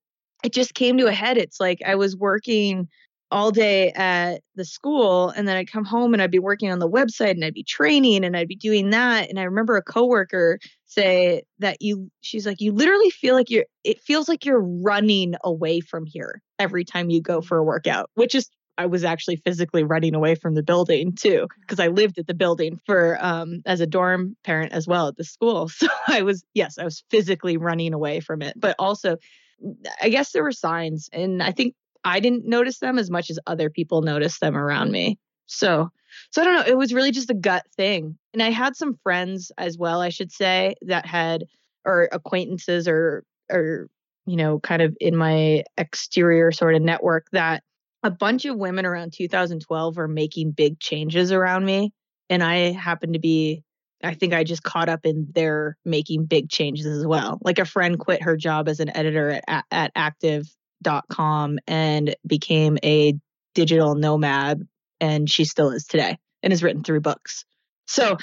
it 0.44 0.54
just 0.54 0.74
came 0.74 0.98
to 0.98 1.08
a 1.08 1.14
head. 1.14 1.38
It's 1.38 1.60
like 1.60 1.80
I 1.86 1.96
was 1.96 2.16
working 2.16 2.88
all 3.30 3.52
day 3.52 3.92
at 3.92 4.42
the 4.56 4.64
school 4.64 5.30
and 5.30 5.48
then 5.48 5.58
I'd 5.58 5.72
come 5.72 5.84
home 5.84 6.14
and 6.14 6.22
I'd 6.22 6.32
be 6.32 6.40
working 6.40 6.72
on 6.72 6.80
the 6.80 6.90
website 6.90 7.32
and 7.32 7.44
I'd 7.44 7.54
be 7.54 7.64
training 7.64 8.24
and 8.24 8.38
I'd 8.38 8.48
be 8.48 8.56
doing 8.56 8.92
that 8.92 9.30
and 9.30 9.38
I 9.38 9.44
remember 9.44 9.76
a 9.76 9.84
coworker 9.84 10.60
say 10.86 11.44
that 11.60 11.82
you 11.82 12.10
she's 12.22 12.46
like 12.46 12.62
you 12.62 12.72
literally 12.72 13.10
feel 13.10 13.36
like 13.36 13.50
you're 13.50 13.66
it 13.84 14.02
feels 14.02 14.30
like 14.30 14.46
you're 14.46 14.62
running 14.62 15.36
away 15.44 15.82
from 15.82 16.06
here 16.06 16.42
every 16.58 16.86
time 16.86 17.10
you 17.10 17.22
go 17.22 17.42
for 17.42 17.58
a 17.58 17.64
workout 17.64 18.10
which 18.14 18.34
is 18.34 18.50
I 18.78 18.86
was 18.86 19.04
actually 19.04 19.38
physically 19.38 19.84
running 19.84 20.16
away 20.16 20.36
from 20.36 20.56
the 20.56 20.64
building 20.64 21.14
too, 21.14 21.48
because 21.62 21.80
I 21.80 21.88
lived 21.88 22.18
at 22.20 22.28
the 22.28 22.34
building 22.34 22.80
for 22.86 23.18
um, 23.20 23.62
as 23.66 23.82
a 23.82 23.88
dorm 23.88 24.36
parent 24.44 24.74
as 24.74 24.88
well 24.88 25.08
at 25.08 25.18
the 25.18 25.24
school. 25.24 25.70
So 25.78 25.88
I 26.08 26.22
was, 26.22 26.44
yes, 26.54 26.78
I 26.78 26.84
was 26.84 27.04
physically 27.10 27.58
running 27.58 27.94
away 27.94 28.20
from 28.20 28.42
it. 28.42 28.54
But 28.60 28.76
also, 28.80 29.18
I 30.02 30.10
guess 30.10 30.32
there 30.32 30.44
were 30.44 30.52
signs, 30.52 31.10
and 31.12 31.44
I 31.44 31.52
think 31.52 31.76
I 32.04 32.20
didn't 32.20 32.46
notice 32.46 32.80
them 32.80 32.98
as 32.98 33.10
much 33.10 33.30
as 33.30 33.40
other 33.46 33.70
people 33.70 34.02
noticed 34.02 34.40
them 34.40 34.58
around 34.58 34.92
me. 34.92 35.20
So, 35.46 35.90
so 36.32 36.42
I 36.42 36.46
don't 36.46 36.56
know. 36.56 36.72
It 36.72 36.78
was 36.78 36.94
really 36.94 37.12
just 37.12 37.30
a 37.30 37.36
gut 37.36 37.66
thing. 37.76 38.18
And 38.34 38.42
I 38.42 38.52
had 38.52 38.76
some 38.76 38.98
friends 39.04 39.52
as 39.58 39.78
well, 39.78 40.02
I 40.02 40.10
should 40.10 40.32
say, 40.32 40.76
that 40.84 41.06
had 41.06 41.46
or 41.86 42.10
acquaintances 42.12 42.88
or 42.88 43.24
or 43.50 43.88
you 44.28 44.36
know, 44.36 44.60
kind 44.60 44.82
of 44.82 44.96
in 45.00 45.16
my 45.16 45.64
exterior 45.78 46.52
sort 46.52 46.76
of 46.76 46.82
network 46.82 47.28
that 47.32 47.64
a 48.04 48.12
bunch 48.12 48.46
of 48.46 48.58
women 48.58 48.86
around 48.86 49.14
2012 49.14 49.98
were 49.98 50.08
making 50.08 50.52
big 50.52 50.80
changes 50.80 51.32
around 51.32 51.66
me. 51.66 51.92
And 52.30 52.44
I 52.44 52.72
happened 52.72 53.14
to 53.14 53.20
be, 53.20 53.64
I 54.04 54.14
think 54.14 54.34
I 54.34 54.44
just 54.44 54.64
caught 54.64 54.90
up 54.90 55.06
in 55.06 55.28
their 55.34 55.78
making 55.84 56.26
big 56.26 56.50
changes 56.50 56.86
as 56.86 57.06
well. 57.06 57.40
Like 57.42 57.60
a 57.60 57.66
friend 57.66 57.98
quit 57.98 58.24
her 58.24 58.38
job 58.38 58.68
as 58.70 58.80
an 58.80 58.96
editor 58.96 59.42
at, 59.48 59.66
at 59.72 59.92
active.com 59.96 61.60
and 61.68 62.16
became 62.26 62.78
a 62.84 63.14
digital 63.56 63.96
nomad. 63.96 64.68
And 65.00 65.30
she 65.30 65.46
still 65.46 65.72
is 65.72 65.86
today 65.86 66.18
and 66.44 66.54
has 66.54 66.64
written 66.64 66.84
three 66.84 67.00
books. 67.00 67.46
So, 67.88 68.18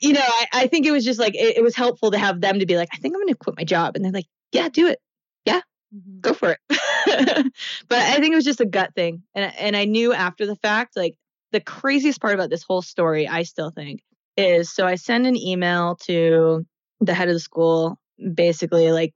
you 0.00 0.12
know, 0.12 0.24
I, 0.24 0.46
I 0.52 0.66
think 0.68 0.86
it 0.86 0.92
was 0.92 1.04
just 1.04 1.18
like, 1.18 1.34
it, 1.34 1.58
it 1.58 1.62
was 1.62 1.74
helpful 1.74 2.12
to 2.12 2.18
have 2.18 2.40
them 2.40 2.60
to 2.60 2.66
be 2.66 2.76
like, 2.76 2.88
I 2.92 2.98
think 2.98 3.14
I'm 3.14 3.20
going 3.20 3.28
to 3.28 3.36
quit 3.36 3.56
my 3.56 3.64
job. 3.64 3.96
And 3.96 4.04
they're 4.04 4.12
like, 4.12 4.28
yeah, 4.52 4.68
do 4.68 4.86
it. 4.86 5.00
Yeah, 5.44 5.60
mm-hmm. 5.94 6.20
go 6.20 6.32
for 6.32 6.52
it. 6.52 6.60
but 7.88 7.98
I 7.98 8.16
think 8.16 8.32
it 8.32 8.36
was 8.36 8.44
just 8.44 8.60
a 8.60 8.66
gut 8.66 8.94
thing. 8.94 9.22
And 9.34 9.52
and 9.58 9.76
I 9.76 9.84
knew 9.84 10.12
after 10.12 10.46
the 10.46 10.56
fact, 10.56 10.96
like 10.96 11.16
the 11.52 11.60
craziest 11.60 12.20
part 12.20 12.34
about 12.34 12.50
this 12.50 12.62
whole 12.62 12.82
story, 12.82 13.26
I 13.26 13.42
still 13.42 13.70
think, 13.70 14.02
is 14.36 14.70
so 14.70 14.86
I 14.86 14.96
send 14.96 15.26
an 15.26 15.36
email 15.36 15.96
to 16.06 16.66
the 17.00 17.14
head 17.14 17.28
of 17.28 17.34
the 17.34 17.40
school, 17.40 17.98
basically 18.34 18.92
like 18.92 19.14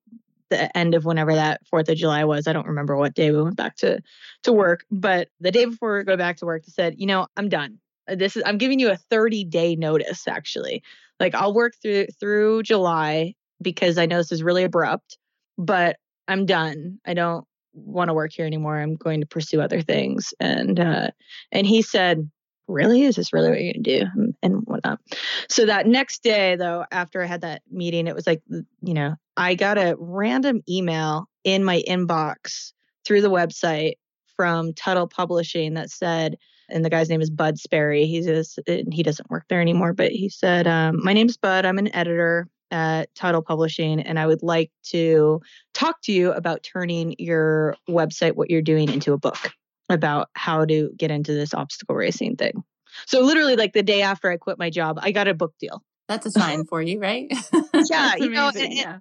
the 0.50 0.76
end 0.76 0.94
of 0.94 1.04
whenever 1.04 1.35
that 1.35 1.66
Fourth 1.66 1.88
of 1.88 1.96
July 1.96 2.24
was. 2.24 2.46
I 2.46 2.52
don't 2.52 2.66
remember 2.66 2.96
what 2.96 3.14
day 3.14 3.30
we 3.30 3.42
went 3.42 3.56
back 3.56 3.76
to 3.76 4.00
to 4.44 4.52
work, 4.52 4.85
but 4.90 5.28
the 5.40 5.50
day 5.50 5.64
before 5.64 5.98
we 5.98 6.04
go 6.04 6.16
back 6.16 6.38
to 6.38 6.46
work, 6.46 6.64
they 6.64 6.72
said, 6.72 6.94
you 6.98 7.06
know, 7.06 7.26
I'm 7.37 7.48
done. 7.48 7.78
This 8.06 8.37
is 8.37 8.42
I'm 8.44 8.58
giving 8.58 8.78
you 8.78 8.90
a 8.90 8.96
30 8.96 9.44
day 9.44 9.76
notice 9.76 10.28
actually. 10.28 10.82
Like 11.18 11.35
I'll 11.35 11.54
work 11.54 11.74
through 11.80 12.06
through 12.18 12.62
July 12.64 13.35
because 13.61 13.98
I 13.98 14.06
know 14.06 14.18
this 14.18 14.32
is 14.32 14.42
really 14.42 14.64
abrupt, 14.64 15.18
but 15.56 15.96
I'm 16.28 16.46
done. 16.46 16.98
I 17.06 17.14
don't 17.14 17.46
want 17.74 18.08
to 18.08 18.14
work 18.14 18.32
here 18.32 18.46
anymore. 18.46 18.78
I'm 18.78 18.96
going 18.96 19.20
to 19.20 19.26
pursue 19.26 19.61
other 19.61 19.82
things. 19.82 20.35
And 20.40 20.78
uh, 20.78 21.08
and 21.50 21.66
he 21.66 21.82
said, 21.82 22.30
Really? 22.68 23.02
Is 23.02 23.16
this 23.16 23.32
really 23.32 23.50
what 23.50 23.61
you're 23.61 23.72
gonna 23.72 23.82
do? 23.82 24.32
And 24.42 24.62
whatnot. 24.64 25.00
So 25.48 25.66
that 25.66 25.87
next 25.87 26.22
day, 26.22 26.56
though, 26.56 26.85
after 26.90 27.22
I 27.22 27.26
had 27.26 27.42
that 27.42 27.62
meeting, 27.70 28.06
it 28.06 28.14
was 28.14 28.26
like, 28.26 28.40
you 28.48 28.94
know, 28.94 29.16
I 29.37 29.54
got 29.54 29.78
a 29.78 29.96
random 29.98 30.62
email 30.68 31.28
in 31.44 31.64
my 31.64 31.82
inbox 31.88 32.72
through 33.04 33.22
the 33.22 33.30
website 33.30 33.94
from 34.37 34.72
Tuttle 34.74 35.08
Publishing 35.08 35.74
that 35.74 35.90
said, 35.90 36.37
and 36.68 36.85
the 36.85 36.90
guy's 36.90 37.11
name 37.11 37.20
is 37.20 37.30
Bud 37.30 37.58
Sperry. 37.58 38.06
He's 38.06 38.26
just, 38.26 38.58
he 38.66 39.02
doesn't 39.02 39.30
work 39.30 39.44
there 39.48 39.61
anymore, 39.61 39.92
but 39.92 40.12
he 40.12 40.28
said, 40.28 40.66
um, 40.66 41.02
"My 41.02 41.12
name's 41.12 41.37
Bud. 41.37 41.66
I'm 41.66 41.78
an 41.78 41.94
editor 41.94 42.48
at 42.72 43.14
Tuttle 43.14 43.42
Publishing, 43.42 44.00
and 44.00 44.18
I 44.18 44.26
would 44.26 44.42
like 44.42 44.72
to 44.87 45.40
talk 45.74 46.00
to 46.04 46.12
you 46.12 46.32
about 46.32 46.62
turning 46.64 47.14
your 47.18 47.76
website, 47.88 48.35
what 48.35 48.50
you're 48.50 48.62
doing, 48.62 48.90
into 48.90 49.12
a 49.12 49.18
book 49.18 49.52
about 49.88 50.30
how 50.35 50.64
to 50.64 50.90
get 50.96 51.11
into 51.11 51.32
this 51.32 51.54
obstacle 51.54 51.94
racing 51.94 52.37
thing. 52.37 52.64
So, 53.06 53.20
literally, 53.20 53.56
like 53.56 53.74
the 53.74 53.82
day 53.82 54.02
after 54.02 54.30
I 54.30 54.38
quit 54.38 54.58
my 54.58 54.70
job, 54.70 54.98
I 55.00 55.12
got 55.12 55.28
a 55.28 55.35
book 55.35 55.54
deal. 55.61 55.82
That's 56.08 56.26
a 56.26 56.30
sign 56.30 56.64
for 56.64 56.82
you, 56.82 56.98
right? 56.98 57.30
yeah, 57.90 58.14
you 58.16 58.30
know, 58.30 58.50
and, 58.54 58.72
yeah. 58.72 58.98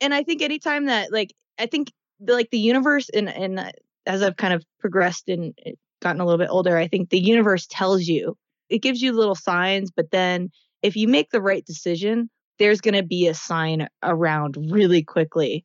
and 0.00 0.12
I 0.12 0.22
think 0.22 0.42
anytime 0.42 0.86
that, 0.86 1.12
like, 1.12 1.32
I 1.58 1.66
think 1.66 1.92
like 2.20 2.50
the 2.50 2.58
universe, 2.58 3.08
and 3.08 3.28
and 3.28 3.72
as 4.04 4.22
I've 4.22 4.36
kind 4.36 4.52
of 4.52 4.64
progressed 4.80 5.28
and 5.28 5.54
eh, 5.64 5.72
gotten 6.02 6.20
a 6.20 6.24
little 6.24 6.38
bit 6.38 6.50
older, 6.50 6.76
I 6.76 6.88
think 6.88 7.10
the 7.10 7.20
universe 7.20 7.66
tells 7.70 8.02
you 8.02 8.36
it 8.68 8.78
gives 8.78 9.00
you 9.00 9.12
little 9.12 9.34
signs, 9.34 9.90
but 9.90 10.10
then 10.10 10.50
if 10.82 10.96
you 10.96 11.08
make 11.08 11.30
the 11.30 11.40
right 11.40 11.64
decision, 11.64 12.30
there's 12.58 12.80
going 12.80 12.94
to 12.94 13.02
be 13.02 13.26
a 13.26 13.34
sign 13.34 13.88
around 14.02 14.56
really 14.70 15.02
quickly 15.02 15.64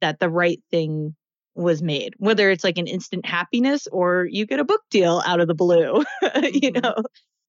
that 0.00 0.20
the 0.20 0.30
right 0.30 0.62
thing 0.70 1.14
was 1.54 1.82
made, 1.82 2.14
whether 2.18 2.50
it's 2.50 2.62
like 2.64 2.78
an 2.78 2.86
instant 2.86 3.26
happiness 3.26 3.88
or 3.88 4.26
you 4.30 4.46
get 4.46 4.60
a 4.60 4.64
book 4.64 4.82
deal 4.90 5.22
out 5.26 5.40
of 5.40 5.48
the 5.48 5.54
blue, 5.54 6.04
you 6.22 6.72
mm-hmm. 6.72 6.80
know. 6.80 6.94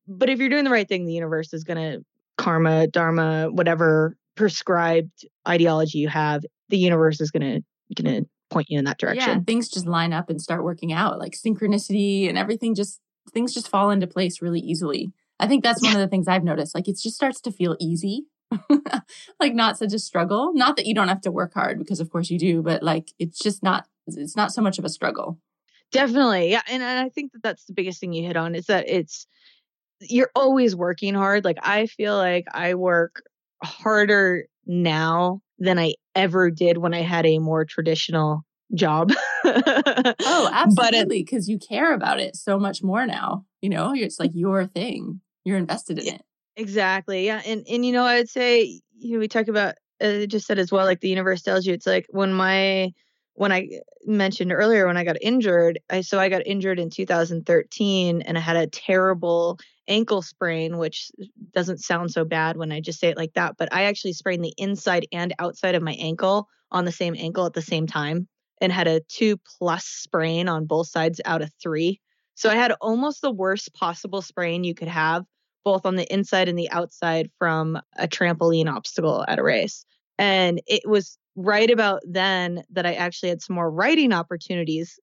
But 0.08 0.30
if 0.30 0.40
you're 0.40 0.50
doing 0.50 0.64
the 0.64 0.72
right 0.72 0.88
thing, 0.88 1.06
the 1.06 1.14
universe 1.14 1.54
is 1.54 1.64
going 1.64 1.78
to 1.78 2.06
karma, 2.38 2.88
dharma, 2.88 3.50
whatever 3.52 4.18
prescribed 4.36 5.28
ideology 5.48 6.00
you 6.00 6.08
have, 6.08 6.44
the 6.70 6.78
universe 6.78 7.22
is 7.22 7.30
going 7.30 7.62
to 7.96 8.04
going 8.04 8.24
to 8.24 8.30
point 8.50 8.70
you 8.70 8.80
in 8.80 8.86
that 8.86 8.98
direction. 8.98 9.30
Yeah, 9.30 9.44
things 9.46 9.70
just 9.70 9.86
line 9.86 10.14
up 10.14 10.30
and 10.30 10.42
start 10.42 10.64
working 10.64 10.92
out, 10.92 11.20
like 11.20 11.34
synchronicity 11.34 12.28
and 12.28 12.38
everything 12.38 12.74
just 12.76 13.00
things 13.32 13.54
just 13.54 13.68
fall 13.68 13.92
into 13.92 14.08
place 14.08 14.42
really 14.42 14.60
easily. 14.60 15.12
I 15.40 15.48
think 15.48 15.64
that's 15.64 15.82
one 15.82 15.94
of 15.94 16.00
the 16.00 16.08
things 16.08 16.28
I've 16.28 16.44
noticed. 16.44 16.76
Like 16.76 16.88
it 16.88 16.98
just 17.02 17.16
starts 17.16 17.40
to 17.42 17.52
feel 17.52 17.78
easy. 17.80 18.26
like 19.40 19.54
not 19.54 19.78
such 19.78 19.94
a 19.94 20.00
struggle. 20.00 20.52
Not 20.54 20.76
that 20.76 20.86
you 20.86 20.94
don't 20.94 21.08
have 21.08 21.22
to 21.22 21.32
work 21.32 21.54
hard 21.54 21.80
because 21.80 22.00
of 22.00 22.10
course 22.10 22.30
you 22.30 22.40
do, 22.40 22.62
but 22.62 22.84
like 22.84 23.12
it's 23.20 23.40
just 23.40 23.64
not 23.64 23.86
it's 24.08 24.36
not 24.36 24.52
so 24.52 24.62
much 24.62 24.80
of 24.80 24.86
a 24.86 24.90
struggle. 24.90 25.40
Definitely. 25.92 26.52
Yeah. 26.52 26.62
And, 26.70 26.84
and 26.84 27.00
I 27.00 27.10
think 27.10 27.32
that 27.34 27.44
that's 27.44 27.66
the 27.66 27.74
biggest 27.74 28.00
thing 28.00 28.14
you 28.14 28.26
hit 28.26 28.38
on 28.38 28.56
is 28.56 28.68
that 28.68 28.88
it's, 28.88 29.26
you're 30.02 30.32
always 30.36 30.76
working 30.76 31.14
hard. 31.14 31.44
Like 31.44 31.58
I 31.62 31.88
feel 31.88 32.16
like 32.16 32.46
I 32.54 32.76
work 32.76 33.24
harder 33.64 34.46
now 34.66 35.42
than 35.58 35.78
I 35.78 35.96
ever 36.16 36.52
did 36.52 36.78
when 36.78 36.94
I 36.94 37.02
had 37.02 37.26
a 37.26 37.40
more 37.40 37.66
traditional 37.66 38.46
job. 38.74 39.12
oh, 39.44 40.50
absolutely. 40.54 41.24
Because 41.24 41.50
you 41.50 41.58
care 41.58 41.94
about 41.94 42.20
it 42.20 42.36
so 42.36 42.60
much 42.60 42.84
more 42.84 43.06
now. 43.06 43.46
You 43.62 43.70
know, 43.70 43.94
it's 43.94 44.20
like 44.20 44.32
your 44.34 44.66
thing. 44.66 45.22
You're 45.44 45.58
invested 45.58 46.00
in 46.00 46.16
it. 46.16 46.22
Exactly. 46.60 47.26
Yeah. 47.26 47.42
And 47.46 47.66
and 47.70 47.86
you 47.86 47.94
know, 47.94 48.04
I'd 48.06 48.28
say 48.30 48.82
you 48.98 49.14
know, 49.14 49.20
we 49.20 49.30
talk 49.30 49.48
about 49.48 49.76
uh, 50.02 50.26
just 50.26 50.46
said 50.46 50.60
as 50.60 50.72
well, 50.74 50.86
like 50.86 51.00
the 51.00 51.08
universe 51.10 51.42
tells 51.42 51.66
you, 51.66 51.74
it's 51.74 51.88
like 51.88 52.06
when 52.10 52.34
my 52.34 52.92
when 53.36 53.54
I 53.54 53.70
mentioned 54.06 54.52
earlier 54.52 54.86
when 54.86 54.98
I 54.98 55.06
got 55.06 55.16
injured, 55.22 55.80
I 55.90 56.02
so 56.02 56.20
I 56.20 56.28
got 56.28 56.46
injured 56.46 56.78
in 56.80 56.90
2013 56.90 58.22
and 58.24 58.38
I 58.38 58.42
had 58.42 58.58
a 58.58 58.68
terrible 58.68 59.58
ankle 59.88 60.22
sprain, 60.22 60.78
which 60.78 61.12
doesn't 61.54 61.80
sound 61.80 62.12
so 62.12 62.26
bad 62.26 62.58
when 62.58 62.74
I 62.74 62.82
just 62.82 63.00
say 63.00 63.08
it 63.10 63.18
like 63.18 63.34
that, 63.36 63.56
but 63.58 63.74
I 63.74 63.84
actually 63.84 64.14
sprained 64.14 64.44
the 64.44 64.54
inside 64.58 65.08
and 65.14 65.34
outside 65.40 65.76
of 65.76 65.82
my 65.82 65.94
ankle 65.94 66.48
on 66.72 66.86
the 66.86 66.92
same 66.92 67.16
ankle 67.18 67.46
at 67.46 67.54
the 67.54 67.62
same 67.62 67.88
time 67.88 68.28
and 68.62 68.72
had 68.74 68.88
a 68.88 69.00
2 69.08 69.38
plus 69.58 69.86
sprain 69.86 70.50
on 70.50 70.66
both 70.66 70.90
sides 70.90 71.22
out 71.26 71.42
of 71.42 71.52
3. 71.64 72.02
So 72.36 72.50
I 72.50 72.56
had 72.56 72.74
almost 72.82 73.22
the 73.22 73.32
worst 73.32 73.74
possible 73.74 74.22
sprain 74.22 74.64
you 74.66 74.76
could 74.76 74.90
have 74.90 75.26
both 75.70 75.86
on 75.86 75.98
the 75.98 76.12
inside 76.12 76.50
and 76.50 76.58
the 76.58 76.72
outside 76.72 77.30
from 77.38 77.80
a 77.96 78.08
trampoline 78.08 78.68
obstacle 78.68 79.24
at 79.28 79.38
a 79.38 79.44
race. 79.44 79.86
And 80.18 80.60
it 80.66 80.82
was 80.84 81.20
right 81.36 81.70
about 81.70 82.02
then 82.08 82.64
that 82.72 82.88
I 82.88 82.94
actually 82.96 83.30
had 83.30 83.44
some 83.44 83.56
more 83.56 83.70
writing 83.70 84.12
opportunities 84.12 85.00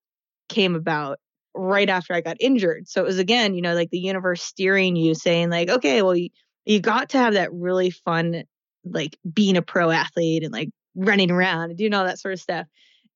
came 0.48 0.74
about 0.74 1.20
right 1.54 1.88
after 1.88 2.14
I 2.14 2.20
got 2.20 2.36
injured. 2.40 2.88
So 2.88 3.00
it 3.00 3.06
was 3.06 3.20
again, 3.20 3.54
you 3.54 3.62
know, 3.62 3.74
like 3.74 3.90
the 3.90 4.00
universe 4.00 4.42
steering 4.42 4.96
you 4.96 5.14
saying 5.14 5.50
like, 5.50 5.68
okay, 5.68 6.02
well 6.02 6.16
you, 6.16 6.30
you 6.64 6.80
got 6.80 7.10
to 7.10 7.18
have 7.18 7.34
that 7.34 7.52
really 7.52 7.90
fun 7.90 8.42
like 8.84 9.16
being 9.32 9.56
a 9.56 9.62
pro 9.62 9.90
athlete 9.90 10.42
and 10.42 10.52
like 10.52 10.70
running 10.96 11.30
around 11.30 11.70
and 11.70 11.78
doing 11.78 11.94
all 11.94 12.06
that 12.06 12.18
sort 12.18 12.34
of 12.34 12.40
stuff. 12.40 12.66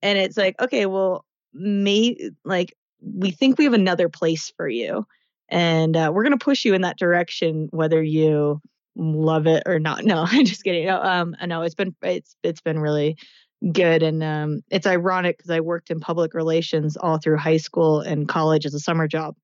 And 0.03 0.17
it's 0.17 0.37
like, 0.37 0.55
okay, 0.63 0.87
well, 0.87 1.25
may 1.53 2.17
like 2.45 2.77
we 3.03 3.33
think 3.33 3.59
we 3.59 3.65
have 3.65 3.75
another 3.75 4.09
place 4.09 4.53
for 4.57 4.69
you 4.69 5.05
and 5.51 5.97
uh, 5.97 6.11
we're 6.13 6.23
going 6.23 6.39
to 6.39 6.45
push 6.45 6.65
you 6.65 6.75
in 6.75 6.83
that 6.83 6.99
direction 6.99 7.69
whether 7.71 8.03
you 8.03 8.61
love 8.97 9.47
it 9.47 9.63
or 9.67 9.79
not. 9.79 10.05
No, 10.11 10.25
I'm 10.27 10.45
just 10.45 10.65
kidding. 10.65 10.87
No, 10.87 11.01
um, 11.01 11.37
I 11.41 11.47
know 11.47 11.63
it's 11.63 11.75
been 11.75 11.95
it's 12.03 12.37
it's 12.43 12.61
been 12.61 12.79
really 12.79 13.17
good, 13.73 14.03
and 14.03 14.23
um, 14.23 14.63
it's 14.71 14.87
ironic 14.87 15.39
because 15.39 15.51
I 15.51 15.61
worked 15.61 15.91
in 15.91 16.01
public 16.01 16.35
relations 16.35 16.97
all 16.97 17.19
through 17.19 17.37
high 17.37 17.59
school 17.59 18.01
and 18.01 18.29
college 18.29 18.67
as 18.67 18.75
a 18.75 18.81
summer 18.81 19.07
job, 19.07 19.35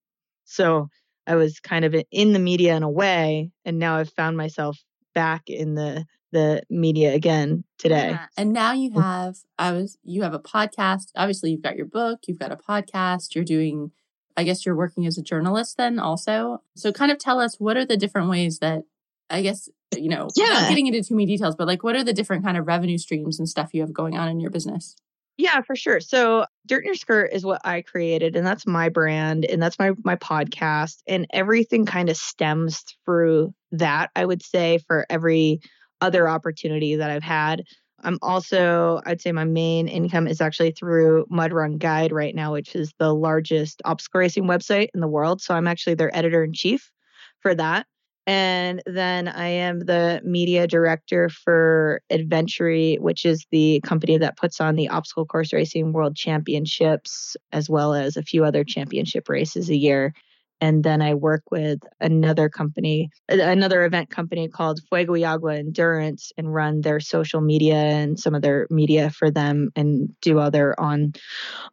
so 0.45 0.89
I 1.27 1.35
was 1.35 1.61
kind 1.61 1.85
of 1.85 1.95
in 2.11 2.33
the 2.33 2.39
media 2.39 2.77
in 2.77 2.83
a 2.83 2.91
way, 2.91 3.51
and 3.65 3.79
now 3.79 3.97
I've 3.97 4.11
found 4.11 4.37
myself 4.37 4.79
back 5.15 5.49
in 5.49 5.75
the 5.75 6.05
the 6.33 6.63
media 6.69 7.15
again 7.15 7.65
today. 7.79 8.11
Yeah. 8.11 8.27
And 8.37 8.53
now 8.53 8.73
you 8.73 8.91
mm. 8.91 9.03
have 9.03 9.37
I 9.59 9.73
was 9.73 9.99
you 10.03 10.23
have 10.23 10.35
a 10.35 10.39
podcast. 10.39 11.11
Obviously, 11.17 11.51
you've 11.51 11.63
got 11.63 11.77
your 11.77 11.87
book, 11.87 12.21
you've 12.27 12.39
got 12.39 12.53
a 12.53 12.57
podcast, 12.57 13.35
you're 13.35 13.45
doing 13.45 13.91
I 14.37 14.45
guess 14.45 14.67
you're 14.67 14.77
working 14.77 15.07
as 15.07 15.19
a 15.19 15.23
journalist 15.23 15.77
then 15.77 15.99
also. 15.99 16.63
So 16.77 16.93
kind 16.93 17.11
of 17.11 17.19
tell 17.19 17.41
us 17.41 17.57
what 17.59 17.77
are 17.77 17.87
the 17.87 17.97
different 17.97 18.29
ways 18.29 18.59
that 18.59 18.83
I 19.31 19.43
guess, 19.43 19.69
you 19.97 20.09
know, 20.09 20.29
yeah. 20.37 20.69
getting 20.69 20.87
into 20.87 21.03
too 21.03 21.15
many 21.15 21.27
details, 21.27 21.57
but 21.57 21.67
like 21.67 21.83
what 21.83 21.97
are 21.97 22.05
the 22.05 22.13
different 22.13 22.45
kind 22.45 22.57
of 22.57 22.67
revenue 22.67 22.99
streams 22.99 23.39
and 23.39 23.49
stuff 23.49 23.75
you 23.75 23.81
have 23.81 23.93
going 23.93 24.17
on 24.17 24.29
in 24.29 24.41
your 24.41 24.51
business? 24.51 24.95
Yeah, 25.39 25.61
for 25.63 25.77
sure. 25.77 26.01
So 26.01 26.47
Dirt 26.67 26.83
in 26.83 26.87
Your 26.87 26.95
Skirt 26.95 27.31
is 27.33 27.45
what 27.45 27.61
I 27.65 27.83
created 27.83 28.37
and 28.37 28.47
that's 28.47 28.67
my 28.67 28.89
brand 28.89 29.45
and 29.45 29.63
that's 29.63 29.79
my 29.79 29.93
my 30.03 30.17
podcast 30.17 31.03
and 31.07 31.27
everything 31.31 31.85
kind 31.85 32.09
of 32.09 32.17
stems 32.17 32.85
through 33.05 33.55
that, 33.73 34.11
I 34.17 34.25
would 34.25 34.43
say, 34.43 34.79
for 34.87 35.05
every 35.11 35.61
other 36.01 36.29
opportunity 36.29 36.97
that 36.97 37.11
I've 37.11 37.23
had. 37.23 37.65
I'm 38.07 38.19
also, 38.23 39.01
I'd 39.05 39.21
say 39.21 39.33
my 39.33 39.45
main 39.45 39.89
income 39.89 40.29
is 40.29 40.41
actually 40.41 40.71
through 40.71 41.27
Mud 41.29 41.53
Run 41.53 41.77
Guide 41.77 42.13
right 42.13 42.35
now, 42.35 42.53
which 42.53 42.77
is 42.77 42.95
the 42.99 43.13
largest 43.13 43.83
obstacle 43.85 44.21
racing 44.21 44.45
website 44.45 44.89
in 44.95 45.01
the 45.01 45.09
world. 45.09 45.43
So 45.43 45.55
I'm 45.55 45.67
actually 45.67 45.95
their 45.95 46.17
editor 46.17 46.45
in 46.45 46.53
chief 46.53 46.93
for 47.41 47.53
that. 47.57 47.87
And 48.29 48.81
then 48.87 49.27
I 49.27 49.49
am 49.49 49.81
the 49.81 50.21
media 50.25 50.69
director 50.69 51.29
for 51.29 52.01
Adventurey, 52.13 52.99
which 53.01 53.25
is 53.25 53.45
the 53.51 53.81
company 53.85 54.19
that 54.19 54.37
puts 54.37 54.61
on 54.61 54.77
the 54.77 54.89
obstacle 54.89 55.27
course 55.27 55.53
racing 55.53 55.93
world 55.93 56.15
championships, 56.17 57.37
as 57.53 57.69
well 57.69 57.93
as 57.93 58.17
a 58.17 58.23
few 58.23 58.45
other 58.45 58.63
championship 58.63 59.29
races 59.29 59.69
a 59.69 59.77
year 59.77 60.13
and 60.61 60.83
then 60.83 61.03
I 61.03 61.15
work 61.15 61.43
with 61.51 61.81
another 62.01 62.49
company, 62.49 63.11
another 63.29 63.85
event 63.85 64.11
company 64.11 64.49
called 64.49 64.81
Fuego 64.89 65.13
y 65.13 65.25
Agua 65.25 65.57
Endurance, 65.57 66.33
and 66.37 66.53
run 66.53 66.81
their 66.81 67.01
social 67.01 67.41
media 67.41 67.77
and 67.77 68.19
some 68.19 68.35
of 68.35 68.43
their 68.43 68.67
media 68.71 69.11
for 69.11 69.31
them, 69.31 69.71
and 69.77 70.09
do 70.21 70.39
other 70.39 70.79
on 70.81 71.13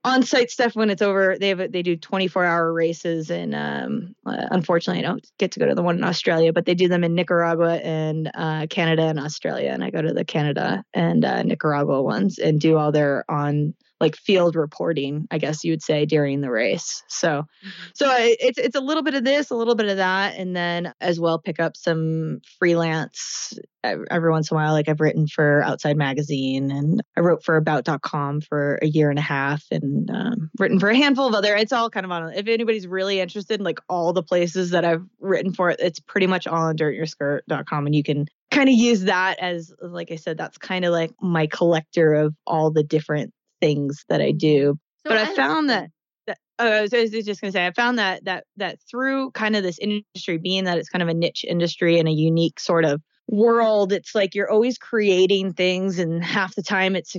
on 0.04 0.24
site 0.24 0.52
stuff 0.52 0.76
when 0.76 0.90
it's 0.90 1.02
over. 1.02 1.38
They 1.40 1.50
have 1.50 1.72
they 1.72 1.82
do 1.82 1.96
24 1.96 2.46
hour 2.46 2.74
races, 2.74 3.30
and 3.30 3.56
um, 3.56 4.16
uh, 4.26 4.48
unfortunately, 4.52 5.04
I 5.04 5.08
don't 5.08 5.26
get 5.40 5.52
to 5.54 5.60
go 5.60 5.68
to 5.68 5.76
the 5.76 5.84
one 5.84 5.98
in 5.98 6.04
Australia, 6.04 6.52
but 6.52 6.66
they 6.66 6.76
do 6.76 6.88
them 6.88 7.04
in 7.04 7.16
Nicaragua 7.16 7.76
and 7.78 8.30
uh, 8.34 8.68
Canada 8.70 9.04
and 9.04 9.20
Australia, 9.20 9.70
and 9.72 9.84
I 9.84 9.90
go 9.90 10.02
to 10.02 10.14
the 10.14 10.26
Canada 10.26 10.84
and 10.94 11.24
uh, 11.24 11.44
Nicaragua 11.44 12.02
ones 12.02 12.38
and 12.40 12.60
do 12.60 12.78
all 12.78 12.92
their 12.92 13.24
on 13.30 13.74
like 14.04 14.18
field 14.18 14.56
reporting, 14.56 15.28
I 15.32 15.38
guess 15.38 15.64
you 15.64 15.72
would 15.72 15.82
say 15.82 16.06
during 16.06 16.42
the 16.42 16.52
race. 16.52 17.04
So, 17.08 17.30
mm-hmm. 17.30 17.70
so 17.94 18.14
it's 18.20 18.58
it's 18.58 18.76
a 18.76 18.82
little 18.82 19.02
bit 19.02 19.16
of 19.16 19.24
this, 19.24 19.50
a 19.50 19.56
little 19.56 19.76
bit 19.76 19.88
of 19.88 19.98
that, 19.98 20.36
and 20.38 20.56
then 20.56 20.94
as 21.00 21.20
well 21.20 21.40
pick 21.40 21.60
up 21.60 21.78
some 21.78 22.42
freelance 22.60 23.54
every 23.84 24.30
once 24.30 24.52
in 24.52 24.56
a 24.56 24.60
while. 24.60 24.74
Like 24.74 24.90
I've 24.90 25.00
written 25.00 25.28
for 25.28 25.62
Outside 25.64 25.96
Magazine, 25.96 26.70
and 26.70 27.02
I 27.18 27.22
wrote 27.22 27.44
for 27.44 27.56
About.com 27.56 28.42
for 28.42 28.78
a 28.82 28.88
year 28.88 29.10
and 29.10 29.18
a 29.18 29.24
half, 29.24 29.64
and 29.72 30.12
um, 30.12 30.52
written 30.60 30.80
for 30.80 30.90
a 30.90 30.96
handful 30.96 31.28
of 31.28 31.34
other. 31.34 31.56
It's 31.56 31.72
all 31.72 31.90
kind 31.90 32.06
of 32.06 32.12
on. 32.12 32.34
If 32.34 32.48
anybody's 32.48 32.88
really 32.88 33.22
interested 33.22 33.60
in 33.60 33.64
like 33.64 33.80
all 33.88 34.12
the 34.12 34.24
places 34.24 34.72
that 34.72 34.84
I've 34.84 35.06
written 35.22 35.54
for, 35.54 35.70
it's 35.72 36.02
pretty 36.02 36.28
much 36.28 36.46
all 36.46 36.64
on 36.64 36.76
DirtInYourSkirt.com, 36.76 37.86
and 37.86 37.96
you 37.96 38.04
can 38.04 38.28
kind 38.52 38.70
of 38.70 38.76
use 38.76 39.06
that 39.06 39.40
as 39.40 39.74
like 39.82 40.12
I 40.12 40.16
said, 40.16 40.38
that's 40.38 40.58
kind 40.58 40.86
of 40.86 40.92
like 40.92 41.12
my 41.22 41.48
collector 41.48 42.14
of 42.14 42.36
all 42.46 42.70
the 42.70 42.84
different 42.84 43.34
things 43.64 44.04
that 44.10 44.22
I 44.22 44.32
do. 44.32 44.78
So 45.06 45.10
but 45.10 45.18
I, 45.18 45.32
I 45.32 45.36
found 45.36 45.70
that 45.70 45.90
that 46.28 46.38
oh, 46.60 46.68
I 46.68 46.82
was, 46.82 46.94
I 46.94 47.02
was 47.02 47.12
just 47.12 47.42
going 47.42 47.52
to 47.52 47.52
say 47.52 47.66
I 47.66 47.72
found 47.72 47.98
that 47.98 48.26
that 48.26 48.46
that 48.58 48.80
through 48.90 49.32
kind 49.32 49.56
of 49.56 49.64
this 49.64 49.80
industry 49.80 50.38
being 50.38 50.66
that 50.66 50.78
it's 50.78 50.90
kind 50.90 51.02
of 51.02 51.08
a 51.08 51.14
niche 51.14 51.46
industry 51.48 51.98
and 51.98 52.08
a 52.08 52.12
unique 52.12 52.60
sort 52.60 52.86
of 52.86 53.02
world 53.30 53.94
it's 53.94 54.14
like 54.14 54.36
you're 54.36 54.52
always 54.52 54.78
creating 54.78 55.54
things 55.54 55.98
and 55.98 56.22
half 56.22 56.54
the 56.56 56.62
time 56.62 56.94
it's 56.94 57.16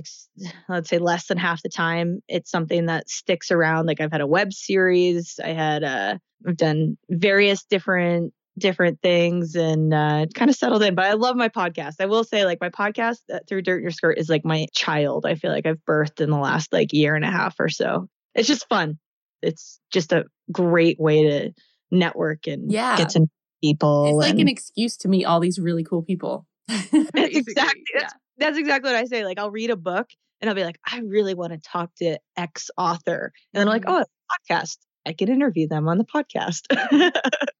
let's 0.69 0.87
say 0.87 0.99
less 0.99 1.25
than 1.25 1.37
half 1.37 1.63
the 1.63 1.69
time 1.69 2.21
it's 2.27 2.51
something 2.51 2.85
that 2.85 3.09
sticks 3.09 3.49
around 3.49 3.87
like 3.87 3.99
i've 3.99 4.11
had 4.11 4.21
a 4.21 4.27
web 4.27 4.53
series 4.53 5.39
i 5.43 5.47
had 5.47 5.83
uh 5.83 6.15
i've 6.47 6.57
done 6.57 6.95
various 7.09 7.63
different 7.63 8.33
different 8.57 9.01
things 9.01 9.55
and 9.55 9.93
uh, 9.93 10.25
kind 10.33 10.49
of 10.49 10.55
settled 10.55 10.83
in. 10.83 10.95
But 10.95 11.05
I 11.05 11.13
love 11.13 11.35
my 11.35 11.49
podcast. 11.49 11.95
I 11.99 12.05
will 12.05 12.23
say, 12.23 12.45
like, 12.45 12.59
my 12.61 12.69
podcast 12.69 13.19
uh, 13.33 13.39
through 13.47 13.63
Dirt 13.63 13.77
in 13.77 13.83
Your 13.83 13.91
Skirt 13.91 14.17
is 14.17 14.29
like 14.29 14.45
my 14.45 14.67
child. 14.73 15.25
I 15.25 15.35
feel 15.35 15.51
like 15.51 15.65
I've 15.65 15.83
birthed 15.87 16.21
in 16.21 16.29
the 16.29 16.37
last 16.37 16.71
like 16.71 16.93
year 16.93 17.15
and 17.15 17.25
a 17.25 17.31
half 17.31 17.55
or 17.59 17.69
so. 17.69 18.07
It's 18.33 18.47
just 18.47 18.67
fun. 18.69 18.99
It's 19.41 19.79
just 19.91 20.11
a 20.11 20.25
great 20.51 20.99
way 20.99 21.23
to 21.23 21.51
network 21.91 22.47
and 22.47 22.71
yeah. 22.71 22.97
get 22.97 23.09
to 23.09 23.19
know 23.21 23.27
people. 23.63 24.05
It's 24.05 24.11
and... 24.11 24.37
like 24.37 24.41
an 24.41 24.47
excuse 24.47 24.97
to 24.97 25.07
meet 25.07 25.25
all 25.25 25.39
these 25.39 25.59
really 25.59 25.83
cool 25.83 26.03
people. 26.03 26.45
that's 26.67 26.89
exactly 27.13 27.83
yeah. 27.93 28.01
that's, 28.01 28.13
that's 28.37 28.57
exactly 28.57 28.91
what 28.91 28.99
I 28.99 29.05
say. 29.05 29.23
Like, 29.25 29.39
I'll 29.39 29.51
read 29.51 29.69
a 29.69 29.75
book 29.75 30.07
and 30.41 30.49
I'll 30.49 30.55
be 30.55 30.63
like, 30.63 30.79
I 30.85 30.99
really 30.99 31.33
want 31.33 31.53
to 31.53 31.59
talk 31.59 31.91
to 31.97 32.17
X 32.37 32.69
author, 32.77 33.31
and 33.53 33.59
then 33.59 33.67
I'm 33.67 33.73
like, 33.73 33.83
mm-hmm. 33.83 34.03
oh, 34.03 34.49
podcast. 34.49 34.77
I 35.05 35.13
can 35.13 35.29
interview 35.29 35.67
them 35.67 35.87
on 35.87 35.97
the 35.97 36.05
podcast. 36.05 36.63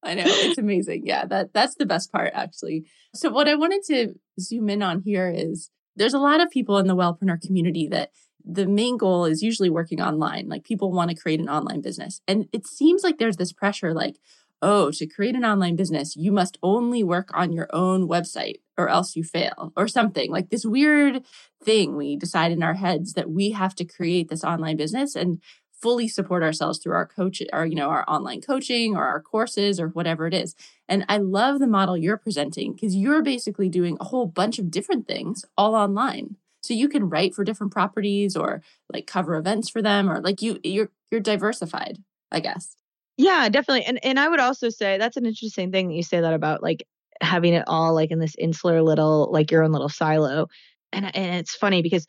I 0.02 0.14
know 0.14 0.24
it's 0.26 0.58
amazing. 0.58 1.06
Yeah, 1.06 1.26
that 1.26 1.52
that's 1.52 1.76
the 1.76 1.86
best 1.86 2.12
part 2.12 2.32
actually. 2.34 2.86
So 3.14 3.30
what 3.30 3.48
I 3.48 3.54
wanted 3.54 3.82
to 3.88 4.14
zoom 4.40 4.68
in 4.68 4.82
on 4.82 5.00
here 5.00 5.32
is 5.34 5.70
there's 5.96 6.14
a 6.14 6.18
lot 6.18 6.40
of 6.40 6.50
people 6.50 6.78
in 6.78 6.86
the 6.86 6.96
wellpreneur 6.96 7.40
community 7.40 7.88
that 7.88 8.10
the 8.44 8.66
main 8.66 8.96
goal 8.96 9.24
is 9.24 9.42
usually 9.42 9.70
working 9.70 10.00
online. 10.00 10.48
Like 10.48 10.64
people 10.64 10.92
want 10.92 11.10
to 11.10 11.16
create 11.16 11.40
an 11.40 11.48
online 11.48 11.80
business. 11.80 12.20
And 12.28 12.48
it 12.52 12.66
seems 12.66 13.02
like 13.02 13.18
there's 13.18 13.38
this 13.38 13.52
pressure 13.52 13.92
like, 13.92 14.16
oh, 14.62 14.90
to 14.92 15.06
create 15.06 15.34
an 15.34 15.44
online 15.44 15.76
business, 15.76 16.16
you 16.16 16.32
must 16.32 16.56
only 16.62 17.02
work 17.02 17.28
on 17.34 17.52
your 17.52 17.68
own 17.72 18.08
website 18.08 18.60
or 18.78 18.88
else 18.88 19.16
you 19.16 19.24
fail 19.24 19.72
or 19.76 19.88
something. 19.88 20.30
Like 20.30 20.50
this 20.50 20.64
weird 20.64 21.24
thing 21.62 21.96
we 21.96 22.16
decide 22.16 22.52
in 22.52 22.62
our 22.62 22.74
heads 22.74 23.14
that 23.14 23.30
we 23.30 23.50
have 23.50 23.74
to 23.76 23.84
create 23.84 24.28
this 24.28 24.44
online 24.44 24.76
business 24.76 25.16
and 25.16 25.40
fully 25.86 26.08
support 26.08 26.42
ourselves 26.42 26.80
through 26.80 26.94
our 26.94 27.06
coach 27.06 27.40
or 27.52 27.64
you 27.64 27.76
know 27.76 27.90
our 27.90 28.04
online 28.08 28.40
coaching 28.40 28.96
or 28.96 29.04
our 29.04 29.20
courses 29.20 29.78
or 29.78 29.86
whatever 29.90 30.26
it 30.26 30.34
is. 30.34 30.56
And 30.88 31.04
i 31.08 31.16
love 31.16 31.60
the 31.60 31.68
model 31.68 31.96
you're 31.96 32.16
presenting 32.16 32.72
because 32.72 32.96
you're 32.96 33.22
basically 33.22 33.68
doing 33.68 33.96
a 34.00 34.04
whole 34.04 34.26
bunch 34.26 34.58
of 34.58 34.68
different 34.68 35.06
things 35.06 35.44
all 35.56 35.76
online. 35.76 36.34
So 36.60 36.74
you 36.74 36.88
can 36.88 37.08
write 37.08 37.36
for 37.36 37.44
different 37.44 37.72
properties 37.72 38.34
or 38.34 38.62
like 38.92 39.06
cover 39.06 39.36
events 39.36 39.68
for 39.68 39.80
them 39.80 40.10
or 40.10 40.20
like 40.20 40.42
you 40.42 40.58
you're 40.64 40.90
you're 41.12 41.20
diversified 41.20 41.98
i 42.32 42.40
guess. 42.40 42.74
Yeah 43.16 43.48
definitely. 43.48 43.84
And 43.84 44.04
and 44.04 44.18
i 44.18 44.28
would 44.28 44.40
also 44.40 44.70
say 44.70 44.98
that's 44.98 45.16
an 45.16 45.24
interesting 45.24 45.70
thing 45.70 45.86
that 45.86 45.94
you 45.94 46.02
say 46.02 46.20
that 46.20 46.34
about 46.34 46.64
like 46.64 46.84
having 47.20 47.54
it 47.54 47.62
all 47.68 47.94
like 47.94 48.10
in 48.10 48.18
this 48.18 48.34
insular 48.36 48.82
little 48.82 49.30
like 49.30 49.52
your 49.52 49.62
own 49.62 49.70
little 49.70 49.88
silo. 49.88 50.48
And 50.92 51.14
and 51.14 51.36
it's 51.36 51.54
funny 51.54 51.80
because 51.80 52.08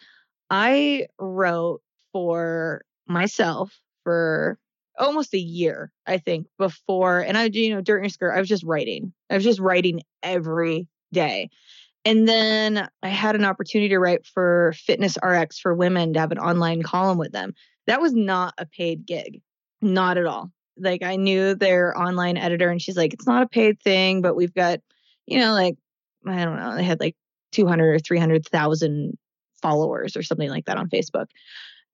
i 0.49 1.05
wrote 1.19 1.81
for 2.11 2.81
myself 3.07 3.79
for 4.03 4.57
almost 4.97 5.33
a 5.33 5.39
year, 5.39 5.91
I 6.05 6.17
think, 6.17 6.47
before. 6.57 7.19
And 7.19 7.37
I, 7.37 7.45
you 7.45 7.73
know, 7.75 7.81
during 7.81 8.09
skirt, 8.09 8.35
I 8.35 8.39
was 8.39 8.49
just 8.49 8.63
writing. 8.63 9.13
I 9.29 9.35
was 9.35 9.43
just 9.43 9.59
writing 9.59 10.01
every 10.23 10.87
day. 11.13 11.49
And 12.05 12.27
then 12.27 12.87
I 13.03 13.09
had 13.09 13.35
an 13.35 13.43
opportunity 13.43 13.89
to 13.89 13.99
write 13.99 14.25
for 14.25 14.73
Fitness 14.77 15.17
RX 15.21 15.59
for 15.59 15.73
women 15.73 16.13
to 16.13 16.19
have 16.19 16.31
an 16.31 16.39
online 16.39 16.81
column 16.81 17.17
with 17.17 17.31
them. 17.31 17.53
That 17.85 18.01
was 18.01 18.13
not 18.13 18.53
a 18.57 18.65
paid 18.65 19.05
gig, 19.05 19.41
not 19.81 20.17
at 20.17 20.25
all. 20.25 20.51
Like 20.77 21.03
I 21.03 21.15
knew 21.15 21.55
their 21.55 21.97
online 21.97 22.37
editor, 22.37 22.69
and 22.69 22.81
she's 22.81 22.97
like, 22.97 23.13
it's 23.13 23.27
not 23.27 23.43
a 23.43 23.47
paid 23.47 23.81
thing, 23.81 24.21
but 24.21 24.35
we've 24.35 24.53
got, 24.53 24.79
you 25.25 25.39
know, 25.39 25.53
like, 25.53 25.75
I 26.25 26.45
don't 26.45 26.57
know, 26.57 26.75
they 26.75 26.83
had 26.83 26.99
like 26.99 27.15
200 27.51 27.95
or 27.95 27.99
300,000 27.99 29.17
followers 29.61 30.15
or 30.15 30.23
something 30.23 30.49
like 30.49 30.65
that 30.65 30.77
on 30.77 30.89
Facebook. 30.89 31.27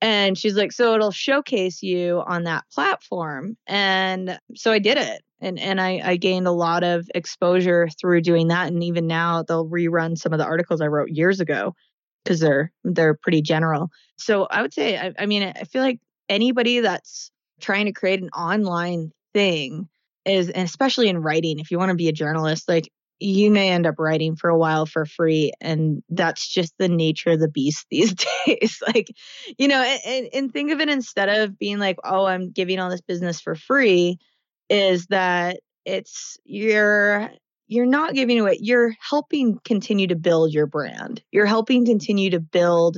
And 0.04 0.38
she's 0.38 0.58
like, 0.58 0.74
so 0.74 0.96
it'll 0.96 1.12
showcase 1.12 1.82
you 1.82 2.22
on 2.28 2.44
that 2.44 2.66
platform. 2.74 3.56
And 3.66 4.38
so 4.54 4.74
I 4.74 4.80
did 4.80 4.98
it. 4.98 5.22
And, 5.40 5.58
and 5.58 5.80
I, 5.80 6.02
I 6.04 6.18
gained 6.18 6.46
a 6.46 6.52
lot 6.52 6.84
of 6.84 7.10
exposure 7.16 7.88
through 8.02 8.20
doing 8.20 8.50
that. 8.50 8.68
And 8.68 8.84
even 8.84 9.08
now 9.08 9.44
they'll 9.44 9.66
rerun 9.66 10.18
some 10.18 10.34
of 10.34 10.40
the 10.40 10.46
articles 10.46 10.82
I 10.82 10.88
wrote 10.88 11.10
years 11.10 11.40
ago 11.40 11.74
because 12.22 12.42
they're 12.42 12.74
they're 12.84 13.14
pretty 13.14 13.42
general. 13.42 13.92
So 14.18 14.44
I 14.44 14.62
would 14.62 14.74
say, 14.74 14.98
I, 14.98 15.14
I 15.18 15.26
mean, 15.26 15.44
I 15.44 15.64
feel 15.64 15.82
like 15.82 16.02
anybody 16.28 16.82
that's 16.82 17.32
trying 17.62 17.86
to 17.86 17.94
create 17.94 18.22
an 18.22 18.30
online 18.32 19.14
thing 19.34 19.88
is, 20.26 20.50
and 20.50 20.66
especially 20.66 21.08
in 21.08 21.20
writing, 21.20 21.60
if 21.60 21.72
you 21.72 21.78
want 21.78 21.92
to 21.92 21.96
be 21.96 22.10
a 22.10 22.14
journalist, 22.14 22.68
like 22.68 22.92
you 23.24 23.50
may 23.50 23.70
end 23.70 23.86
up 23.86 23.96
writing 23.98 24.36
for 24.36 24.50
a 24.50 24.58
while 24.58 24.86
for 24.86 25.06
free 25.06 25.52
and 25.62 26.04
that's 26.10 26.48
just 26.48 26.74
the 26.78 26.90
nature 26.90 27.32
of 27.32 27.40
the 27.40 27.48
beast 27.48 27.86
these 27.92 28.14
days. 28.46 28.82
Like 28.86 29.08
you 29.58 29.68
know 29.68 29.82
and, 29.82 30.28
and 30.34 30.52
think 30.52 30.72
of 30.72 30.80
it 30.80 30.90
instead 30.90 31.30
of 31.30 31.58
being 31.58 31.80
like 31.80 31.98
oh 32.04 32.26
i'm 32.26 32.52
giving 32.52 32.80
all 32.80 32.90
this 32.90 33.02
business 33.02 33.40
for 33.40 33.56
free 33.56 34.18
is 34.70 35.06
that 35.08 35.60
it's 35.86 36.38
you're 36.46 37.30
you're 37.68 37.86
not 37.86 38.14
giving 38.14 38.40
away 38.40 38.58
you're 38.60 38.94
helping 39.00 39.60
continue 39.64 40.08
to 40.08 40.16
build 40.16 40.54
your 40.54 40.68
brand. 40.68 41.22
You're 41.32 41.46
helping 41.46 41.86
continue 41.86 42.30
to 42.32 42.40
build 42.40 42.98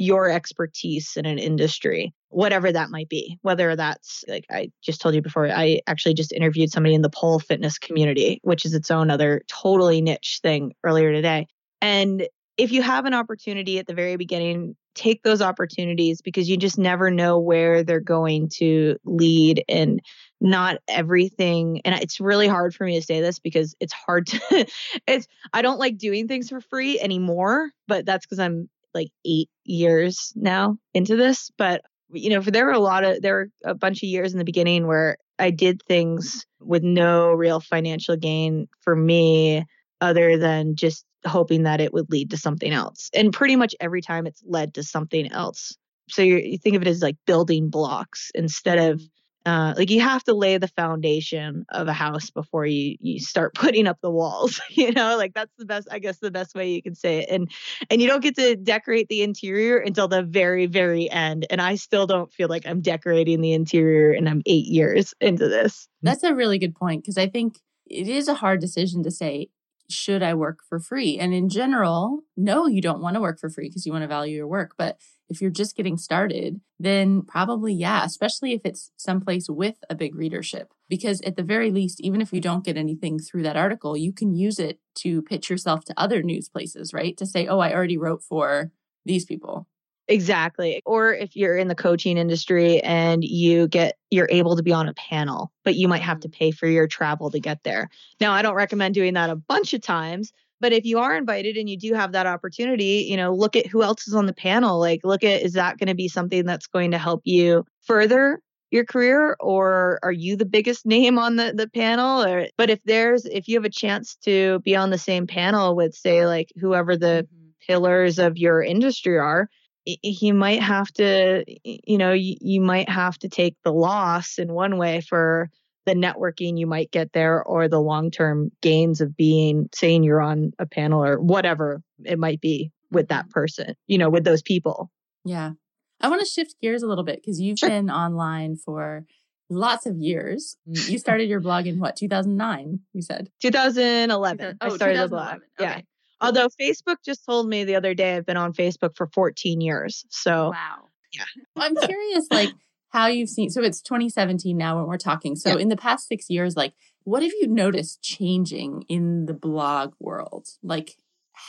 your 0.00 0.30
expertise 0.30 1.18
in 1.18 1.26
an 1.26 1.38
industry, 1.38 2.14
whatever 2.30 2.72
that 2.72 2.88
might 2.88 3.10
be. 3.10 3.38
Whether 3.42 3.76
that's 3.76 4.24
like 4.26 4.46
I 4.50 4.70
just 4.82 5.02
told 5.02 5.14
you 5.14 5.20
before, 5.20 5.46
I 5.46 5.82
actually 5.86 6.14
just 6.14 6.32
interviewed 6.32 6.72
somebody 6.72 6.94
in 6.94 7.02
the 7.02 7.10
pole 7.10 7.38
fitness 7.38 7.76
community, 7.78 8.40
which 8.42 8.64
is 8.64 8.72
its 8.72 8.90
own 8.90 9.10
other 9.10 9.42
totally 9.46 10.00
niche 10.00 10.40
thing 10.42 10.72
earlier 10.84 11.12
today. 11.12 11.48
And 11.82 12.26
if 12.56 12.72
you 12.72 12.80
have 12.80 13.04
an 13.04 13.12
opportunity 13.12 13.78
at 13.78 13.86
the 13.86 13.92
very 13.92 14.16
beginning, 14.16 14.74
take 14.94 15.22
those 15.22 15.42
opportunities 15.42 16.22
because 16.22 16.48
you 16.48 16.56
just 16.56 16.78
never 16.78 17.10
know 17.10 17.38
where 17.38 17.82
they're 17.84 18.00
going 18.00 18.48
to 18.56 18.96
lead 19.04 19.62
and 19.68 20.00
not 20.40 20.78
everything 20.88 21.82
and 21.84 21.94
it's 21.94 22.20
really 22.20 22.48
hard 22.48 22.74
for 22.74 22.84
me 22.84 22.98
to 22.98 23.04
say 23.04 23.20
this 23.20 23.38
because 23.38 23.74
it's 23.80 23.92
hard 23.92 24.26
to 24.26 24.66
it's 25.06 25.28
I 25.52 25.60
don't 25.60 25.78
like 25.78 25.98
doing 25.98 26.26
things 26.26 26.48
for 26.48 26.62
free 26.62 26.98
anymore, 26.98 27.70
but 27.86 28.06
that's 28.06 28.24
cuz 28.24 28.38
I'm 28.38 28.70
like 28.94 29.08
eight 29.24 29.48
years 29.64 30.32
now 30.36 30.76
into 30.94 31.16
this, 31.16 31.50
but 31.56 31.82
you 32.12 32.30
know, 32.30 32.42
for 32.42 32.50
there 32.50 32.66
were 32.66 32.72
a 32.72 32.78
lot 32.78 33.04
of 33.04 33.22
there 33.22 33.34
were 33.34 33.48
a 33.64 33.74
bunch 33.74 33.98
of 33.98 34.08
years 34.08 34.32
in 34.32 34.38
the 34.38 34.44
beginning 34.44 34.86
where 34.86 35.16
I 35.38 35.50
did 35.50 35.82
things 35.86 36.44
with 36.60 36.82
no 36.82 37.32
real 37.32 37.60
financial 37.60 38.16
gain 38.16 38.68
for 38.82 38.94
me 38.94 39.64
other 40.00 40.36
than 40.36 40.76
just 40.76 41.04
hoping 41.26 41.64
that 41.64 41.80
it 41.80 41.92
would 41.92 42.10
lead 42.10 42.30
to 42.30 42.36
something 42.36 42.72
else. 42.72 43.10
And 43.14 43.32
pretty 43.32 43.56
much 43.56 43.74
every 43.80 44.02
time 44.02 44.26
it's 44.26 44.42
led 44.46 44.74
to 44.74 44.82
something 44.82 45.30
else. 45.32 45.76
So 46.08 46.22
you 46.22 46.58
think 46.58 46.76
of 46.76 46.82
it 46.82 46.88
as 46.88 47.02
like 47.02 47.16
building 47.26 47.70
blocks 47.70 48.30
instead 48.34 48.78
of 48.78 48.96
mm-hmm. 48.98 49.04
Uh, 49.46 49.74
like 49.76 49.90
you 49.90 50.00
have 50.00 50.22
to 50.24 50.34
lay 50.34 50.58
the 50.58 50.68
foundation 50.68 51.64
of 51.70 51.88
a 51.88 51.92
house 51.92 52.30
before 52.30 52.66
you 52.66 52.96
you 53.00 53.18
start 53.18 53.54
putting 53.54 53.86
up 53.86 53.98
the 54.02 54.10
walls 54.10 54.60
you 54.70 54.92
know 54.92 55.16
like 55.16 55.34
that's 55.34 55.54
the 55.58 55.64
best 55.64 55.88
i 55.90 55.98
guess 55.98 56.18
the 56.18 56.30
best 56.30 56.54
way 56.54 56.70
you 56.70 56.82
can 56.82 56.94
say 56.94 57.20
it 57.20 57.30
and 57.30 57.50
and 57.90 58.02
you 58.02 58.08
don't 58.08 58.22
get 58.22 58.36
to 58.36 58.56
decorate 58.56 59.08
the 59.08 59.22
interior 59.22 59.78
until 59.78 60.08
the 60.08 60.22
very 60.22 60.66
very 60.66 61.10
end 61.10 61.46
and 61.50 61.60
i 61.60 61.74
still 61.74 62.06
don't 62.06 62.32
feel 62.32 62.48
like 62.48 62.66
i'm 62.66 62.80
decorating 62.80 63.40
the 63.40 63.52
interior 63.52 64.12
and 64.12 64.28
i'm 64.28 64.42
eight 64.46 64.66
years 64.66 65.14
into 65.20 65.48
this 65.48 65.88
that's 66.02 66.22
a 66.22 66.34
really 66.34 66.58
good 66.58 66.74
point 66.74 67.02
because 67.02 67.18
i 67.18 67.26
think 67.26 67.58
it 67.86 68.08
is 68.08 68.28
a 68.28 68.34
hard 68.34 68.60
decision 68.60 69.02
to 69.02 69.10
say 69.10 69.48
should 69.90 70.22
I 70.22 70.34
work 70.34 70.60
for 70.68 70.78
free? 70.78 71.18
And 71.18 71.34
in 71.34 71.48
general, 71.48 72.20
no, 72.36 72.66
you 72.66 72.80
don't 72.80 73.02
want 73.02 73.14
to 73.14 73.20
work 73.20 73.40
for 73.40 73.50
free 73.50 73.68
because 73.68 73.84
you 73.84 73.92
want 73.92 74.02
to 74.02 74.08
value 74.08 74.36
your 74.36 74.46
work. 74.46 74.74
But 74.78 74.98
if 75.30 75.40
you're 75.40 75.50
just 75.50 75.76
getting 75.76 75.96
started, 75.96 76.60
then 76.78 77.22
probably, 77.22 77.72
yeah, 77.72 78.04
especially 78.04 78.52
if 78.52 78.62
it's 78.64 78.90
someplace 78.96 79.48
with 79.48 79.76
a 79.88 79.94
big 79.94 80.14
readership. 80.14 80.72
Because 80.88 81.20
at 81.22 81.36
the 81.36 81.44
very 81.44 81.70
least, 81.70 82.00
even 82.00 82.20
if 82.20 82.32
you 82.32 82.40
don't 82.40 82.64
get 82.64 82.76
anything 82.76 83.20
through 83.20 83.44
that 83.44 83.56
article, 83.56 83.96
you 83.96 84.12
can 84.12 84.34
use 84.34 84.58
it 84.58 84.80
to 84.96 85.22
pitch 85.22 85.48
yourself 85.48 85.84
to 85.84 85.94
other 85.96 86.22
news 86.22 86.48
places, 86.48 86.92
right? 86.92 87.16
To 87.16 87.26
say, 87.26 87.46
oh, 87.46 87.60
I 87.60 87.72
already 87.72 87.96
wrote 87.96 88.22
for 88.22 88.72
these 89.06 89.24
people. 89.24 89.68
Exactly. 90.08 90.82
Or 90.84 91.14
if 91.14 91.36
you're 91.36 91.56
in 91.56 91.68
the 91.68 91.76
coaching 91.76 92.18
industry 92.18 92.80
and 92.80 93.22
you 93.22 93.68
get 93.68 93.96
you're 94.10 94.28
able 94.28 94.56
to 94.56 94.62
be 94.64 94.72
on 94.72 94.88
a 94.88 94.94
panel, 94.94 95.52
but 95.64 95.76
you 95.76 95.86
might 95.86 96.02
have 96.02 96.18
to 96.20 96.28
mm. 96.28 96.32
pay 96.32 96.50
for 96.50 96.66
your 96.66 96.88
travel 96.88 97.30
to 97.30 97.38
get 97.38 97.62
there. 97.62 97.88
Now, 98.20 98.32
I 98.32 98.42
don't 98.42 98.56
recommend 98.56 98.94
doing 98.94 99.14
that 99.14 99.30
a 99.30 99.36
bunch 99.36 99.72
of 99.72 99.82
times, 99.82 100.32
but 100.60 100.72
if 100.72 100.84
you 100.84 100.98
are 100.98 101.16
invited 101.16 101.56
and 101.56 101.68
you 101.68 101.76
do 101.76 101.94
have 101.94 102.12
that 102.12 102.26
opportunity, 102.26 103.06
you 103.08 103.16
know, 103.16 103.34
look 103.34 103.56
at 103.56 103.66
who 103.66 103.82
else 103.82 104.06
is 104.06 104.14
on 104.14 104.26
the 104.26 104.34
panel. 104.34 104.78
Like 104.78 105.00
look 105.04 105.24
at 105.24 105.42
is 105.42 105.54
that 105.54 105.78
going 105.78 105.88
to 105.88 105.94
be 105.94 106.08
something 106.08 106.44
that's 106.44 106.66
going 106.66 106.90
to 106.90 106.98
help 106.98 107.22
you 107.24 107.64
further 107.82 108.40
your 108.70 108.84
career 108.84 109.36
or 109.40 109.98
are 110.02 110.12
you 110.12 110.36
the 110.36 110.44
biggest 110.44 110.86
name 110.86 111.18
on 111.18 111.36
the, 111.36 111.52
the 111.54 111.68
panel 111.68 112.22
or 112.22 112.46
but 112.56 112.70
if 112.70 112.80
there's 112.84 113.24
if 113.26 113.48
you 113.48 113.56
have 113.56 113.64
a 113.64 113.70
chance 113.70 114.16
to 114.16 114.60
be 114.60 114.76
on 114.76 114.90
the 114.90 114.98
same 114.98 115.26
panel 115.26 115.74
with 115.74 115.94
say 115.94 116.26
like 116.26 116.52
whoever 116.56 116.96
the 116.96 117.26
mm-hmm. 117.26 117.48
pillars 117.66 118.18
of 118.18 118.38
your 118.38 118.62
industry 118.62 119.18
are 119.18 119.48
you 119.84 120.34
might 120.34 120.62
have 120.62 120.92
to 120.92 121.44
you 121.64 121.98
know 121.98 122.12
you, 122.12 122.36
you 122.40 122.60
might 122.60 122.88
have 122.88 123.18
to 123.18 123.28
take 123.28 123.56
the 123.64 123.72
loss 123.72 124.38
in 124.38 124.52
one 124.52 124.76
way 124.76 125.00
for 125.00 125.50
the 125.86 125.94
networking 125.94 126.58
you 126.58 126.66
might 126.66 126.90
get 126.90 127.12
there 127.12 127.42
or 127.42 127.68
the 127.68 127.80
long-term 127.80 128.50
gains 128.60 129.00
of 129.00 129.16
being 129.16 129.68
saying 129.74 130.02
you're 130.02 130.20
on 130.20 130.52
a 130.58 130.66
panel 130.66 131.02
or 131.02 131.18
whatever 131.18 131.82
it 132.04 132.18
might 132.18 132.40
be 132.40 132.70
with 132.90 133.08
that 133.08 133.24
mm-hmm. 133.24 133.32
person 133.32 133.74
you 133.86 133.98
know 133.98 134.10
with 134.10 134.24
those 134.24 134.42
people 134.42 134.90
yeah 135.24 135.52
i 136.00 136.08
want 136.08 136.20
to 136.20 136.26
shift 136.26 136.54
gears 136.60 136.82
a 136.82 136.86
little 136.86 137.04
bit 137.04 137.16
because 137.16 137.40
you've 137.40 137.58
sure. 137.58 137.68
been 137.68 137.90
online 137.90 138.56
for 138.56 139.04
lots 139.48 139.86
of 139.86 139.96
years 139.96 140.56
you 140.66 140.98
started 140.98 141.28
your 141.28 141.40
blog 141.40 141.66
in 141.66 141.78
what 141.78 141.96
2009 141.96 142.80
you 142.92 143.02
said 143.02 143.30
2011 143.40 144.58
oh, 144.60 144.66
i 144.66 144.68
started 144.74 144.98
the 144.98 145.08
blog 145.08 145.36
okay. 145.36 145.42
yeah 145.58 145.80
Although 146.20 146.48
Facebook 146.48 146.96
just 147.04 147.24
told 147.24 147.48
me 147.48 147.64
the 147.64 147.76
other 147.76 147.94
day 147.94 148.16
I've 148.16 148.26
been 148.26 148.36
on 148.36 148.52
Facebook 148.52 148.94
for 148.94 149.06
14 149.06 149.60
years. 149.60 150.04
So 150.10 150.50
wow. 150.50 150.84
Yeah. 151.12 151.24
I'm 151.56 151.74
curious 151.76 152.26
like 152.30 152.50
how 152.90 153.06
you've 153.06 153.28
seen 153.28 153.50
so 153.50 153.62
it's 153.62 153.80
2017 153.80 154.56
now 154.56 154.78
when 154.78 154.86
we're 154.86 154.98
talking. 154.98 155.36
So 155.36 155.50
yeah. 155.50 155.62
in 155.62 155.68
the 155.68 155.76
past 155.76 156.08
6 156.08 156.28
years 156.28 156.56
like 156.56 156.74
what 157.04 157.22
have 157.22 157.32
you 157.40 157.48
noticed 157.48 158.02
changing 158.02 158.84
in 158.88 159.26
the 159.26 159.34
blog 159.34 159.94
world? 159.98 160.48
Like 160.62 160.96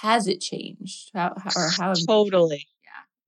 has 0.01 0.27
it 0.27 0.39
changed? 0.39 1.11
How, 1.13 1.33
how 1.37 1.51
or 1.55 1.69
how 1.69 1.93
Totally. 1.93 2.67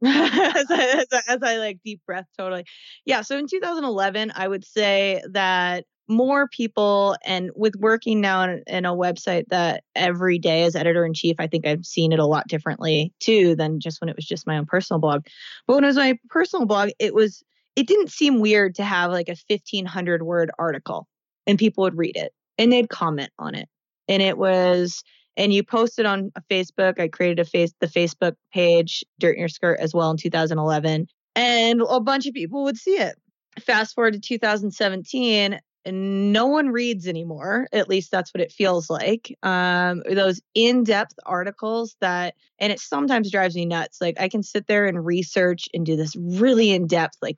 Yeah. 0.02 0.52
as, 0.56 0.66
I, 0.70 0.84
as, 0.98 1.08
I, 1.12 1.22
as 1.28 1.44
I 1.44 1.58
like 1.58 1.80
deep 1.84 2.02
breath 2.06 2.28
totally. 2.38 2.66
Yeah, 3.06 3.22
so 3.22 3.38
in 3.38 3.48
2011 3.48 4.32
I 4.36 4.48
would 4.48 4.66
say 4.66 5.22
that 5.32 5.86
more 6.08 6.48
people 6.48 7.16
and 7.26 7.50
with 7.56 7.76
working 7.78 8.20
now 8.20 8.44
in, 8.44 8.64
in, 8.68 8.86
a 8.86 8.94
website 8.94 9.46
that 9.50 9.84
every 9.96 10.38
day 10.38 10.64
as 10.64 10.76
editor 10.76 11.06
in 11.06 11.14
chief 11.14 11.36
i 11.40 11.48
think 11.48 11.66
i've 11.66 11.86
seen 11.86 12.12
it 12.12 12.20
a 12.20 12.26
lot 12.26 12.48
differently 12.48 13.14
too 13.20 13.56
than 13.56 13.80
just 13.80 14.02
when 14.02 14.10
it 14.10 14.16
was 14.16 14.26
just 14.26 14.46
my 14.46 14.58
own 14.58 14.66
personal 14.66 15.00
blog 15.00 15.26
but 15.66 15.76
when 15.76 15.84
it 15.84 15.88
was 15.88 15.96
my 15.96 16.18
personal 16.30 16.66
blog 16.66 16.90
it 17.00 17.14
was 17.14 17.44
it 17.76 17.88
didn't 17.88 18.12
seem 18.12 18.40
weird 18.40 18.76
to 18.76 18.84
have 18.84 19.12
like 19.12 19.30
a 19.30 19.38
1500 19.48 20.24
word 20.24 20.52
article 20.60 21.08
and 21.48 21.60
people 21.60 21.84
would 21.84 21.98
read 21.98 22.16
it 22.16 22.34
and 22.58 22.72
they'd 22.72 22.90
comment 22.90 23.32
on 23.40 23.56
it. 23.56 23.68
And 24.08 24.22
it 24.22 24.38
was 24.38 25.04
and 25.36 25.52
you 25.52 25.64
posted 25.64 26.06
on 26.06 26.32
facebook 26.52 27.00
i 27.00 27.08
created 27.08 27.40
a 27.40 27.46
face 27.46 27.74
the 27.80 27.88
facebook 27.88 28.36
page 28.54 29.04
dirt 29.20 29.34
in 29.34 29.40
your 29.40 29.50
skirt 29.50 29.80
as 29.80 29.92
well 29.92 30.12
in 30.12 30.18
2011 30.18 31.08
and 31.36 31.82
a 31.90 32.00
bunch 32.00 32.26
of 32.26 32.34
people 32.34 32.64
would 32.64 32.78
see 32.78 32.98
it. 32.98 33.16
Fast 33.60 33.96
forward 33.96 34.14
to 34.14 34.20
2017 34.20 35.60
no 35.86 36.48
one 36.48 36.70
reads 36.70 37.08
anymore 37.08 37.68
at 37.74 37.90
least 37.90 38.12
that's 38.12 38.34
what 38.34 38.42
it 38.42 38.52
feels 38.52 38.90
like. 38.90 39.38
Um, 39.44 40.04
those 40.10 40.42
in-depth 40.56 41.16
articles 41.26 41.96
that 42.00 42.36
and 42.60 42.72
it 42.72 42.80
sometimes 42.80 43.32
drives 43.32 43.56
me 43.56 43.66
nuts. 43.66 44.00
Like 44.02 44.20
i 44.20 44.30
can 44.30 44.44
sit 44.44 44.68
there 44.68 44.86
and 44.86 45.06
research 45.06 45.68
and 45.74 45.86
do 45.86 45.96
this 45.96 46.16
really 46.16 46.72
in-depth 46.72 47.18
like 47.22 47.36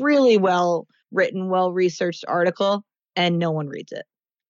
really 0.00 0.38
well 0.38 0.86
written 1.10 1.48
well 1.48 1.72
researched 1.72 2.24
article 2.26 2.84
and 3.16 3.38
no 3.38 3.50
one 3.50 3.68
reads 3.68 3.92
it. 3.92 4.04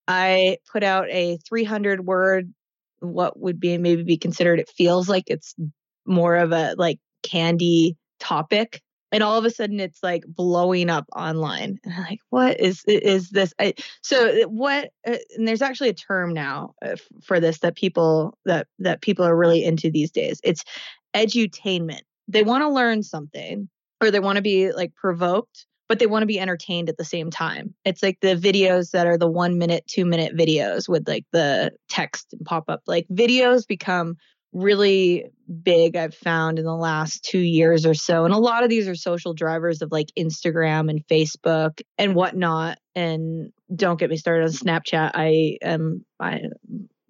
I 0.07 0.59
put 0.70 0.83
out 0.83 1.09
a 1.11 1.38
300 1.48 2.07
word 2.07 2.52
what 3.00 3.38
would 3.38 3.59
be 3.59 3.78
maybe 3.78 4.05
be 4.05 4.16
considered 4.16 4.61
it 4.61 4.68
feels 4.68 5.09
like 5.09 5.24
it's 5.26 5.55
more 6.07 6.37
of 6.37 6.52
a 6.52 6.74
like 6.78 6.98
candy 7.24 7.96
topic 8.20 8.81
and 9.12 9.22
all 9.22 9.38
of 9.38 9.44
a 9.44 9.51
sudden 9.51 9.79
it's 9.79 10.03
like 10.03 10.25
blowing 10.27 10.90
up 10.90 11.07
online 11.14 11.79
and 11.85 11.94
I'm 11.94 12.03
like 12.03 12.20
what 12.31 12.59
is 12.59 12.83
is 12.87 13.31
this? 13.31 13.55
I, 13.59 13.75
so 14.03 14.48
what 14.48 14.90
uh, 15.07 15.16
and 15.37 15.46
there's 15.46 15.62
actually 15.62 15.90
a 15.90 15.94
term 15.94 16.33
now 16.33 16.75
uh, 16.85 16.96
for 17.22 17.38
this 17.38 17.59
that 17.61 17.77
people 17.77 18.37
that 18.46 18.66
that 18.79 19.03
people 19.03 19.25
are 19.25 19.37
really 19.37 19.64
into 19.64 19.90
these 19.90 20.11
days. 20.11 20.40
It's 20.42 20.64
edutainment. 21.14 22.03
They 22.27 22.42
want 22.42 22.62
to 22.62 22.68
learn 22.68 23.03
something 23.03 23.68
or 24.01 24.11
they 24.11 24.20
want 24.20 24.37
to 24.37 24.42
be 24.42 24.72
like 24.72 24.94
provoked 24.94 25.66
but 25.92 25.98
they 25.98 26.07
want 26.07 26.22
to 26.22 26.27
be 26.27 26.40
entertained 26.40 26.88
at 26.88 26.96
the 26.96 27.05
same 27.05 27.31
time. 27.31 27.75
It's 27.85 28.03
like 28.03 28.18
the 28.22 28.35
videos 28.35 28.92
that 28.92 29.07
are 29.07 29.18
the 29.18 29.29
one 29.29 29.59
minute 29.59 29.85
two 29.87 30.07
minute 30.07 30.35
videos 30.35 30.88
with 30.88 31.07
like 31.07 31.27
the 31.33 31.70
text 31.90 32.33
and 32.33 32.46
pop 32.46 32.64
up. 32.68 32.81
Like 32.87 33.07
videos 33.12 33.66
become 33.66 34.16
really 34.52 35.30
big 35.62 35.96
I've 35.96 36.14
found 36.14 36.58
in 36.58 36.64
the 36.64 36.74
last 36.74 37.24
two 37.24 37.38
years 37.38 37.86
or 37.86 37.94
so. 37.94 38.24
And 38.24 38.34
a 38.34 38.38
lot 38.38 38.64
of 38.64 38.70
these 38.70 38.88
are 38.88 38.94
social 38.94 39.34
drivers 39.34 39.82
of 39.82 39.90
like 39.90 40.08
Instagram 40.18 40.90
and 40.90 41.06
Facebook 41.06 41.80
and 41.98 42.14
whatnot. 42.14 42.78
And 42.94 43.52
don't 43.74 43.98
get 43.98 44.10
me 44.10 44.16
started 44.16 44.44
on 44.44 44.50
Snapchat. 44.50 45.12
I 45.14 45.58
am, 45.62 46.04
I 46.20 46.42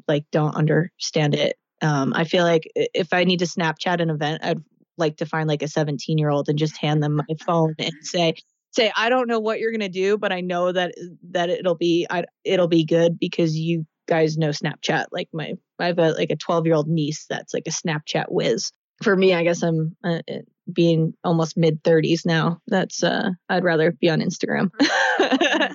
like 0.07 0.25
don't 0.31 0.55
understand 0.55 1.35
it. 1.35 1.57
Um, 1.81 2.13
I 2.15 2.25
feel 2.25 2.45
like 2.45 2.71
if 2.75 3.13
I 3.13 3.25
need 3.25 3.41
to 3.41 3.47
Snapchat 3.47 4.01
an 4.01 4.11
event, 4.11 4.45
I'd 4.45 4.63
like 4.97 5.17
to 5.17 5.27
find 5.27 5.49
like 5.49 5.63
a 5.63 5.69
17 5.69 6.19
year 6.19 6.31
old 6.31 6.49
and 6.49 6.59
just 6.59 6.77
hand 6.77 7.03
them 7.03 7.17
my 7.17 7.35
phone 7.45 7.75
and 7.79 7.93
say, 8.03 8.35
say, 8.71 8.93
I 8.97 9.09
don't 9.09 9.29
know 9.29 9.41
what 9.41 9.59
you're 9.59 9.73
to 9.81 9.89
do, 9.89 10.17
but 10.17 10.33
I 10.33 10.41
know 10.41 10.71
that, 10.71 10.95
that 11.31 11.51
it'll 11.51 11.75
be, 11.75 12.07
I, 12.09 12.25
it'll 12.45 12.69
be 12.69 12.85
good 12.85 13.19
because 13.19 13.57
you 13.57 13.85
guys 14.13 14.37
know 14.37 14.51
Snapchat. 14.51 15.07
Like 15.11 15.29
my, 15.33 15.55
I 15.79 15.87
have 15.87 15.99
a 15.99 16.11
like 16.13 16.31
a 16.31 16.37
12 16.37 16.67
year 16.67 16.75
old 16.75 16.87
niece 16.87 17.25
that's 17.31 17.55
like 17.55 17.65
a 17.67 17.71
Snapchat 17.71 18.27
whiz. 18.29 18.71
For 19.03 19.17
me, 19.17 19.33
I 19.33 19.43
guess 19.43 19.63
I'm 19.63 19.97
uh, 20.05 20.21
uh 20.31 20.39
being 20.71 21.15
almost 21.25 21.57
mid 21.57 21.83
30s 21.83 22.27
now. 22.27 22.61
That's 22.67 23.03
uh, 23.03 23.31
I'd 23.49 23.65
rather 23.65 23.91
be 23.91 24.11
on 24.11 24.21
Instagram. 24.21 24.71
yeah, 24.81 25.73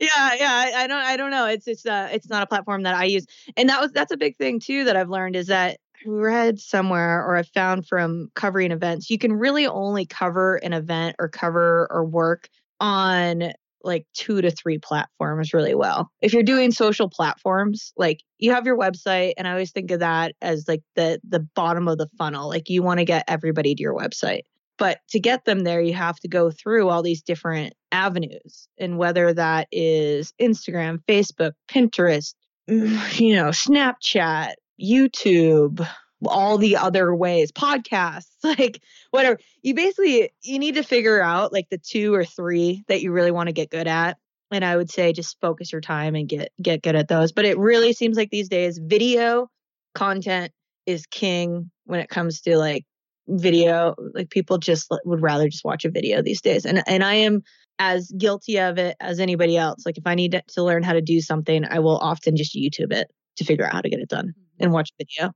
yeah. 0.00 0.52
I, 0.52 0.72
I, 0.76 0.86
don't, 0.88 1.04
I 1.04 1.16
don't 1.16 1.30
know. 1.30 1.46
It's 1.46 1.68
it's 1.68 1.86
uh, 1.86 2.08
it's 2.12 2.28
not 2.28 2.42
a 2.42 2.46
platform 2.46 2.82
that 2.82 2.94
I 2.94 3.04
use, 3.04 3.24
and 3.56 3.68
that 3.68 3.80
was 3.80 3.92
that's 3.92 4.12
a 4.12 4.16
big 4.16 4.36
thing 4.36 4.58
too 4.58 4.84
that 4.84 4.96
I've 4.96 5.08
learned 5.08 5.36
is 5.36 5.46
that 5.46 5.78
I 6.04 6.08
read 6.08 6.58
somewhere 6.58 7.24
or 7.24 7.36
I 7.36 7.44
found 7.44 7.86
from 7.86 8.30
covering 8.34 8.72
events, 8.72 9.10
you 9.10 9.18
can 9.18 9.32
really 9.32 9.66
only 9.66 10.04
cover 10.04 10.56
an 10.56 10.72
event 10.72 11.16
or 11.20 11.28
cover 11.28 11.86
or 11.90 12.04
work 12.04 12.48
on 12.80 13.52
like 13.84 14.06
two 14.14 14.40
to 14.40 14.50
three 14.50 14.78
platforms 14.78 15.52
really 15.52 15.74
well. 15.74 16.10
If 16.20 16.32
you're 16.32 16.42
doing 16.42 16.72
social 16.72 17.08
platforms, 17.08 17.92
like 17.96 18.22
you 18.38 18.52
have 18.52 18.66
your 18.66 18.78
website 18.78 19.34
and 19.36 19.46
I 19.46 19.52
always 19.52 19.72
think 19.72 19.90
of 19.90 20.00
that 20.00 20.34
as 20.42 20.64
like 20.66 20.82
the 20.96 21.20
the 21.28 21.40
bottom 21.54 21.88
of 21.88 21.98
the 21.98 22.08
funnel. 22.18 22.48
Like 22.48 22.68
you 22.68 22.82
want 22.82 22.98
to 22.98 23.04
get 23.04 23.24
everybody 23.28 23.74
to 23.74 23.82
your 23.82 23.94
website. 23.94 24.42
But 24.76 24.98
to 25.10 25.20
get 25.20 25.44
them 25.44 25.60
there, 25.60 25.80
you 25.80 25.94
have 25.94 26.18
to 26.20 26.28
go 26.28 26.50
through 26.50 26.88
all 26.88 27.02
these 27.02 27.22
different 27.22 27.74
avenues. 27.92 28.66
And 28.78 28.98
whether 28.98 29.32
that 29.32 29.68
is 29.70 30.32
Instagram, 30.40 30.98
Facebook, 31.06 31.52
Pinterest, 31.68 32.34
you 32.66 33.36
know, 33.36 33.50
Snapchat, 33.50 34.54
YouTube, 34.82 35.86
all 36.26 36.58
the 36.58 36.76
other 36.76 37.14
ways 37.14 37.52
podcasts 37.52 38.26
like 38.44 38.82
whatever. 39.10 39.38
You 39.62 39.74
basically 39.74 40.30
you 40.42 40.58
need 40.58 40.74
to 40.74 40.82
figure 40.82 41.22
out 41.22 41.52
like 41.52 41.68
the 41.70 41.78
two 41.78 42.14
or 42.14 42.24
three 42.24 42.84
that 42.88 43.02
you 43.02 43.12
really 43.12 43.30
want 43.30 43.48
to 43.48 43.52
get 43.52 43.70
good 43.70 43.86
at 43.86 44.18
and 44.50 44.64
i 44.64 44.76
would 44.76 44.90
say 44.90 45.12
just 45.12 45.40
focus 45.40 45.72
your 45.72 45.80
time 45.80 46.14
and 46.14 46.28
get 46.28 46.52
get 46.60 46.82
good 46.82 46.96
at 46.96 47.08
those. 47.08 47.32
But 47.32 47.44
it 47.44 47.58
really 47.58 47.92
seems 47.92 48.16
like 48.16 48.30
these 48.30 48.48
days 48.48 48.78
video 48.82 49.48
content 49.94 50.52
is 50.86 51.06
king 51.06 51.70
when 51.84 52.00
it 52.00 52.08
comes 52.08 52.40
to 52.42 52.58
like 52.58 52.84
video 53.26 53.94
like 54.14 54.28
people 54.28 54.58
just 54.58 54.92
would 55.04 55.22
rather 55.22 55.48
just 55.48 55.64
watch 55.64 55.84
a 55.84 55.90
video 55.90 56.22
these 56.22 56.40
days. 56.40 56.66
And 56.66 56.82
and 56.86 57.02
i 57.02 57.14
am 57.14 57.42
as 57.78 58.12
guilty 58.16 58.58
of 58.60 58.78
it 58.78 58.96
as 59.00 59.18
anybody 59.18 59.56
else. 59.56 59.84
Like 59.84 59.98
if 59.98 60.06
i 60.06 60.14
need 60.14 60.42
to 60.48 60.62
learn 60.62 60.82
how 60.82 60.92
to 60.92 61.00
do 61.00 61.20
something 61.20 61.64
i 61.64 61.78
will 61.78 61.98
often 61.98 62.36
just 62.36 62.54
youtube 62.54 62.92
it 62.92 63.08
to 63.36 63.44
figure 63.44 63.66
out 63.66 63.72
how 63.72 63.80
to 63.80 63.88
get 63.88 64.00
it 64.00 64.08
done 64.08 64.34
and 64.60 64.68
mm-hmm. 64.68 64.74
watch 64.74 64.90
video 64.98 65.32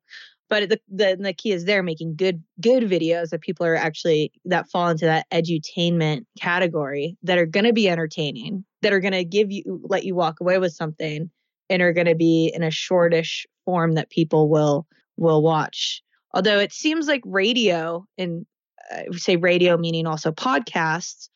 but 0.48 0.68
the, 0.68 0.80
the 0.88 1.16
the 1.20 1.32
key 1.32 1.52
is 1.52 1.64
they're 1.64 1.82
making 1.82 2.16
good 2.16 2.42
good 2.60 2.84
videos 2.84 3.30
that 3.30 3.40
people 3.40 3.66
are 3.66 3.76
actually 3.76 4.32
that 4.44 4.68
fall 4.70 4.88
into 4.88 5.04
that 5.04 5.26
edutainment 5.30 6.24
category 6.40 7.16
that 7.22 7.38
are 7.38 7.46
going 7.46 7.64
to 7.64 7.72
be 7.72 7.88
entertaining 7.88 8.64
that 8.82 8.92
are 8.92 9.00
going 9.00 9.12
to 9.12 9.24
give 9.24 9.50
you 9.50 9.80
let 9.84 10.04
you 10.04 10.14
walk 10.14 10.40
away 10.40 10.58
with 10.58 10.72
something 10.72 11.30
and 11.70 11.82
are 11.82 11.92
going 11.92 12.06
to 12.06 12.14
be 12.14 12.50
in 12.54 12.62
a 12.62 12.70
shortish 12.70 13.46
form 13.64 13.92
that 13.94 14.10
people 14.10 14.48
will 14.48 14.86
will 15.16 15.42
watch. 15.42 16.02
Although 16.34 16.58
it 16.58 16.72
seems 16.72 17.06
like 17.06 17.22
radio 17.24 18.06
and 18.16 18.46
I 18.90 19.06
say 19.12 19.36
radio 19.36 19.76
meaning 19.76 20.06
also 20.06 20.32
podcasts 20.32 21.28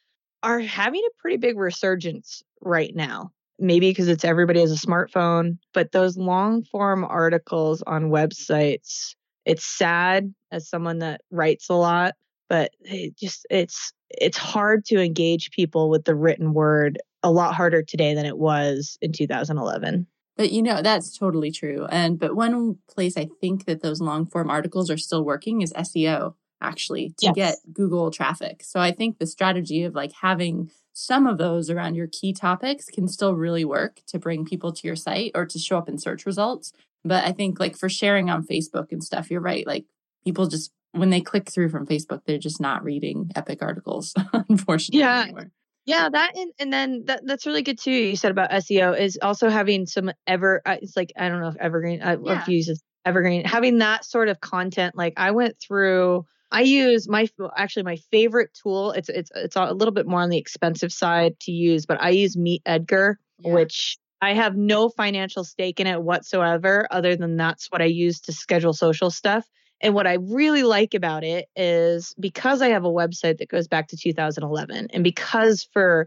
are 0.43 0.61
having 0.61 1.01
a 1.01 1.21
pretty 1.21 1.37
big 1.37 1.59
resurgence 1.59 2.43
right 2.61 2.95
now 2.95 3.33
maybe 3.63 3.91
because 3.91 4.09
it's 4.09 4.25
everybody 4.25 4.61
has 4.61 4.73
a 4.73 4.87
smartphone, 4.87 5.59
but 5.73 5.93
those 5.93 6.17
long 6.17 6.65
form 6.65 7.05
articles 7.05 7.83
on 7.87 8.11
websites, 8.11 9.15
it's 9.45 9.65
sad 9.65 10.35
as 10.51 10.69
someone 10.69 10.99
that 10.99 11.23
writes 11.31 11.69
a 11.69 11.75
lot, 11.75 12.15
but 12.49 12.73
it 12.81 13.17
just 13.17 13.47
it's 13.49 13.93
it's 14.11 14.37
hard 14.37 14.85
to 14.87 15.03
engage 15.03 15.51
people 15.53 15.89
with 15.89 16.05
the 16.05 16.15
written 16.15 16.53
word 16.53 16.99
a 17.23 17.31
lot 17.31 17.55
harder 17.55 17.83
today 17.83 18.15
than 18.15 18.27
it 18.27 18.37
was 18.37 18.99
in 19.01 19.13
2011. 19.13 20.07
But 20.37 20.53
you 20.53 20.63
know, 20.63 20.83
that's 20.83 21.17
totally 21.17 21.51
true. 21.51 21.87
And 21.91 22.19
but 22.19 22.35
one 22.35 22.79
place 22.91 23.17
I 23.17 23.29
think 23.41 23.67
that 23.67 23.83
those 23.83 24.01
long 24.01 24.27
form 24.27 24.51
articles 24.51 24.91
are 24.91 24.99
still 24.99 25.25
working 25.25 25.63
is 25.63 25.73
SEO 25.73 26.35
actually 26.61 27.15
to 27.19 27.27
yes. 27.27 27.35
get 27.35 27.57
Google 27.73 28.11
traffic. 28.11 28.63
So 28.63 28.81
I 28.81 28.93
think 28.93 29.19
the 29.19 29.27
strategy 29.27 29.85
of 29.85 29.95
like 29.95 30.13
having 30.13 30.71
some 30.93 31.27
of 31.27 31.39
those 31.39 31.71
around 31.71 31.95
your 31.95 32.07
key 32.07 32.33
topics 32.33 32.87
can 32.87 33.09
still 33.09 33.35
really 33.35 33.65
work 33.65 34.01
to 34.09 34.19
bring 34.19 34.45
people 34.45 34.73
to 34.73 34.87
your 34.87 34.97
site 34.97 35.33
or 35.35 35.47
to 35.47 35.59
show 35.59 35.79
up 35.79 35.89
in 35.89 35.99
search 35.99 36.27
results. 36.27 36.73
But 37.05 37.25
I 37.25 37.33
think 37.33 37.59
like 37.59 37.77
for 37.77 37.89
sharing 37.89 38.31
on 38.31 38.47
Facebook 38.47 38.93
and 38.93 39.03
stuff, 39.03 39.31
you're 39.31 39.41
right. 39.41 39.67
Like 39.67 39.87
people 40.25 40.47
just 40.47 40.71
when 40.93 41.11
they 41.11 41.21
click 41.21 41.51
through 41.51 41.71
from 41.71 41.87
Facebook, 41.87 42.21
they're 42.27 42.39
just 42.39 42.61
not 42.61 42.85
reading 42.85 43.31
epic 43.35 43.63
articles, 43.63 44.15
unfortunately. 44.49 45.01
Yeah. 45.01 45.23
Anymore. 45.23 45.51
Yeah, 45.85 46.09
that 46.11 46.37
and, 46.37 46.53
and 46.61 46.73
then 46.73 47.05
that 47.07 47.23
that's 47.25 47.45
really 47.45 47.63
good 47.63 47.79
too. 47.79 47.91
You 47.91 48.15
said 48.15 48.31
about 48.31 48.51
SEO 48.51 48.97
is 48.99 49.19
also 49.21 49.49
having 49.49 49.87
some 49.87 50.13
ever. 50.29 50.63
It's 50.65 50.97
like 50.97 51.13
I 51.17 51.29
don't 51.29 51.41
know 51.41 51.49
if 51.49 51.57
evergreen. 51.57 52.03
I 52.03 52.13
yeah. 52.13 52.19
love 52.21 52.45
to 52.45 52.53
use 52.53 52.71
evergreen. 53.05 53.45
Having 53.45 53.79
that 53.79 54.05
sort 54.05 54.29
of 54.29 54.41
content. 54.41 54.95
Like 54.97 55.15
I 55.17 55.33
went 55.33 55.57
through 55.61 56.25
I 56.53 56.61
use 56.61 57.09
my 57.09 57.27
actually 57.57 57.85
my 57.85 57.97
favorite 58.11 58.51
tool. 58.63 58.93
It's 58.93 59.09
it's 59.09 59.31
it's 59.35 59.57
a 59.57 59.73
little 59.73 59.93
bit 59.93 60.07
more 60.07 60.21
on 60.21 60.29
the 60.29 60.39
expensive 60.39 60.93
side 60.93 61.41
to 61.41 61.51
use, 61.53 61.87
but 61.87 62.01
I 62.01 62.11
use 62.11 62.37
Meet 62.37 62.63
Edgar, 62.67 63.19
yeah. 63.39 63.55
which 63.55 63.97
I 64.21 64.35
have 64.35 64.55
no 64.55 64.91
financial 64.91 65.45
stake 65.45 65.81
in 65.81 65.87
it 65.87 66.03
whatsoever, 66.03 66.87
other 66.91 67.17
than 67.17 67.37
that's 67.37 67.69
what 67.73 67.81
I 67.81 67.87
use 67.87 68.21
to 68.23 68.33
schedule 68.33 68.75
social 68.75 69.11
stuff. 69.11 69.49
And 69.81 69.95
what 69.95 70.07
I 70.07 70.19
really 70.21 70.63
like 70.63 70.95
about 70.95 71.25
it 71.25 71.49
is 71.57 72.15
because 72.21 72.63
I 72.63 72.69
have 72.69 72.85
a 72.85 72.93
website 72.93 73.39
that 73.39 73.49
goes 73.49 73.67
back 73.67 73.89
to 73.89 73.97
2011, 73.97 74.89
and 74.93 75.03
because 75.03 75.67
for 75.73 76.07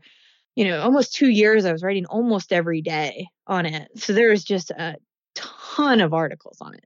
you 0.55 0.65
know 0.65 0.79
almost 0.81 1.15
two 1.15 1.29
years 1.29 1.65
I 1.65 1.71
was 1.71 1.81
writing 1.81 2.05
almost 2.05 2.53
every 2.53 2.83
day 2.83 3.27
on 3.47 3.65
it, 3.65 3.89
so 3.97 4.13
there 4.13 4.31
is 4.31 4.43
just 4.43 4.69
a 4.69 4.95
ton 5.33 6.01
of 6.01 6.13
articles 6.13 6.59
on 6.61 6.75
it 6.75 6.85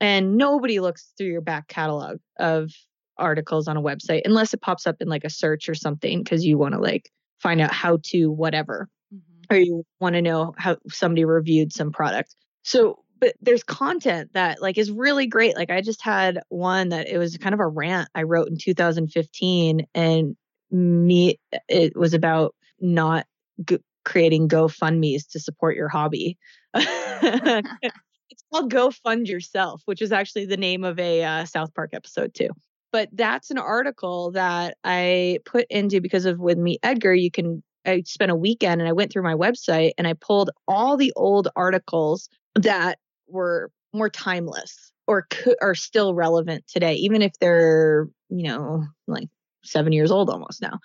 and 0.00 0.36
nobody 0.36 0.80
looks 0.80 1.12
through 1.16 1.26
your 1.26 1.42
back 1.42 1.68
catalog 1.68 2.18
of 2.38 2.72
articles 3.20 3.68
on 3.68 3.76
a 3.76 3.82
website 3.82 4.22
unless 4.24 4.54
it 4.54 4.60
pops 4.60 4.86
up 4.86 4.96
in 5.00 5.08
like 5.08 5.24
a 5.24 5.30
search 5.30 5.68
or 5.68 5.74
something 5.74 6.22
because 6.22 6.44
you 6.44 6.58
want 6.58 6.74
to 6.74 6.80
like 6.80 7.10
find 7.38 7.60
out 7.60 7.72
how 7.72 7.98
to 8.02 8.30
whatever 8.30 8.88
mm-hmm. 9.14 9.54
or 9.54 9.58
you 9.58 9.84
want 10.00 10.14
to 10.14 10.22
know 10.22 10.54
how 10.56 10.76
somebody 10.88 11.24
reviewed 11.24 11.72
some 11.72 11.92
product. 11.92 12.34
So 12.62 13.04
but 13.20 13.34
there's 13.42 13.62
content 13.62 14.30
that 14.32 14.62
like 14.62 14.78
is 14.78 14.90
really 14.90 15.26
great. 15.26 15.54
Like 15.54 15.70
I 15.70 15.82
just 15.82 16.02
had 16.02 16.40
one 16.48 16.88
that 16.88 17.06
it 17.08 17.18
was 17.18 17.36
kind 17.36 17.54
of 17.54 17.60
a 17.60 17.68
rant 17.68 18.08
I 18.14 18.22
wrote 18.22 18.48
in 18.48 18.56
2015 18.56 19.86
and 19.94 20.36
me 20.70 21.38
it 21.68 21.96
was 21.96 22.14
about 22.14 22.54
not 22.80 23.26
g- 23.64 23.78
creating 24.04 24.48
GoFundMe's 24.48 25.26
to 25.28 25.40
support 25.40 25.76
your 25.76 25.88
hobby. 25.88 26.38
it's 26.74 28.44
called 28.52 28.70
Go 28.70 28.90
Fund 28.90 29.28
Yourself, 29.28 29.82
which 29.84 30.00
is 30.00 30.12
actually 30.12 30.46
the 30.46 30.56
name 30.56 30.84
of 30.84 30.98
a 30.98 31.22
uh, 31.22 31.44
South 31.44 31.74
Park 31.74 31.90
episode 31.92 32.34
too. 32.34 32.50
But 32.92 33.08
that's 33.12 33.50
an 33.50 33.58
article 33.58 34.32
that 34.32 34.76
I 34.84 35.38
put 35.44 35.66
into 35.70 36.00
because 36.00 36.26
of 36.26 36.38
with 36.38 36.58
Meet 36.58 36.80
Edgar, 36.82 37.14
you 37.14 37.30
can 37.30 37.62
I 37.86 38.02
spent 38.06 38.30
a 38.30 38.36
weekend 38.36 38.80
and 38.80 38.88
I 38.88 38.92
went 38.92 39.12
through 39.12 39.22
my 39.22 39.34
website 39.34 39.92
and 39.96 40.06
I 40.06 40.12
pulled 40.14 40.50
all 40.68 40.96
the 40.96 41.12
old 41.16 41.48
articles 41.56 42.28
that 42.54 42.98
were 43.26 43.70
more 43.92 44.10
timeless 44.10 44.92
or 45.06 45.26
are 45.62 45.74
still 45.74 46.14
relevant 46.14 46.64
today, 46.68 46.94
even 46.94 47.22
if 47.22 47.32
they're, 47.40 48.08
you 48.28 48.44
know, 48.44 48.84
like 49.06 49.28
seven 49.64 49.92
years 49.92 50.10
old 50.10 50.30
almost 50.30 50.60
now. 50.62 50.78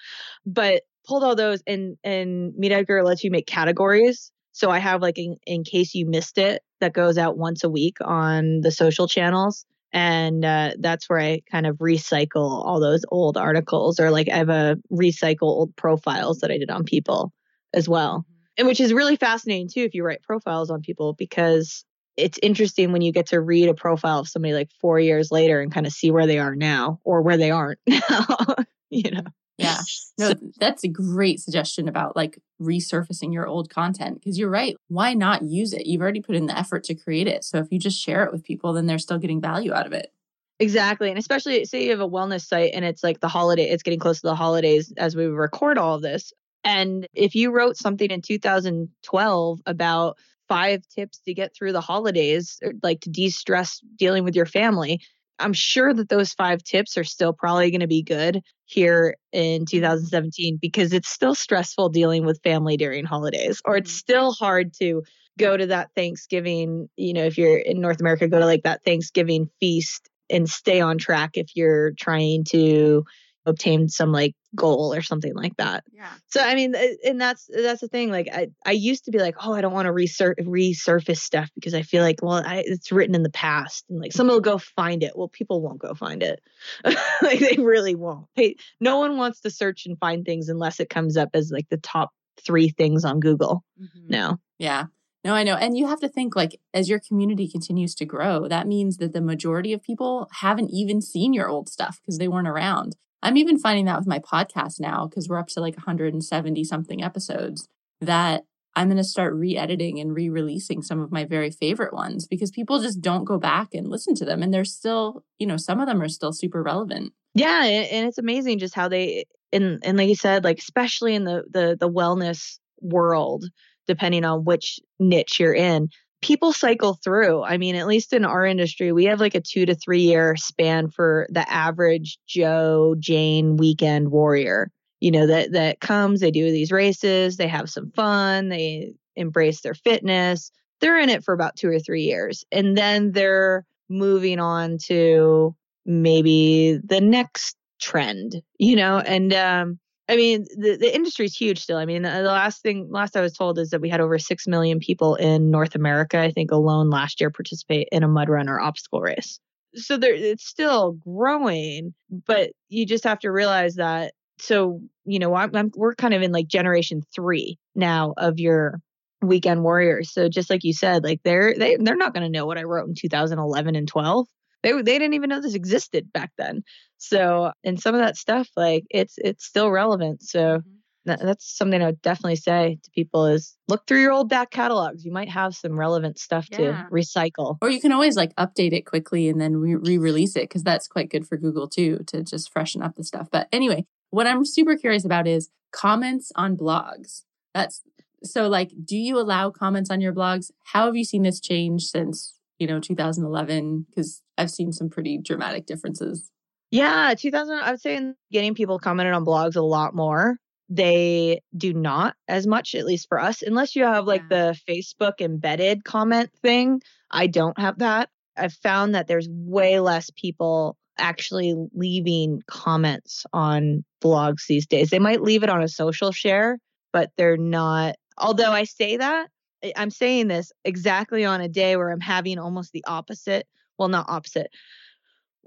But 0.46 0.84
pulled 1.06 1.24
all 1.24 1.36
those 1.36 1.62
and 1.68 1.98
and 2.04 2.54
Meet 2.56 2.72
Edgar 2.72 3.04
lets 3.04 3.24
you 3.24 3.32
make 3.32 3.48
categories. 3.48 4.32
So 4.54 4.70
I 4.70 4.80
have 4.80 5.02
like 5.02 5.18
in, 5.18 5.38
in 5.46 5.64
case 5.64 5.94
you 5.94 6.06
missed 6.06 6.38
it 6.38 6.64
that 6.80 6.94
goes 6.94 7.18
out 7.18 7.38
once 7.38 7.64
a 7.64 7.70
week 7.70 7.98
on 8.02 8.62
the 8.62 8.72
social 8.72 9.08
channels. 9.08 9.66
And 9.92 10.44
uh, 10.44 10.72
that's 10.80 11.10
where 11.10 11.20
I 11.20 11.42
kind 11.50 11.66
of 11.66 11.78
recycle 11.78 12.66
all 12.66 12.80
those 12.80 13.06
old 13.10 13.38
articles 13.38 14.00
or 14.00 14.12
like 14.12 14.28
I 14.30 14.38
have 14.38 14.50
a 14.50 14.78
recycle 14.92 15.44
old 15.44 15.76
profiles 15.76 16.40
that 16.40 16.52
I 16.52 16.58
did 16.58 16.70
on 16.70 16.84
people 16.84 17.32
as 17.74 17.88
well. 17.88 18.20
Mm-hmm. 18.20 18.32
And 18.58 18.68
which 18.68 18.80
is 18.80 18.94
really 18.94 19.16
fascinating 19.16 19.70
too 19.70 19.82
if 19.82 19.94
you 19.94 20.04
write 20.04 20.22
profiles 20.22 20.70
on 20.70 20.82
people 20.82 21.14
because 21.14 21.86
it's 22.18 22.40
interesting 22.42 22.92
when 22.92 23.02
you 23.02 23.12
get 23.12 23.28
to 23.28 23.42
read 23.42 23.70
a 23.70 23.74
profile 23.74 24.20
of 24.20 24.28
somebody 24.28 24.54
like 24.54 24.70
four 24.80 25.00
years 25.00 25.32
later 25.32 25.60
and 25.60 25.72
kind 25.74 25.86
of 25.86 25.94
see 25.94 26.12
where 26.12 26.28
they 26.28 26.40
are 26.40 26.56
now 26.56 27.00
or 27.04 27.22
where 27.22 27.38
they 27.38 27.52
aren't 27.52 27.80
now, 27.88 28.56
you 28.90 29.12
know. 29.12 29.24
Yeah. 29.58 29.78
No, 30.18 30.34
that's 30.62 30.86
a 30.86 30.88
great 30.88 31.42
suggestion 31.42 31.90
about 31.90 32.16
like 32.16 32.40
resurfacing 32.62 33.34
your 33.34 33.48
old 33.48 33.70
content 33.70 34.22
because 34.22 34.40
you're 34.40 34.50
right. 34.50 34.78
Why 34.88 35.14
not 35.14 35.44
use 35.44 35.74
it? 35.74 35.88
You've 35.88 36.02
already 36.02 36.22
put 36.22 36.38
in 36.38 36.46
the 36.46 36.58
effort 36.58 36.86
to 36.86 36.96
create 36.96 37.28
it. 37.28 37.44
So 37.44 37.58
if 37.58 37.68
you 37.70 37.80
just 37.80 38.02
share 38.02 38.24
it 38.24 38.32
with 38.32 38.42
people, 38.42 38.72
then 38.72 38.86
they're 38.86 38.98
still 38.98 39.18
getting 39.18 39.42
value 39.42 39.74
out 39.74 39.86
of 39.86 39.92
it. 39.92 40.14
Exactly. 40.60 41.10
And 41.10 41.20
especially 41.20 41.66
say 41.66 41.84
you 41.84 41.92
have 41.92 42.00
a 42.00 42.08
wellness 42.08 42.48
site 42.48 42.72
and 42.74 42.86
it's 42.86 43.04
like 43.04 43.20
the 43.20 43.28
holiday, 43.28 43.70
it's 43.70 43.84
getting 43.84 44.00
close 44.00 44.22
to 44.22 44.28
the 44.28 44.36
holidays 44.36 44.94
as 44.96 45.18
we 45.18 45.26
record 45.26 45.78
all 45.78 45.96
of 45.96 46.02
this. 46.02 46.32
And 46.64 47.08
if 47.14 47.36
you 47.36 47.52
wrote 47.52 47.76
something 47.76 48.10
in 48.10 48.22
2012 48.22 49.60
about 49.66 50.18
five 50.48 50.88
tips 50.88 51.20
to 51.26 51.34
get 51.34 51.54
through 51.54 51.74
the 51.74 51.82
holidays, 51.82 52.58
er, 52.64 52.72
like 52.82 53.02
to 53.02 53.10
de 53.10 53.30
stress 53.30 53.82
dealing 53.98 54.24
with 54.24 54.36
your 54.36 54.46
family, 54.46 55.02
I'm 55.40 55.54
sure 55.54 55.94
that 55.94 56.10
those 56.10 56.34
five 56.34 56.64
tips 56.64 56.98
are 56.98 57.04
still 57.04 57.34
probably 57.34 57.72
going 57.72 57.82
to 57.82 57.88
be 57.88 58.04
good 58.04 58.42
here 58.66 59.16
in 59.32 59.66
2017 59.66 60.58
because 60.62 60.94
it's 60.94 61.10
still 61.10 61.36
stressful 61.36 61.90
dealing 61.90 62.26
with 62.26 62.42
family 62.44 62.78
during 62.78 63.06
holidays, 63.06 63.62
or 63.66 63.78
it's 63.78 63.92
mm-hmm. 63.92 63.98
still 63.98 64.32
hard 64.34 64.74
to 64.76 65.04
go 65.38 65.58
to 65.58 65.68
that 65.68 65.90
Thanksgiving, 65.96 66.90
you 66.96 67.14
know, 67.14 67.26
if 67.26 67.38
you're 67.38 67.58
in 67.58 67.82
North 67.82 68.00
America, 68.00 68.28
go 68.28 68.40
to 68.40 68.46
like 68.46 68.64
that 68.64 68.84
Thanksgiving 68.84 69.50
feast 69.60 70.10
and 70.30 70.50
stay 70.50 70.82
on 70.82 70.98
track 70.98 71.32
if 71.36 71.56
you're 71.56 71.92
trying 71.92 72.44
to 72.46 73.04
obtain 73.46 73.88
some 73.88 74.12
like 74.12 74.36
goal 74.56 74.94
or 74.94 75.02
something 75.02 75.34
like 75.36 75.56
that. 75.58 75.84
Yeah. 75.92 76.10
So 76.28 76.42
I 76.42 76.56
mean, 76.56 76.76
and 77.04 77.20
that's 77.20 77.50
that's 77.54 77.82
the 77.82 77.88
thing. 77.88 78.10
Like 78.10 78.30
I 78.32 78.48
I 78.66 78.72
used 78.72 79.06
to 79.06 79.12
be 79.12 79.20
like, 79.20 79.36
oh, 79.42 79.54
I 79.54 79.62
don't 79.62 79.74
want 79.74 79.88
to 79.88 79.94
resur- 79.94 80.40
resurface 80.40 81.18
stuff 81.18 81.50
because 81.56 81.74
I 81.74 81.82
feel 81.82 82.04
like, 82.04 82.20
well, 82.22 82.44
I, 82.46 82.64
it's 82.66 82.92
written 82.92 83.16
in 83.16 83.24
the 83.24 83.30
past, 83.30 83.86
and 83.90 84.00
like 84.00 84.14
someone 84.14 84.36
will 84.36 84.42
go 84.42 84.58
find 84.58 85.04
it. 85.04 85.14
Well, 85.16 85.30
people 85.30 85.62
won't 85.62 85.80
go 85.80 85.94
find 85.94 86.24
it. 86.24 86.42
like 87.22 87.40
they 87.40 87.58
really 87.58 87.96
won't. 87.96 88.28
They, 88.36 88.56
no 88.80 89.00
one 89.00 89.18
wants 89.18 89.42
to 89.42 89.50
search 89.50 89.86
and 89.86 89.98
find 90.00 90.26
things 90.26 90.50
unless 90.50 90.80
it 90.80 90.90
comes 90.90 91.18
up 91.18 91.30
as 91.34 91.52
like 91.52 91.70
the 91.70 91.78
top 91.78 92.12
three 92.46 92.70
things 92.70 93.06
on 93.06 93.20
Google 93.20 93.64
mm-hmm. 93.80 94.08
now. 94.10 94.40
Yeah. 94.60 94.86
No, 95.26 95.34
I 95.34 95.44
know. 95.44 95.56
And 95.56 95.76
you 95.76 95.88
have 95.88 96.00
to 96.02 96.08
think 96.08 96.36
like 96.36 96.60
as 96.72 96.88
your 96.88 97.00
community 97.00 97.50
continues 97.50 97.96
to 97.96 98.06
grow, 98.06 98.48
that 98.48 98.68
means 98.68 98.98
that 98.98 99.12
the 99.12 99.22
majority 99.22 99.74
of 99.74 99.82
people 99.82 100.30
haven't 100.32 100.70
even 100.70 101.02
seen 101.02 101.34
your 101.34 101.50
old 101.50 101.68
stuff 101.68 102.00
because 102.00 102.20
they 102.20 102.28
weren't 102.28 102.48
around. 102.48 102.96
I'm 103.26 103.38
even 103.38 103.58
finding 103.58 103.86
that 103.86 103.98
with 103.98 104.08
my 104.08 104.20
podcast 104.20 104.80
now 104.80 105.08
because 105.08 105.28
we're 105.28 105.40
up 105.40 105.48
to 105.48 105.60
like 105.60 105.76
170 105.76 106.64
something 106.64 107.04
episodes 107.04 107.68
that 108.02 108.44
I'm 108.76 108.88
going 108.88 108.98
to 108.98 109.04
start 109.04 109.34
re 109.34 109.58
editing 109.58 110.00
and 110.00 110.14
re 110.14 110.30
releasing 110.30 110.84
some 110.84 111.02
of 111.02 111.12
my 111.12 111.26
very 111.26 111.50
favorite 111.50 111.94
ones 111.94 112.28
because 112.28 112.52
people 112.52 112.80
just 112.82 113.02
don't 113.02 113.24
go 113.24 113.40
back 113.40 113.70
and 113.74 113.88
listen 113.88 114.14
to 114.16 114.26
them. 114.26 114.44
And 114.44 114.54
they're 114.54 114.64
still, 114.64 115.24
you 115.40 115.48
know, 115.48 115.58
some 115.58 115.80
of 115.80 115.88
them 115.88 116.02
are 116.02 116.10
still 116.10 116.34
super 116.34 116.62
relevant. 116.62 117.14
Yeah. 117.34 117.64
And 117.64 118.08
it's 118.08 118.20
amazing 118.20 118.60
just 118.60 118.76
how 118.76 118.90
they, 118.90 119.26
and, 119.52 119.80
and 119.84 119.98
like 119.98 120.10
you 120.10 120.16
said, 120.16 120.44
like, 120.44 120.60
especially 120.60 121.16
in 121.16 121.24
the, 121.24 121.44
the, 121.50 121.78
the 121.80 121.90
wellness 121.90 122.60
world, 122.80 123.46
depending 123.88 124.24
on 124.24 124.46
which 124.46 124.80
niche 125.00 125.40
you're 125.40 125.54
in, 125.54 125.90
people 126.26 126.52
cycle 126.52 126.98
through. 127.04 127.44
I 127.44 127.58
mean, 127.58 127.76
at 127.76 127.86
least 127.86 128.12
in 128.12 128.26
our 128.26 128.44
industry, 128.44 128.92
we 128.92 129.06
have 129.06 129.20
like 129.20 129.36
a 129.36 129.42
two 129.42 129.68
to 129.68 129.76
three 129.76 130.02
year 130.02 130.36
span 130.36 130.90
for 130.90 131.28
the 131.30 131.48
average 131.48 132.18
Joe, 132.28 132.96
Jane 132.98 133.58
weekend 133.58 134.10
warrior. 134.10 134.72
You 135.02 135.12
know, 135.12 135.28
that 135.28 135.52
that 135.52 135.82
comes, 135.82 136.22
they 136.22 136.32
do 136.32 136.50
these 136.52 136.72
races, 136.72 137.38
they 137.38 137.48
have 137.48 137.70
some 137.70 137.92
fun, 137.92 138.50
they 138.50 138.94
embrace 139.16 139.62
their 139.62 139.76
fitness. 139.76 140.52
They're 140.82 140.98
in 140.98 141.10
it 141.10 141.24
for 141.24 141.34
about 141.34 141.58
two 141.58 141.70
or 141.70 141.80
three 141.80 142.04
years. 142.04 142.44
And 142.52 142.76
then 142.76 143.12
they're 143.12 143.64
moving 143.88 144.40
on 144.40 144.80
to 144.88 145.56
maybe 145.86 146.80
the 146.84 147.02
next 147.02 147.56
trend, 147.80 148.42
you 148.58 148.76
know, 148.76 148.98
and 148.98 149.32
um 149.32 149.80
I 150.08 150.16
mean, 150.16 150.46
the, 150.56 150.78
the 150.78 150.96
industry 150.96 151.26
is 151.26 151.36
huge 151.36 151.60
still. 151.60 151.78
I 151.78 151.86
mean, 151.86 152.04
the 152.04 152.22
last 152.22 152.62
thing, 152.62 152.88
last 152.92 153.18
I 153.18 153.22
was 153.22 153.34
told 153.34 153.58
is 153.58 153.72
that 153.72 153.82
we 153.82 153.90
had 153.90 154.02
over 154.02 154.20
6 154.20 154.48
million 154.48 154.80
people 154.80 155.16
in 155.16 155.50
North 155.50 155.74
America, 155.74 156.20
I 156.20 156.32
think 156.32 156.52
alone 156.52 156.90
last 156.90 157.20
year, 157.20 157.32
participate 157.32 157.88
in 157.92 158.04
a 158.04 158.08
mud 158.08 158.30
run 158.30 158.48
or 158.48 158.60
obstacle 158.60 159.02
race. 159.02 159.40
So 159.74 159.98
there, 159.98 160.14
it's 160.14 160.46
still 160.46 160.94
growing, 160.94 161.94
but 162.10 162.52
you 162.70 162.86
just 162.86 163.04
have 163.04 163.20
to 163.20 163.32
realize 163.32 163.76
that. 163.76 164.14
So, 164.38 164.82
you 165.06 165.18
know, 165.18 165.34
I'm, 165.34 165.56
I'm, 165.56 165.72
we're 165.76 165.96
kind 165.96 166.14
of 166.14 166.22
in 166.22 166.32
like 166.32 166.48
generation 166.48 167.02
three 167.14 167.58
now 167.74 168.14
of 168.18 168.40
your 168.40 168.80
weekend 169.22 169.64
warriors. 169.64 170.14
So 170.14 170.30
just 170.30 170.50
like 170.50 170.64
you 170.64 170.74
said, 170.74 171.04
like 171.04 171.22
they're, 171.24 171.56
they, 171.58 171.78
they're 171.80 171.96
not 171.96 172.14
going 172.14 172.24
to 172.24 172.30
know 172.30 172.46
what 172.46 172.58
I 172.58 172.64
wrote 172.64 172.88
in 172.88 172.96
2011 172.96 173.76
and 173.76 173.88
12 173.88 174.28
they 174.66 174.74
they 174.74 175.00
didn't 175.00 175.14
even 175.14 175.30
know 175.30 175.42
this 175.42 175.54
existed 175.54 176.12
back 176.12 176.32
then. 176.38 176.64
So, 176.98 177.52
and 177.64 177.80
some 177.80 177.94
of 177.94 178.02
that 178.02 178.18
stuff, 178.18 178.50
like 178.58 178.86
it's 178.90 179.16
it's 179.18 179.46
still 179.46 179.72
relevant. 179.72 180.24
So. 180.24 180.60
Mm-hmm. 181.08 181.28
that's 181.28 181.56
something 181.56 181.84
I 181.84 181.86
would 181.86 182.02
definitely 182.02 182.38
say 182.38 182.80
to 182.82 182.90
people 182.90 183.28
is 183.28 183.56
look 183.68 183.86
through 183.86 184.02
your 184.02 184.12
old 184.12 184.28
back 184.28 184.50
catalogs. 184.50 185.06
You 185.06 185.12
might 185.12 185.30
have 185.30 185.54
some 185.54 185.78
relevant 185.78 186.18
stuff 186.18 186.48
yeah. 186.50 186.58
to 186.58 186.88
recycle. 186.92 187.60
Or 187.62 187.70
you 187.70 187.80
can 187.80 187.92
always 187.92 188.16
like 188.16 188.36
update 188.38 188.74
it 188.74 188.88
quickly 188.88 189.30
and 189.30 189.40
then 189.40 189.58
re 189.58 190.00
release 190.00 190.36
it 190.36 190.50
because 190.50 190.64
that's 190.64 190.88
quite 190.88 191.12
good 191.12 191.28
for 191.28 191.38
Google 191.38 191.68
too 191.70 192.00
to 192.08 192.24
just 192.24 192.52
freshen 192.52 192.82
up 192.82 192.96
the 192.96 193.04
stuff. 193.04 193.28
But 193.32 193.48
anyway, 193.52 193.86
what 194.10 194.26
I'm 194.26 194.46
super 194.46 194.76
curious 194.76 195.06
about 195.06 195.28
is 195.28 195.50
comments 195.72 196.32
on 196.36 196.58
blogs. 196.58 197.22
That's 197.54 197.84
so 198.24 198.48
like, 198.48 198.72
do 198.84 198.98
you 198.98 199.20
allow 199.20 199.52
comments 199.52 199.92
on 199.92 200.02
your 200.02 200.12
blogs? 200.12 200.50
How 200.74 200.88
have 200.88 200.96
you 200.96 201.06
seen 201.06 201.22
this 201.22 201.40
change 201.40 201.84
since 201.84 202.34
you 202.60 202.68
know, 202.68 202.80
2011? 202.80 203.86
Because 203.90 204.22
I've 204.38 204.52
seen 204.52 204.72
some 204.72 204.90
pretty 204.90 205.20
dramatic 205.24 205.66
differences. 205.66 206.32
Yeah, 206.72 207.14
2000, 207.18 207.60
I 207.60 207.72
would 207.72 207.82
say 207.82 208.00
getting 208.32 208.56
people 208.56 208.80
commented 208.80 209.14
on 209.14 209.26
blogs 209.26 209.56
a 209.56 209.62
lot 209.62 209.96
more. 209.96 210.38
They 210.68 211.42
do 211.56 211.74
not 211.74 212.16
as 212.28 212.48
much, 212.48 212.74
at 212.74 212.86
least 212.86 213.08
for 213.08 213.20
us, 213.20 213.44
unless 213.44 213.76
you 213.76 213.84
have 213.84 214.06
like 214.06 214.24
yeah. 214.32 214.54
the 214.54 214.60
Facebook 214.68 215.22
embedded 215.22 215.84
comment 215.84 216.32
thing. 216.42 216.82
I 217.12 217.28
don't 217.28 217.58
have 217.60 217.80
that. 217.80 218.10
I've 218.36 218.54
found 218.54 218.96
that 218.96 219.08
there's 219.08 219.28
way 219.30 219.80
less 219.80 220.10
people 220.16 220.76
actually 220.98 221.56
leaving 221.74 222.42
comments 222.48 223.26
on 223.32 223.84
blogs 224.04 224.48
these 224.48 224.66
days. 224.66 224.90
They 224.90 225.00
might 225.00 225.22
leave 225.22 225.44
it 225.44 225.50
on 225.50 225.62
a 225.62 225.68
social 225.68 226.12
share, 226.12 226.58
but 226.92 227.12
they're 227.18 227.38
not. 227.38 227.96
Although 228.18 228.52
I 228.52 228.64
say 228.64 228.98
that, 228.98 229.28
I'm 229.76 229.92
saying 229.92 230.28
this 230.28 230.52
exactly 230.64 231.26
on 231.26 231.42
a 231.42 231.48
day 231.48 231.76
where 231.76 231.92
I'm 231.92 232.00
having 232.00 232.40
almost 232.40 232.72
the 232.72 232.84
opposite. 232.86 233.48
Well, 233.78 233.90
not 233.90 234.10
opposite. 234.10 234.50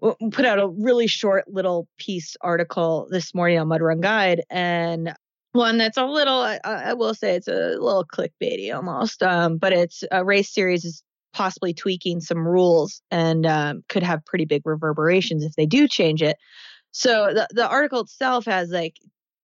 We 0.00 0.12
Put 0.30 0.44
out 0.44 0.60
a 0.60 0.68
really 0.68 1.06
short 1.06 1.44
little 1.48 1.88
piece 1.98 2.36
article 2.40 3.08
this 3.10 3.34
morning 3.34 3.58
on 3.58 3.68
Mud 3.68 3.82
Run 3.82 4.00
Guide, 4.00 4.42
and 4.48 5.14
one 5.52 5.78
that's 5.78 5.96
a 5.96 6.06
little, 6.06 6.40
I, 6.40 6.60
I 6.64 6.94
will 6.94 7.14
say, 7.14 7.34
it's 7.34 7.48
a 7.48 7.76
little 7.78 8.04
clickbaity 8.04 8.74
almost. 8.74 9.22
Um, 9.22 9.58
but 9.58 9.72
it's 9.72 10.04
a 10.12 10.24
race 10.24 10.52
series 10.52 10.84
is 10.84 11.02
possibly 11.32 11.74
tweaking 11.74 12.20
some 12.20 12.46
rules 12.46 13.02
and 13.10 13.44
um, 13.46 13.82
could 13.88 14.02
have 14.02 14.24
pretty 14.24 14.44
big 14.44 14.62
reverberations 14.64 15.44
if 15.44 15.54
they 15.56 15.66
do 15.66 15.88
change 15.88 16.22
it. 16.22 16.36
So 16.92 17.32
the 17.32 17.46
the 17.50 17.68
article 17.68 18.00
itself 18.00 18.46
has 18.46 18.70
like 18.70 18.96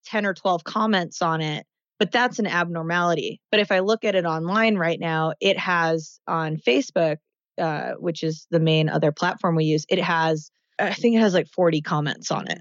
10 0.07 0.27
or 0.27 0.35
12 0.35 0.65
comments 0.65 1.23
on 1.23 1.41
it 1.41 1.67
but 2.05 2.13
that's 2.13 2.39
an 2.39 2.47
abnormality. 2.47 3.41
But 3.51 3.61
if 3.61 3.73
I 3.73 3.79
look 3.79 4.05
at 4.05 4.15
it 4.15 4.27
online 4.27 4.77
right 4.77 5.01
now, 5.01 5.33
it 5.41 5.59
has 5.59 6.21
on 6.27 6.59
Facebook, 6.59 7.17
uh, 7.57 7.93
which 7.93 8.23
is 8.23 8.47
the 8.51 8.61
main 8.61 8.91
other 8.91 9.11
platform 9.11 9.57
we 9.57 9.65
use, 9.65 9.87
it 9.89 10.01
has, 10.01 10.51
I 10.79 10.93
think 10.93 11.17
it 11.17 11.21
has 11.21 11.33
like 11.33 11.49
40 11.49 11.81
comments 11.81 12.31
on 12.31 12.47
it. 12.49 12.61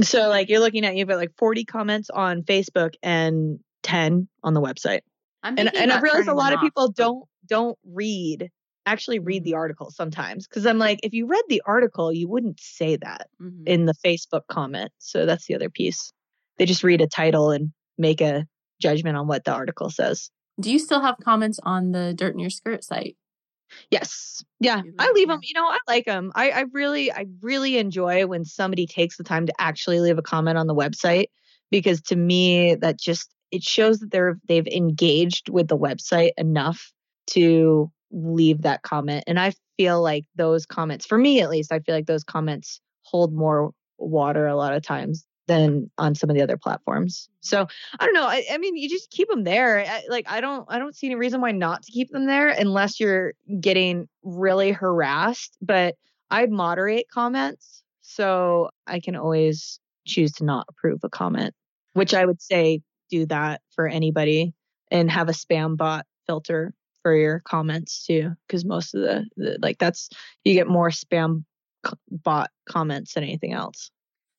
Mm. 0.00 0.04
So 0.04 0.28
like 0.28 0.48
you're 0.48 0.58
looking 0.58 0.84
at, 0.84 0.96
you've 0.96 1.06
got 1.06 1.18
like 1.18 1.30
40 1.38 1.64
comments 1.64 2.10
on 2.10 2.42
Facebook 2.42 2.94
and 3.04 3.60
10 3.84 4.26
on 4.42 4.52
the 4.52 4.60
website. 4.60 5.02
I'm 5.44 5.56
and, 5.56 5.72
and 5.76 5.92
I 5.92 6.00
realize 6.00 6.26
a 6.26 6.34
lot 6.34 6.52
of 6.52 6.58
people 6.58 6.90
don't 6.90 7.24
don't 7.46 7.78
read 7.86 8.50
actually 8.84 9.20
read 9.20 9.44
the 9.44 9.52
Mhm. 9.52 9.58
article 9.58 9.92
sometimes 9.92 10.48
because 10.48 10.66
I'm 10.66 10.78
like, 10.78 10.98
if 11.04 11.12
you 11.12 11.26
read 11.26 11.44
the 11.48 11.62
article, 11.66 12.12
you 12.12 12.26
wouldn't 12.28 12.58
say 12.58 12.96
that 12.96 13.28
Mhm. 13.40 13.62
in 13.64 13.86
the 13.86 13.94
Facebook 14.04 14.42
comment. 14.48 14.90
So 14.98 15.24
that's 15.24 15.46
the 15.46 15.54
other 15.54 15.70
piece. 15.70 16.12
They 16.58 16.64
just 16.66 16.82
read 16.82 17.00
a 17.00 17.06
title 17.06 17.52
and 17.52 17.72
make 17.96 18.20
a 18.20 18.44
judgment 18.82 19.16
on 19.16 19.26
what 19.26 19.44
the 19.44 19.52
article 19.52 19.88
says. 19.88 20.30
Do 20.60 20.70
you 20.70 20.78
still 20.78 21.00
have 21.00 21.16
comments 21.24 21.58
on 21.62 21.92
the 21.92 22.12
Dirt 22.14 22.34
in 22.34 22.38
Your 22.38 22.50
Skirt 22.50 22.84
site? 22.84 23.16
Yes. 23.90 24.44
Yeah. 24.60 24.82
I 24.98 25.10
leave 25.12 25.28
them? 25.28 25.40
You 25.42 25.54
know, 25.54 25.66
I 25.66 25.78
like 25.88 26.04
them. 26.04 26.30
I, 26.34 26.50
I 26.50 26.64
really, 26.72 27.10
I 27.10 27.26
really 27.40 27.78
enjoy 27.78 28.26
when 28.26 28.44
somebody 28.44 28.86
takes 28.86 29.16
the 29.16 29.24
time 29.24 29.46
to 29.46 29.54
actually 29.58 30.00
leave 30.00 30.18
a 30.18 30.22
comment 30.22 30.58
on 30.58 30.66
the 30.66 30.74
website 30.74 31.26
because 31.70 32.02
to 32.02 32.16
me, 32.16 32.74
that 32.74 33.00
just, 33.00 33.34
it 33.50 33.62
shows 33.62 34.00
that 34.00 34.10
they're, 34.10 34.38
they've 34.46 34.66
engaged 34.66 35.48
with 35.48 35.68
the 35.68 35.78
website 35.78 36.32
enough 36.36 36.92
to 37.28 37.90
leave 38.10 38.62
that 38.62 38.82
comment. 38.82 39.24
And 39.26 39.40
I 39.40 39.54
feel 39.78 40.02
like 40.02 40.24
those 40.36 40.66
comments, 40.66 41.06
for 41.06 41.16
me 41.16 41.40
at 41.40 41.48
least, 41.48 41.72
I 41.72 41.80
feel 41.80 41.94
like 41.94 42.06
those 42.06 42.24
comments 42.24 42.80
hold 43.04 43.32
more 43.32 43.72
water 43.96 44.46
a 44.46 44.56
lot 44.56 44.74
of 44.74 44.82
times 44.82 45.24
than 45.48 45.90
on 45.98 46.14
some 46.14 46.30
of 46.30 46.36
the 46.36 46.42
other 46.42 46.56
platforms. 46.56 47.28
So 47.40 47.66
I 47.98 48.04
don't 48.04 48.14
know. 48.14 48.26
I, 48.26 48.44
I 48.50 48.58
mean, 48.58 48.76
you 48.76 48.88
just 48.88 49.10
keep 49.10 49.28
them 49.28 49.44
there. 49.44 49.80
I, 49.80 50.02
like 50.08 50.26
I 50.28 50.40
don't, 50.40 50.64
I 50.68 50.78
don't 50.78 50.94
see 50.94 51.08
any 51.08 51.16
reason 51.16 51.40
why 51.40 51.52
not 51.52 51.82
to 51.82 51.92
keep 51.92 52.10
them 52.10 52.26
there 52.26 52.48
unless 52.48 53.00
you're 53.00 53.34
getting 53.60 54.08
really 54.22 54.70
harassed. 54.70 55.56
But 55.60 55.96
I 56.30 56.46
moderate 56.46 57.06
comments, 57.12 57.82
so 58.02 58.70
I 58.86 59.00
can 59.00 59.16
always 59.16 59.80
choose 60.06 60.32
to 60.32 60.44
not 60.44 60.66
approve 60.68 61.00
a 61.02 61.08
comment. 61.08 61.54
Which 61.94 62.14
I 62.14 62.24
would 62.24 62.40
say 62.40 62.80
do 63.10 63.26
that 63.26 63.60
for 63.74 63.86
anybody 63.86 64.54
and 64.90 65.10
have 65.10 65.28
a 65.28 65.32
spam 65.32 65.76
bot 65.76 66.06
filter 66.26 66.72
for 67.02 67.14
your 67.14 67.40
comments 67.40 68.06
too, 68.06 68.30
because 68.46 68.64
most 68.64 68.94
of 68.94 69.02
the, 69.02 69.26
the 69.36 69.58
like 69.60 69.78
that's 69.78 70.08
you 70.44 70.54
get 70.54 70.68
more 70.68 70.90
spam 70.90 71.44
bot 72.10 72.50
comments 72.66 73.14
than 73.14 73.24
anything 73.24 73.52
else. 73.52 73.90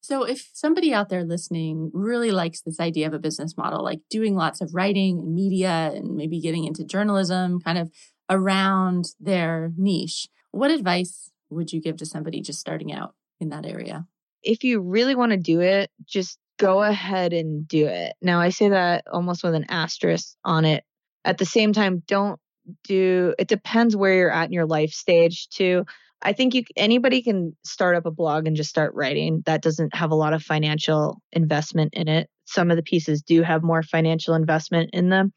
So, 0.04 0.24
if 0.24 0.50
somebody 0.54 0.94
out 0.94 1.10
there 1.10 1.24
listening 1.24 1.90
really 1.94 2.32
likes 2.32 2.62
this 2.62 2.80
idea 2.80 3.08
of 3.08 3.14
a 3.14 3.20
business 3.20 3.58
model, 3.58 3.84
like 3.84 4.02
doing 4.10 4.36
lots 4.36 4.62
of 4.62 4.76
writing 4.76 5.20
and 5.20 5.34
media 5.34 5.92
and 5.96 6.16
maybe 6.16 6.40
getting 6.40 6.66
into 6.66 6.84
journalism 6.84 7.60
kind 7.60 7.78
of 7.78 7.92
around 8.30 9.06
their 9.20 9.72
niche, 9.78 10.28
what 10.52 10.72
advice 10.72 11.32
would 11.50 11.74
you 11.74 11.82
give 11.82 11.98
to 11.98 12.06
somebody 12.06 12.42
just 12.42 12.60
starting 12.60 12.94
out 12.94 13.16
in 13.40 13.50
that 13.50 13.66
area? 13.66 14.06
if 14.44 14.64
you 14.64 14.82
really 14.82 15.16
want 15.16 15.32
to 15.32 15.38
do 15.38 15.62
it, 15.62 15.90
just 16.06 16.38
go 16.60 16.84
ahead 16.84 17.34
and 17.34 17.68
do 17.68 17.88
it. 17.88 18.14
Now, 18.22 18.40
I 18.40 18.50
say 18.50 18.70
that 18.70 19.06
almost 19.12 19.44
with 19.44 19.56
an 19.56 19.66
asterisk 19.70 20.36
on 20.44 20.66
it. 20.66 20.84
At 21.26 21.38
the 21.38 21.46
same 21.46 21.74
time, 21.74 22.04
don't 22.06 22.40
do 22.84 23.34
it 23.38 23.48
depends 23.48 23.96
where 23.96 24.14
you're 24.14 24.32
at 24.32 24.46
in 24.46 24.54
your 24.54 24.66
life 24.66 24.92
stage 24.92 25.50
too. 25.50 25.86
I 26.24 26.34
think 26.34 26.54
you 26.54 26.64
anybody 26.78 27.22
can 27.22 27.56
start 27.64 27.96
up 27.96 28.06
a 28.06 28.12
blog 28.12 28.48
and 28.48 28.56
just 28.56 28.70
start 28.70 28.94
writing. 28.96 29.44
That 29.46 29.62
doesn't 29.62 29.94
have 29.96 30.12
a 30.12 30.16
lot 30.16 30.34
of 30.34 30.42
financial 30.42 31.22
investment 31.34 31.94
in 31.94 32.08
it. 32.08 32.30
Some 32.46 32.72
of 32.72 32.78
the 32.78 32.84
pieces 32.84 33.22
do 33.22 33.42
have 33.44 33.62
more 33.62 33.84
financial 33.84 34.34
investment 34.34 34.92
in 34.94 35.10
them. 35.10 35.34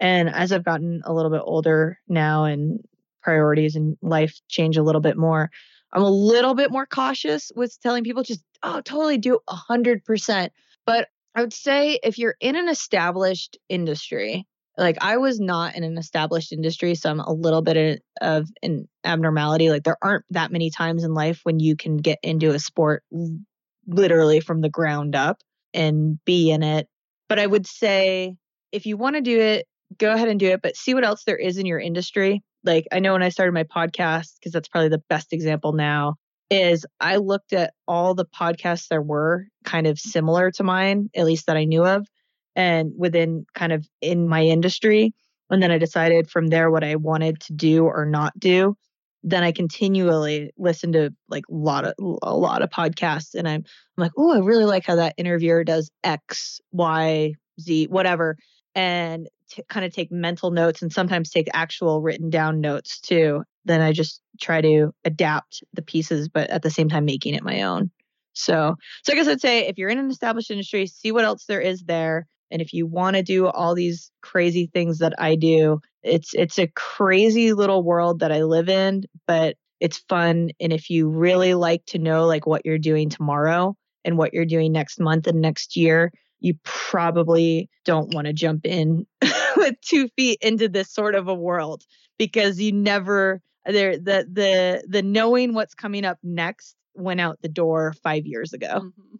And 0.00 0.28
as 0.28 0.52
I've 0.52 0.64
gotten 0.64 1.00
a 1.04 1.14
little 1.14 1.30
bit 1.30 1.42
older 1.44 1.98
now 2.08 2.44
and 2.44 2.80
priorities 3.22 3.76
in 3.76 3.96
life 4.02 4.38
change 4.48 4.76
a 4.76 4.82
little 4.82 5.00
bit 5.00 5.16
more, 5.16 5.50
I'm 5.92 6.02
a 6.02 6.10
little 6.10 6.54
bit 6.54 6.70
more 6.70 6.86
cautious 6.86 7.50
with 7.54 7.80
telling 7.80 8.04
people 8.04 8.22
just, 8.22 8.42
oh, 8.62 8.80
totally 8.80 9.18
do 9.18 9.38
a 9.48 9.54
hundred 9.54 10.04
percent. 10.04 10.52
But 10.84 11.08
I 11.34 11.40
would 11.40 11.52
say 11.52 11.98
if 12.02 12.18
you're 12.18 12.36
in 12.40 12.56
an 12.56 12.68
established 12.68 13.58
industry, 13.68 14.46
like 14.76 14.98
I 15.00 15.16
was 15.16 15.40
not 15.40 15.74
in 15.74 15.84
an 15.84 15.98
established 15.98 16.52
industry, 16.52 16.94
so 16.94 17.10
I'm 17.10 17.20
a 17.20 17.32
little 17.32 17.62
bit 17.62 18.02
of 18.20 18.48
an 18.62 18.88
abnormality. 19.04 19.70
Like 19.70 19.84
there 19.84 19.96
aren't 20.02 20.24
that 20.30 20.52
many 20.52 20.70
times 20.70 21.04
in 21.04 21.14
life 21.14 21.40
when 21.44 21.60
you 21.60 21.76
can 21.76 21.96
get 21.96 22.18
into 22.22 22.50
a 22.50 22.58
sport 22.58 23.02
literally 23.86 24.40
from 24.40 24.60
the 24.60 24.68
ground 24.68 25.14
up 25.14 25.38
and 25.72 26.18
be 26.24 26.50
in 26.50 26.62
it. 26.62 26.88
But 27.28 27.38
I 27.38 27.46
would 27.46 27.66
say 27.66 28.36
if 28.72 28.86
you 28.86 28.96
want 28.96 29.16
to 29.16 29.22
do 29.22 29.40
it, 29.40 29.66
go 29.98 30.12
ahead 30.12 30.28
and 30.28 30.40
do 30.40 30.48
it, 30.48 30.62
but 30.62 30.76
see 30.76 30.94
what 30.94 31.04
else 31.04 31.24
there 31.24 31.36
is 31.36 31.58
in 31.58 31.66
your 31.66 31.78
industry. 31.78 32.42
Like 32.64 32.86
I 32.92 32.98
know 32.98 33.12
when 33.12 33.22
I 33.22 33.28
started 33.28 33.52
my 33.52 33.64
podcast, 33.64 34.34
because 34.38 34.52
that's 34.52 34.68
probably 34.68 34.88
the 34.88 35.02
best 35.08 35.32
example 35.32 35.72
now, 35.72 36.16
is 36.50 36.84
I 37.00 37.16
looked 37.16 37.52
at 37.52 37.72
all 37.88 38.14
the 38.14 38.26
podcasts 38.26 38.88
there 38.88 39.02
were 39.02 39.46
kind 39.64 39.86
of 39.86 39.98
similar 39.98 40.50
to 40.52 40.64
mine, 40.64 41.08
at 41.14 41.24
least 41.24 41.46
that 41.46 41.56
I 41.56 41.64
knew 41.64 41.84
of, 41.84 42.06
and 42.56 42.92
within 42.96 43.46
kind 43.54 43.72
of 43.72 43.86
in 44.00 44.26
my 44.26 44.42
industry. 44.42 45.14
And 45.50 45.62
then 45.62 45.70
I 45.70 45.78
decided 45.78 46.28
from 46.28 46.48
there 46.48 46.70
what 46.70 46.82
I 46.82 46.96
wanted 46.96 47.40
to 47.42 47.52
do 47.52 47.84
or 47.84 48.04
not 48.06 48.36
do. 48.38 48.76
Then 49.22 49.44
I 49.44 49.52
continually 49.52 50.50
listen 50.56 50.92
to 50.92 51.10
like 51.28 51.44
a 51.48 51.54
lot 51.54 51.84
of 51.84 51.94
a 52.22 52.34
lot 52.34 52.62
of 52.62 52.70
podcasts, 52.70 53.34
and 53.34 53.48
I'm 53.48 53.64
I'm 53.96 54.02
like, 54.02 54.12
oh, 54.16 54.34
I 54.34 54.38
really 54.38 54.64
like 54.64 54.84
how 54.84 54.96
that 54.96 55.14
interviewer 55.16 55.64
does 55.64 55.90
X, 56.02 56.60
Y, 56.72 57.34
Z, 57.60 57.86
whatever, 57.88 58.36
and 58.74 59.28
t- 59.50 59.64
kind 59.68 59.84
of 59.84 59.92
take 59.92 60.12
mental 60.12 60.50
notes 60.50 60.82
and 60.82 60.92
sometimes 60.92 61.30
take 61.30 61.48
actual 61.54 62.02
written 62.02 62.30
down 62.30 62.60
notes 62.60 63.00
too. 63.00 63.42
Then 63.64 63.80
I 63.80 63.92
just 63.92 64.20
try 64.40 64.60
to 64.60 64.92
adapt 65.04 65.62
the 65.72 65.82
pieces, 65.82 66.28
but 66.28 66.50
at 66.50 66.62
the 66.62 66.70
same 66.70 66.88
time 66.88 67.04
making 67.04 67.34
it 67.34 67.42
my 67.42 67.62
own. 67.62 67.90
So, 68.34 68.76
so 69.02 69.12
I 69.12 69.16
guess 69.16 69.28
I'd 69.28 69.40
say 69.40 69.66
if 69.66 69.78
you're 69.78 69.88
in 69.88 69.98
an 69.98 70.10
established 70.10 70.50
industry, 70.50 70.86
see 70.86 71.10
what 71.10 71.24
else 71.24 71.46
there 71.46 71.60
is 71.60 71.82
there. 71.84 72.26
And 72.50 72.62
if 72.62 72.72
you 72.72 72.86
want 72.86 73.16
to 73.16 73.22
do 73.22 73.46
all 73.46 73.74
these 73.74 74.10
crazy 74.22 74.70
things 74.72 74.98
that 74.98 75.14
I 75.18 75.34
do, 75.36 75.80
it's 76.02 76.34
it's 76.34 76.58
a 76.58 76.68
crazy 76.68 77.52
little 77.52 77.82
world 77.82 78.20
that 78.20 78.32
I 78.32 78.42
live 78.42 78.68
in, 78.68 79.04
but 79.26 79.56
it's 79.80 79.98
fun. 80.08 80.50
And 80.60 80.72
if 80.72 80.90
you 80.90 81.08
really 81.08 81.54
like 81.54 81.84
to 81.86 81.98
know 81.98 82.26
like 82.26 82.46
what 82.46 82.64
you're 82.64 82.78
doing 82.78 83.10
tomorrow 83.10 83.76
and 84.04 84.16
what 84.16 84.32
you're 84.32 84.46
doing 84.46 84.72
next 84.72 85.00
month 85.00 85.26
and 85.26 85.40
next 85.40 85.76
year, 85.76 86.12
you 86.40 86.54
probably 86.62 87.68
don't 87.84 88.14
want 88.14 88.26
to 88.26 88.32
jump 88.32 88.64
in 88.64 89.06
with 89.56 89.74
two 89.80 90.08
feet 90.16 90.38
into 90.40 90.68
this 90.68 90.90
sort 90.90 91.14
of 91.14 91.28
a 91.28 91.34
world 91.34 91.84
because 92.18 92.60
you 92.60 92.72
never 92.72 93.42
there 93.64 93.98
the 93.98 94.26
the 94.32 94.84
the 94.88 95.02
knowing 95.02 95.54
what's 95.54 95.74
coming 95.74 96.04
up 96.04 96.18
next 96.22 96.76
went 96.94 97.20
out 97.20 97.40
the 97.42 97.48
door 97.48 97.94
five 98.02 98.26
years 98.26 98.52
ago. 98.52 98.80
Mm-hmm. 98.80 99.16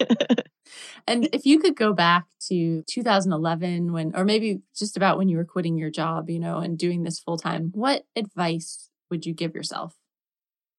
and 1.06 1.28
if 1.32 1.46
you 1.46 1.58
could 1.58 1.76
go 1.76 1.92
back 1.92 2.26
to 2.48 2.82
2011 2.88 3.92
when 3.92 4.12
or 4.14 4.24
maybe 4.24 4.60
just 4.76 4.96
about 4.96 5.18
when 5.18 5.28
you 5.28 5.36
were 5.36 5.44
quitting 5.44 5.76
your 5.76 5.90
job 5.90 6.30
you 6.30 6.38
know 6.38 6.58
and 6.58 6.78
doing 6.78 7.02
this 7.02 7.18
full 7.18 7.38
time 7.38 7.70
what 7.74 8.04
advice 8.16 8.90
would 9.10 9.26
you 9.26 9.34
give 9.34 9.54
yourself 9.54 9.94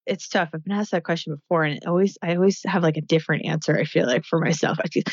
it's 0.05 0.28
tough. 0.28 0.49
I've 0.53 0.63
been 0.63 0.74
asked 0.74 0.91
that 0.91 1.03
question 1.03 1.34
before, 1.34 1.63
and 1.63 1.78
it 1.78 1.88
always 1.88 2.18
I 2.22 2.36
always 2.36 2.61
have 2.66 2.84
like 2.84 2.97
a 2.97 3.01
different 3.01 3.45
answer. 3.45 3.78
I 3.78 3.86
feel 3.86 4.05
like 4.05 4.24
for 4.24 4.39
myself, 4.39 4.78
I, 4.80 4.88
just, 4.88 5.09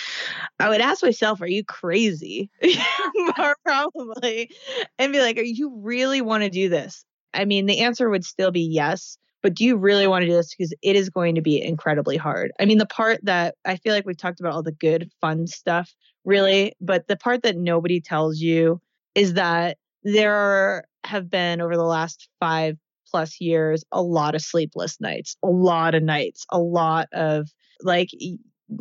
I 0.58 0.68
would 0.68 0.80
ask 0.80 1.02
myself, 1.02 1.40
"Are 1.40 1.46
you 1.46 1.64
crazy?" 1.64 2.50
Probably, 3.64 4.50
and 4.98 5.12
be 5.12 5.20
like, 5.20 5.38
"Are 5.38 5.42
you 5.42 5.80
really 5.82 6.20
want 6.20 6.42
to 6.42 6.50
do 6.50 6.68
this?" 6.68 7.04
I 7.32 7.46
mean, 7.46 7.66
the 7.66 7.80
answer 7.80 8.08
would 8.10 8.24
still 8.24 8.50
be 8.50 8.68
yes, 8.70 9.16
but 9.42 9.54
do 9.54 9.64
you 9.64 9.76
really 9.76 10.06
want 10.06 10.22
to 10.22 10.28
do 10.28 10.34
this? 10.34 10.54
Because 10.54 10.74
it 10.82 10.96
is 10.96 11.10
going 11.10 11.34
to 11.34 11.42
be 11.42 11.60
incredibly 11.60 12.16
hard. 12.16 12.52
I 12.60 12.64
mean, 12.64 12.78
the 12.78 12.86
part 12.86 13.20
that 13.24 13.56
I 13.64 13.76
feel 13.76 13.92
like 13.92 14.06
we've 14.06 14.16
talked 14.16 14.40
about 14.40 14.52
all 14.52 14.62
the 14.62 14.72
good, 14.72 15.10
fun 15.20 15.46
stuff, 15.46 15.92
really, 16.24 16.74
but 16.80 17.08
the 17.08 17.16
part 17.16 17.42
that 17.42 17.56
nobody 17.56 18.00
tells 18.00 18.38
you 18.38 18.80
is 19.14 19.34
that 19.34 19.78
there 20.04 20.84
have 21.04 21.28
been 21.28 21.60
over 21.60 21.76
the 21.76 21.84
last 21.84 22.28
five 22.40 22.76
plus 23.10 23.40
years 23.40 23.84
a 23.92 24.00
lot 24.00 24.34
of 24.34 24.40
sleepless 24.40 24.98
nights 25.00 25.36
a 25.42 25.48
lot 25.48 25.94
of 25.94 26.02
nights 26.02 26.46
a 26.50 26.58
lot 26.58 27.08
of 27.12 27.46
like 27.82 28.08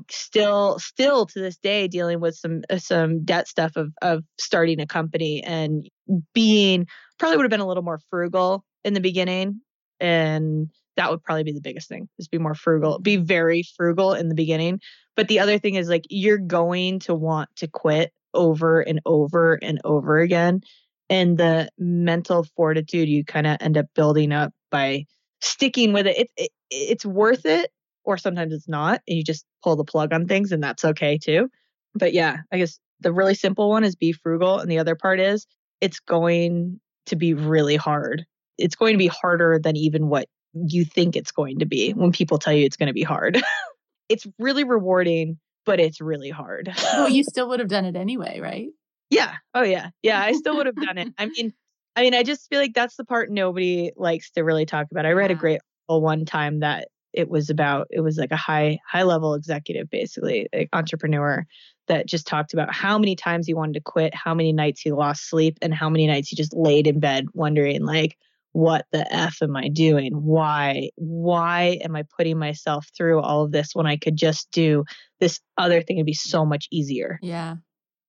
still 0.09 0.80
still 0.80 1.26
to 1.26 1.39
this 1.39 1.57
day 1.57 1.88
dealing 1.88 2.20
with 2.20 2.36
some 2.36 2.62
uh, 2.70 2.78
some 2.78 3.26
debt 3.26 3.47
stuff 3.47 3.76
of 3.76 3.91
of 4.01 4.24
starting 4.39 4.80
a 4.80 4.88
company 4.88 5.43
and 5.43 5.89
being 6.34 6.88
probably 7.20 7.38
would 7.38 7.43
have 7.43 7.51
been 7.51 7.59
a 7.59 7.68
little 7.68 7.84
more 7.84 7.99
frugal 8.09 8.64
in 8.86 8.93
the 8.93 9.01
beginning 9.01 9.59
and 10.02 10.70
that 10.97 11.10
would 11.10 11.24
probably 11.24 11.43
be 11.43 11.54
the 11.54 11.62
biggest 11.62 11.88
thing 11.88 12.10
is 12.20 12.28
be 12.28 12.38
more 12.38 12.56
frugal 12.56 12.99
be 12.99 13.16
very 13.16 13.64
frugal 13.78 14.14
in 14.14 14.28
the 14.28 14.36
beginning 14.36 14.80
but 15.16 15.28
the 15.28 15.39
other 15.39 15.58
thing 15.58 15.76
is 15.76 15.88
like 15.88 16.04
you're 16.10 16.38
going 16.38 16.99
to 16.99 17.16
want 17.16 17.49
to 17.56 17.68
quit 17.68 18.12
over 18.34 18.82
and 18.82 18.99
over 19.06 19.54
and 19.62 19.80
over 19.86 20.20
again 20.20 20.62
and 21.10 21.38
the 21.38 21.70
mental 21.78 22.45
fortitude 22.56 23.10
you 23.10 23.24
kind 23.24 23.45
of 23.45 23.58
end 23.60 23.78
up 23.78 23.86
building 23.95 24.32
up 24.32 24.54
by 24.72 25.06
sticking 25.41 25.91
with 25.91 26.08
it. 26.08 26.18
It, 26.18 26.30
it. 26.38 26.52
It's 26.70 27.06
worth 27.06 27.45
it, 27.45 27.70
or 28.06 28.18
sometimes 28.18 28.54
it's 28.54 28.70
not, 28.70 29.02
and 29.08 29.18
you 29.18 29.24
just 29.24 29.45
pull 29.62 29.76
the 29.76 29.84
plug 29.84 30.14
on 30.14 30.26
things, 30.26 30.54
and 30.54 30.64
that's 30.64 30.86
okay 30.86 31.18
too. 31.18 31.49
But 31.93 32.14
yeah, 32.14 32.38
I 32.52 32.58
guess 32.58 32.80
the 33.02 33.12
really 33.12 33.36
simple 33.36 33.70
one 33.70 33.84
is 33.84 33.95
be 33.95 34.14
frugal, 34.14 34.60
and 34.60 34.72
the 34.72 34.80
other 34.80 34.95
part 34.95 35.20
is 35.20 35.45
it's 35.82 35.99
going 35.99 36.80
to 37.08 37.16
be 37.18 37.34
really 37.34 37.76
hard. 37.76 38.26
It's 38.62 38.76
going 38.76 38.93
to 38.93 38.97
be 38.97 39.07
harder 39.07 39.59
than 39.62 39.76
even 39.76 40.07
what 40.07 40.28
you 40.53 40.86
think 40.86 41.16
it's 41.16 41.32
going 41.32 41.59
to 41.59 41.66
be 41.66 41.91
when 41.91 42.12
people 42.12 42.38
tell 42.38 42.53
you 42.53 42.66
it's 42.66 42.78
going 42.78 42.88
to 42.88 42.93
be 42.93 43.03
hard. 43.03 43.41
it's 44.09 44.28
really 44.38 44.64
rewarding, 44.64 45.39
but 45.66 45.80
it's 45.80 46.01
really 46.01 46.30
hard. 46.30 46.74
well 46.93 47.09
you 47.09 47.24
still 47.28 47.49
would 47.49 47.59
have 47.59 47.70
done 47.70 47.86
it 47.86 47.95
anyway 47.95 48.39
right 48.39 48.70
Yeah. 49.09 49.36
Oh 49.53 49.64
yeah. 49.64 49.89
Yeah. 50.03 50.22
I 50.22 50.34
still 50.34 50.55
would 50.57 50.66
have 50.66 50.76
done 50.76 50.97
it. 50.97 51.14
I 51.18 51.28
mean, 51.28 51.53
I 51.95 52.01
mean, 52.01 52.14
I 52.14 52.24
just 52.24 52.49
feel 52.49 52.59
like 52.59 52.74
that's 52.74 52.95
the 52.95 53.05
part 53.05 53.30
nobody 53.30 53.91
likes 53.97 54.32
to 54.32 54.43
really 54.43 54.66
talk 54.66 54.88
about. 54.91 55.05
I 55.05 55.12
read 55.12 55.32
a 55.32 55.36
great 55.36 55.59
article 55.89 56.01
one 56.01 56.26
time 56.26 56.62
that 56.62 56.88
it 57.14 57.30
was 57.30 57.49
about 57.49 57.88
it 57.89 58.01
was 58.01 58.18
like 58.18 58.32
a 58.32 58.38
high 58.38 58.80
high 58.88 59.03
level 59.03 59.34
executive 59.34 59.89
basically 59.89 60.47
like 60.53 60.70
entrepreneur 60.74 61.45
that 61.88 62.07
just 62.07 62.28
talked 62.28 62.53
about 62.53 62.74
how 62.74 62.97
many 62.97 63.16
times 63.16 63.47
he 63.47 63.53
wanted 63.53 63.74
to 63.74 63.82
quit 63.82 64.14
how 64.16 64.34
many 64.34 64.53
nights 64.53 64.82
he 64.82 64.91
lost 64.91 65.30
sleep 65.30 65.57
and 65.62 65.74
how 65.74 65.89
many 65.89 66.07
nights 66.07 66.30
he 66.30 66.36
just 66.36 66.55
laid 66.55 66.88
in 66.88 66.99
bed 66.99 67.26
wondering 67.34 67.84
like 67.84 68.18
what 68.54 68.86
the 68.91 69.12
f 69.14 69.38
am 69.41 69.56
i 69.56 69.68
doing 69.70 70.12
why 70.14 70.89
why 70.95 71.80
am 71.84 71.95
i 71.95 72.04
putting 72.18 72.38
myself 72.38 72.88
through 72.95 73.20
all 73.20 73.43
of 73.43 73.52
this 73.52 73.70
when 73.74 73.86
i 73.86 73.95
could 73.95 74.16
just 74.16 74.49
do 74.52 74.84
this 75.20 75.39
other 75.58 75.82
thing 75.82 75.97
and 75.97 76.06
be 76.06 76.14
so 76.14 76.45
much 76.45 76.68
easier 76.72 77.20
yeah 77.22 77.56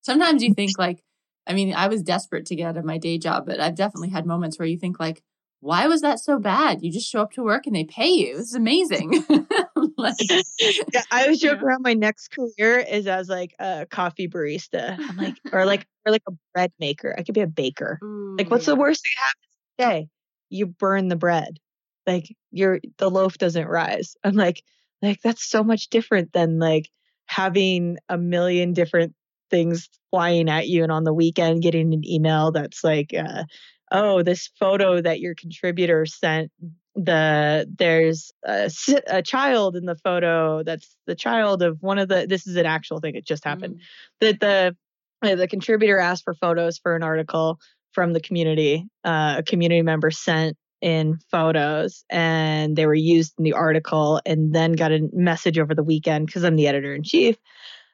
sometimes 0.02 0.42
you 0.42 0.54
think 0.54 0.72
like 0.78 1.02
i 1.46 1.52
mean 1.52 1.72
i 1.74 1.86
was 1.88 2.02
desperate 2.02 2.46
to 2.46 2.56
get 2.56 2.66
out 2.66 2.76
of 2.76 2.84
my 2.84 2.98
day 2.98 3.18
job 3.18 3.46
but 3.46 3.60
i've 3.60 3.76
definitely 3.76 4.10
had 4.10 4.26
moments 4.26 4.58
where 4.58 4.68
you 4.68 4.78
think 4.78 4.98
like 4.98 5.22
why 5.62 5.86
was 5.86 6.00
that 6.00 6.18
so 6.18 6.40
bad? 6.40 6.82
You 6.82 6.90
just 6.90 7.08
show 7.08 7.20
up 7.20 7.32
to 7.34 7.42
work 7.44 7.66
and 7.66 7.76
they 7.76 7.84
pay 7.84 8.08
you. 8.08 8.36
This 8.36 8.48
is 8.48 8.54
amazing. 8.56 9.24
like, 9.96 10.16
yeah, 10.92 11.02
I 11.12 11.28
was 11.28 11.38
joking 11.38 11.62
around 11.62 11.82
my 11.82 11.94
next 11.94 12.32
career 12.32 12.78
is 12.80 13.06
as 13.06 13.28
like 13.28 13.54
a 13.60 13.86
coffee 13.88 14.26
barista. 14.26 14.98
I'm 14.98 15.16
like, 15.16 15.36
or 15.52 15.64
like, 15.66 15.86
or 16.04 16.10
like 16.10 16.24
a 16.28 16.32
bread 16.52 16.72
maker. 16.80 17.14
I 17.16 17.22
could 17.22 17.36
be 17.36 17.42
a 17.42 17.46
baker. 17.46 18.00
Ooh. 18.02 18.34
Like, 18.36 18.50
what's 18.50 18.66
the 18.66 18.74
worst 18.74 19.04
thing 19.04 19.12
that 19.16 19.86
happens 19.86 20.02
today? 20.02 20.08
You 20.52 20.66
burn 20.66 21.08
the 21.08 21.16
bread. 21.16 21.58
Like, 22.06 22.34
your 22.50 22.80
the 22.98 23.10
loaf 23.10 23.38
doesn't 23.38 23.66
rise. 23.66 24.16
I'm 24.24 24.34
like, 24.34 24.62
like 25.00 25.20
that's 25.22 25.44
so 25.44 25.62
much 25.62 25.88
different 25.88 26.32
than 26.32 26.58
like 26.58 26.90
having 27.26 27.98
a 28.08 28.18
million 28.18 28.72
different 28.72 29.14
things 29.50 29.88
flying 30.10 30.48
at 30.48 30.68
you 30.68 30.82
and 30.82 30.92
on 30.92 31.04
the 31.04 31.12
weekend 31.12 31.62
getting 31.62 31.92
an 31.92 32.06
email 32.06 32.50
that's 32.50 32.82
like 32.82 33.14
uh, 33.14 33.44
oh, 33.92 34.22
this 34.22 34.50
photo 34.58 35.00
that 35.00 35.20
your 35.20 35.34
contributor 35.34 36.06
sent, 36.06 36.50
the 36.94 37.66
there's 37.78 38.32
a, 38.44 38.70
a, 39.06 39.22
child 39.22 39.76
in 39.76 39.86
the 39.86 39.96
photo 39.96 40.62
that's 40.62 40.94
the 41.06 41.14
child 41.14 41.62
of 41.62 41.78
one 41.80 41.98
of 41.98 42.08
the. 42.08 42.26
This 42.28 42.46
is 42.46 42.56
an 42.56 42.66
actual 42.66 43.00
thing. 43.00 43.14
It 43.14 43.26
just 43.26 43.44
happened. 43.44 43.76
Mm. 43.76 43.80
That 44.20 44.40
the 44.40 44.76
uh, 45.30 45.34
the 45.36 45.48
contributor 45.48 45.98
asked 45.98 46.24
for 46.24 46.34
photos 46.34 46.78
for 46.78 46.94
an 46.96 47.02
article 47.02 47.60
from 47.92 48.12
the 48.12 48.20
community. 48.20 48.86
Uh, 49.04 49.36
a 49.38 49.42
community 49.42 49.82
member 49.82 50.10
sent 50.10 50.56
in 50.80 51.18
photos 51.30 52.04
and 52.10 52.76
they 52.76 52.86
were 52.86 52.94
used 52.94 53.34
in 53.38 53.44
the 53.44 53.52
article 53.52 54.20
and 54.26 54.52
then 54.52 54.72
got 54.72 54.90
a 54.90 55.08
message 55.12 55.58
over 55.58 55.74
the 55.74 55.84
weekend 55.84 56.26
because 56.26 56.42
I'm 56.42 56.56
the 56.56 56.66
editor 56.66 56.92
in 56.92 57.04
chief 57.04 57.36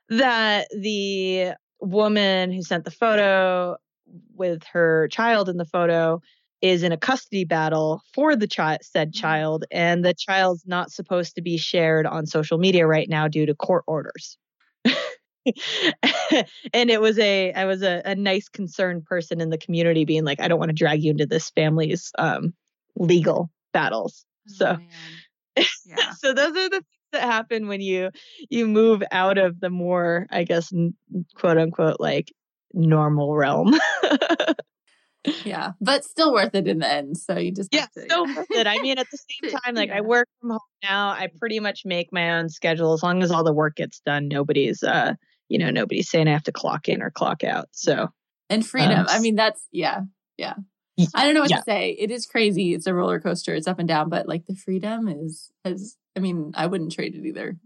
that 0.09 0.69
the 0.77 1.53
woman 1.81 2.51
who 2.51 2.63
sent 2.63 2.85
the 2.85 2.91
photo 2.91 3.77
with 4.35 4.63
her 4.73 5.09
child 5.09 5.49
in 5.49 5.59
the 5.59 5.67
photo 5.67 6.21
is 6.61 6.83
in 6.83 6.93
a 6.93 6.97
custody 6.97 7.45
battle 7.45 8.03
for 8.15 8.35
the 8.35 8.47
child 8.47 8.81
said 8.83 9.09
mm-hmm. 9.09 9.21
child 9.21 9.65
and 9.71 10.05
the 10.05 10.15
child's 10.15 10.67
not 10.67 10.91
supposed 10.91 11.35
to 11.35 11.43
be 11.43 11.57
shared 11.57 12.07
on 12.07 12.27
social 12.27 12.59
media 12.59 12.87
right 12.87 13.09
now 13.09 13.29
due 13.29 13.47
to 13.47 13.55
court 13.55 13.85
orders 13.87 14.39
and 16.73 16.91
it 16.91 17.01
was 17.01 17.19
a 17.19 17.53
i 17.53 17.65
was 17.65 17.83
a, 17.83 18.03
a, 18.05 18.15
nice 18.15 18.49
concerned 18.49 19.05
person 19.05 19.41
in 19.41 19.51
the 19.51 19.59
community 19.59 20.05
being 20.05 20.25
like 20.25 20.41
i 20.41 20.49
don't 20.49 20.59
want 20.59 20.71
to 20.71 20.75
drag 20.75 21.03
you 21.03 21.11
into 21.11 21.27
this 21.27 21.51
family's 21.51 22.11
um, 22.19 22.53
legal 22.97 23.51
battles 23.73 24.25
oh, 24.49 24.53
so 24.53 24.77
yeah. 25.87 26.13
so 26.19 26.33
those 26.33 26.51
are 26.51 26.69
the 26.69 26.71
things 26.71 26.85
that 27.13 27.23
happen 27.23 27.69
when 27.69 27.81
you 27.81 28.11
you 28.51 28.67
move 28.67 29.03
out 29.11 29.39
of 29.39 29.59
the 29.61 29.71
more 29.71 30.27
i 30.31 30.45
guess 30.45 30.73
quote 31.35 31.59
unquote 31.59 32.01
like 32.01 32.29
normal 32.73 33.35
realm. 33.35 33.75
yeah, 35.45 35.73
but 35.81 36.05
still 36.05 36.33
worth 36.33 36.55
it 36.55 36.67
in 36.67 36.79
the 36.79 36.91
end. 36.91 37.17
So 37.17 37.37
you 37.37 37.53
just 37.53 37.71
yeah, 37.73 37.87
to, 37.95 38.03
still 38.03 38.25
worth 38.25 38.51
it. 38.51 38.67
I 38.67 38.79
mean, 38.79 38.99
at 38.99 39.07
the 39.11 39.19
same 39.19 39.53
time, 39.53 39.75
like 39.75 39.89
yeah. 39.89 39.99
I 39.99 40.01
work 40.01 40.29
from 40.41 40.51
home 40.51 40.61
now. 40.83 41.11
I 41.11 41.29
pretty 41.39 41.61
much 41.61 41.83
make 41.85 42.13
my 42.13 42.39
own 42.39 42.49
schedule 42.49 42.93
as 42.93 43.03
long 43.03 43.23
as 43.23 43.31
all 43.31 43.45
the 43.45 43.53
work 43.53 43.77
gets 43.77 44.01
done. 44.01 44.29
Nobody's 44.29 44.83
uh, 44.83 45.15
you 45.49 45.59
know, 45.59 45.71
nobody's 45.71 46.11
saying 46.11 46.29
I 46.29 46.33
have 46.33 46.45
to 46.45 46.53
clock 46.53 46.89
in 46.89 47.03
or 47.03 47.11
clock 47.11 47.45
out. 47.45 47.69
So 47.73 48.09
and 48.51 48.67
freedom. 48.67 49.01
Um, 49.01 49.07
I 49.09 49.19
mean, 49.19 49.35
that's 49.35 49.67
yeah, 49.73 50.03
yeah. 50.37 50.55
I 51.15 51.25
don't 51.25 51.35
know 51.35 51.43
what 51.43 51.51
yeah. 51.51 51.59
to 51.59 51.63
say. 51.63 51.97
It 51.99 52.11
is 52.11 52.27
crazy. 52.27 52.75
It's 52.75 52.87
a 52.89 52.95
roller 52.95 53.21
coaster. 53.21 53.55
It's 53.55 53.69
up 53.69 53.79
and 53.79 53.87
down, 53.87 54.09
but 54.09 54.27
like 54.27 54.47
the 54.47 54.57
freedom 54.57 55.09
is 55.09 55.51
has. 55.65 55.97
I 56.17 56.21
mean, 56.21 56.53
I 56.57 56.67
wouldn't 56.67 56.93
trade 56.93 57.15
it 57.15 57.25
either. 57.25 57.57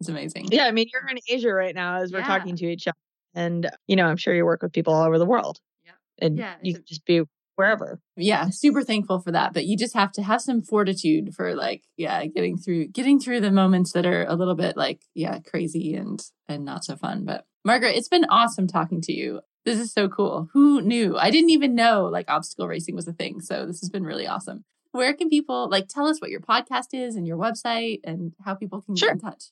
It's 0.00 0.10
amazing. 0.10 0.48
Yeah, 0.50 0.66
I 0.66 0.72
mean, 0.72 0.88
you're 0.92 1.08
in 1.08 1.18
Asia 1.26 1.52
right 1.54 1.74
now 1.74 2.02
as 2.02 2.12
we're 2.12 2.18
yeah. 2.18 2.26
talking 2.26 2.56
to 2.56 2.66
each 2.66 2.86
other. 2.86 2.96
And, 3.34 3.70
you 3.86 3.96
know, 3.96 4.06
I'm 4.06 4.16
sure 4.16 4.34
you 4.34 4.44
work 4.44 4.62
with 4.62 4.72
people 4.72 4.92
all 4.92 5.04
over 5.04 5.18
the 5.18 5.26
world. 5.26 5.60
Yeah. 5.84 5.92
And 6.18 6.38
yeah, 6.38 6.54
you 6.62 6.74
can 6.74 6.84
just 6.86 7.04
be 7.04 7.22
wherever. 7.56 8.00
Yeah, 8.16 8.50
super 8.50 8.82
thankful 8.82 9.20
for 9.20 9.32
that. 9.32 9.52
But 9.52 9.66
you 9.66 9.76
just 9.76 9.94
have 9.94 10.12
to 10.12 10.22
have 10.22 10.40
some 10.40 10.62
fortitude 10.62 11.34
for 11.34 11.54
like, 11.54 11.84
yeah, 11.96 12.24
getting 12.26 12.56
through 12.56 12.88
getting 12.88 13.20
through 13.20 13.40
the 13.40 13.50
moments 13.50 13.92
that 13.92 14.06
are 14.06 14.24
a 14.24 14.34
little 14.34 14.54
bit 14.54 14.76
like, 14.76 15.02
yeah, 15.14 15.38
crazy 15.40 15.94
and 15.94 16.22
and 16.48 16.64
not 16.64 16.84
so 16.84 16.96
fun. 16.96 17.24
But 17.24 17.46
Margaret, 17.64 17.96
it's 17.96 18.08
been 18.08 18.26
awesome 18.26 18.66
talking 18.66 19.00
to 19.02 19.12
you. 19.12 19.40
This 19.64 19.78
is 19.78 19.92
so 19.92 20.08
cool. 20.08 20.48
Who 20.52 20.82
knew? 20.82 21.16
I 21.16 21.30
didn't 21.30 21.50
even 21.50 21.74
know 21.74 22.04
like 22.06 22.30
obstacle 22.30 22.68
racing 22.68 22.94
was 22.94 23.08
a 23.08 23.12
thing. 23.12 23.40
So 23.40 23.66
this 23.66 23.80
has 23.80 23.90
been 23.90 24.04
really 24.04 24.26
awesome. 24.26 24.64
Where 24.92 25.14
can 25.14 25.28
people 25.28 25.68
like 25.70 25.88
tell 25.88 26.06
us 26.06 26.20
what 26.20 26.30
your 26.30 26.40
podcast 26.40 26.88
is 26.92 27.16
and 27.16 27.26
your 27.26 27.38
website 27.38 28.00
and 28.04 28.32
how 28.44 28.54
people 28.54 28.82
can 28.82 28.94
sure. 28.94 29.08
get 29.08 29.14
in 29.14 29.20
touch? 29.20 29.44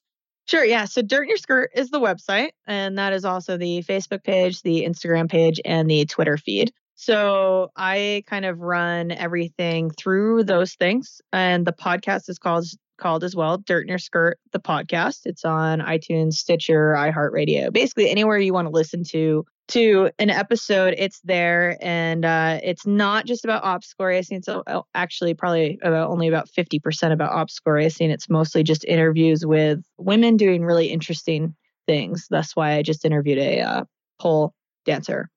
Sure. 0.47 0.65
Yeah. 0.65 0.85
So 0.85 1.03
Dirt 1.03 1.23
in 1.23 1.29
Your 1.29 1.39
Skirt 1.39 1.71
is 1.75 1.91
the 1.91 2.01
website, 2.01 2.51
and 2.67 2.99
that 2.99 3.13
is 3.13 3.25
also 3.25 3.57
the 3.57 3.83
Facebook 3.83 4.25
page, 4.25 4.63
the 4.63 4.85
Instagram 4.85 5.31
page, 5.31 5.61
and 5.65 5.89
the 5.89 6.05
Twitter 6.05 6.37
feed. 6.37 6.73
So 6.95 7.71
I 7.77 8.23
kind 8.27 8.45
of 8.45 8.61
run 8.61 9.11
everything 9.11 9.91
through 9.91 10.45
those 10.45 10.75
things. 10.75 11.21
And 11.33 11.67
the 11.67 11.73
podcast 11.73 12.29
is 12.29 12.39
called 12.39 12.67
called 12.99 13.25
as 13.25 13.35
well, 13.35 13.59
Dirt 13.59 13.83
in 13.83 13.89
Your 13.89 13.99
Skirt, 13.99 14.39
the 14.53 14.61
podcast. 14.61 15.23
It's 15.25 15.45
on 15.45 15.81
iTunes, 15.81 16.35
Stitcher, 16.35 16.95
iHeartRadio, 16.97 17.73
basically 17.73 18.09
anywhere 18.09 18.39
you 18.39 18.53
want 18.53 18.67
to 18.69 18.73
listen 18.73 19.03
to 19.11 19.45
to 19.69 20.11
an 20.19 20.29
episode, 20.29 20.95
it's 20.99 21.21
there, 21.25 21.79
and 21.81 22.25
uh, 22.25 22.61
it's 22.63 22.87
not 22.87 23.27
just 23.27 23.45
about 23.45 23.65
obstacle 23.65 24.07
racing. 24.07 24.39
It's 24.39 24.49
actually 24.95 25.35
probably 25.35 25.79
about 25.83 26.11
only 26.11 26.29
about 26.29 26.49
fifty 26.49 26.79
percent 26.79 27.13
about 27.13 27.33
obstacle 27.33 27.73
racing. 27.73 28.11
It's 28.11 28.29
mostly 28.29 28.63
just 28.65 28.85
interviews 28.85 29.47
with 29.47 29.81
women 29.99 30.37
doing 30.37 30.65
really 30.65 30.89
interesting 30.89 31.55
things. 31.87 32.27
That's 32.29 32.55
why 32.55 32.75
I 32.75 32.83
just 32.83 33.05
interviewed 33.05 33.39
a 33.39 33.61
uh, 33.61 33.85
pole 34.21 34.53
dancer, 34.85 35.31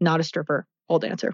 not 0.00 0.20
a 0.20 0.24
stripper, 0.24 0.66
pole 0.90 0.98
dancer, 0.98 1.32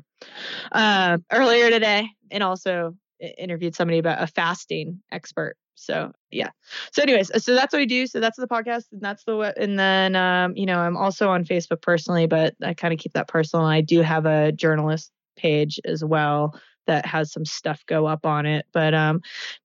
uh, 0.72 1.18
earlier 1.32 1.70
today, 1.70 2.10
and 2.30 2.42
also 2.42 2.94
interviewed 3.38 3.74
somebody 3.74 3.98
about 3.98 4.22
a 4.22 4.26
fasting 4.26 5.00
expert 5.10 5.56
so 5.76 6.12
yeah. 6.30 6.50
So 6.92 7.02
anyways, 7.02 7.30
so 7.44 7.54
that's 7.54 7.72
what 7.72 7.82
I 7.82 7.84
do. 7.84 8.06
So 8.06 8.18
that's 8.18 8.38
the 8.38 8.48
podcast 8.48 8.84
and 8.92 9.00
that's 9.00 9.24
the 9.24 9.54
and 9.56 9.78
then 9.78 10.16
um, 10.16 10.56
you 10.56 10.66
know, 10.66 10.78
I'm 10.78 10.96
also 10.96 11.28
on 11.28 11.44
Facebook 11.44 11.82
personally, 11.82 12.26
but 12.26 12.54
I 12.62 12.74
kind 12.74 12.92
of 12.92 12.98
keep 12.98 13.12
that 13.12 13.28
personal. 13.28 13.66
I 13.66 13.82
do 13.82 14.00
have 14.00 14.26
a 14.26 14.52
journalist 14.52 15.12
page 15.36 15.78
as 15.84 16.02
well 16.02 16.58
that 16.86 17.04
has 17.04 17.32
some 17.32 17.44
stuff 17.44 17.84
go 17.86 18.06
up 18.06 18.24
on 18.24 18.46
it. 18.46 18.64
But 18.72 18.94
um 18.94 19.20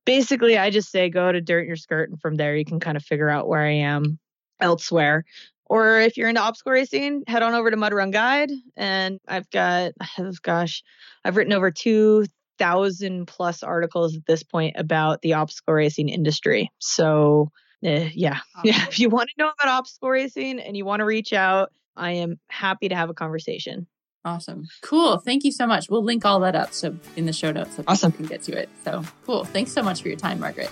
basically 0.05 0.57
I 0.57 0.69
just 0.69 0.91
say 0.91 1.09
go 1.09 1.31
to 1.31 1.39
Dirt 1.41 1.61
in 1.61 1.67
Your 1.67 1.75
Skirt 1.77 2.09
and 2.09 2.19
from 2.19 2.35
there 2.35 2.55
you 2.55 2.65
can 2.65 2.79
kind 2.79 2.97
of 2.97 3.03
figure 3.03 3.29
out 3.29 3.47
where 3.47 3.61
I 3.61 3.71
am 3.71 4.19
elsewhere. 4.59 5.23
Or 5.71 6.01
if 6.01 6.17
you're 6.17 6.27
into 6.27 6.41
obstacle 6.41 6.73
racing, 6.73 7.23
head 7.27 7.43
on 7.43 7.53
over 7.53 7.71
to 7.71 7.77
Mud 7.77 7.93
Run 7.93 8.11
Guide. 8.11 8.51
And 8.75 9.21
I've 9.25 9.49
got, 9.51 9.93
oh 10.19 10.33
gosh, 10.41 10.83
I've 11.23 11.37
written 11.37 11.53
over 11.53 11.71
two 11.71 12.25
thousand 12.59 13.25
plus 13.25 13.63
articles 13.63 14.17
at 14.17 14.25
this 14.27 14.43
point 14.43 14.75
about 14.77 15.21
the 15.21 15.35
obstacle 15.35 15.73
racing 15.73 16.09
industry. 16.09 16.69
So 16.79 17.51
uh, 17.85 18.09
yeah, 18.13 18.39
yeah. 18.65 18.85
If 18.89 18.99
you 18.99 19.07
want 19.09 19.29
to 19.29 19.35
know 19.37 19.49
about 19.49 19.79
obstacle 19.79 20.09
racing 20.09 20.59
and 20.59 20.75
you 20.75 20.83
want 20.83 20.99
to 20.99 21.05
reach 21.05 21.31
out, 21.31 21.71
I 21.95 22.11
am 22.15 22.37
happy 22.49 22.89
to 22.89 22.95
have 22.95 23.09
a 23.09 23.13
conversation. 23.13 23.87
Awesome. 24.25 24.65
Cool. 24.81 25.19
Thank 25.19 25.45
you 25.45 25.53
so 25.53 25.65
much. 25.65 25.89
We'll 25.89 26.03
link 26.03 26.25
all 26.25 26.41
that 26.41 26.53
up 26.53 26.73
so 26.73 26.97
in 27.15 27.27
the 27.27 27.33
show 27.33 27.53
notes 27.53 27.77
so 27.77 27.85
awesome. 27.87 28.11
people 28.11 28.27
can 28.27 28.35
get 28.35 28.43
to 28.43 28.59
it. 28.59 28.67
So 28.83 29.05
cool. 29.25 29.45
Thanks 29.45 29.71
so 29.71 29.81
much 29.81 30.01
for 30.01 30.09
your 30.09 30.17
time, 30.17 30.41
Margaret. 30.41 30.69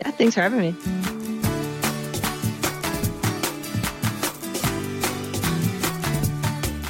Yeah, 0.00 0.10
thanks 0.10 0.34
for 0.34 0.42
having 0.42 0.60
me. 0.60 1.31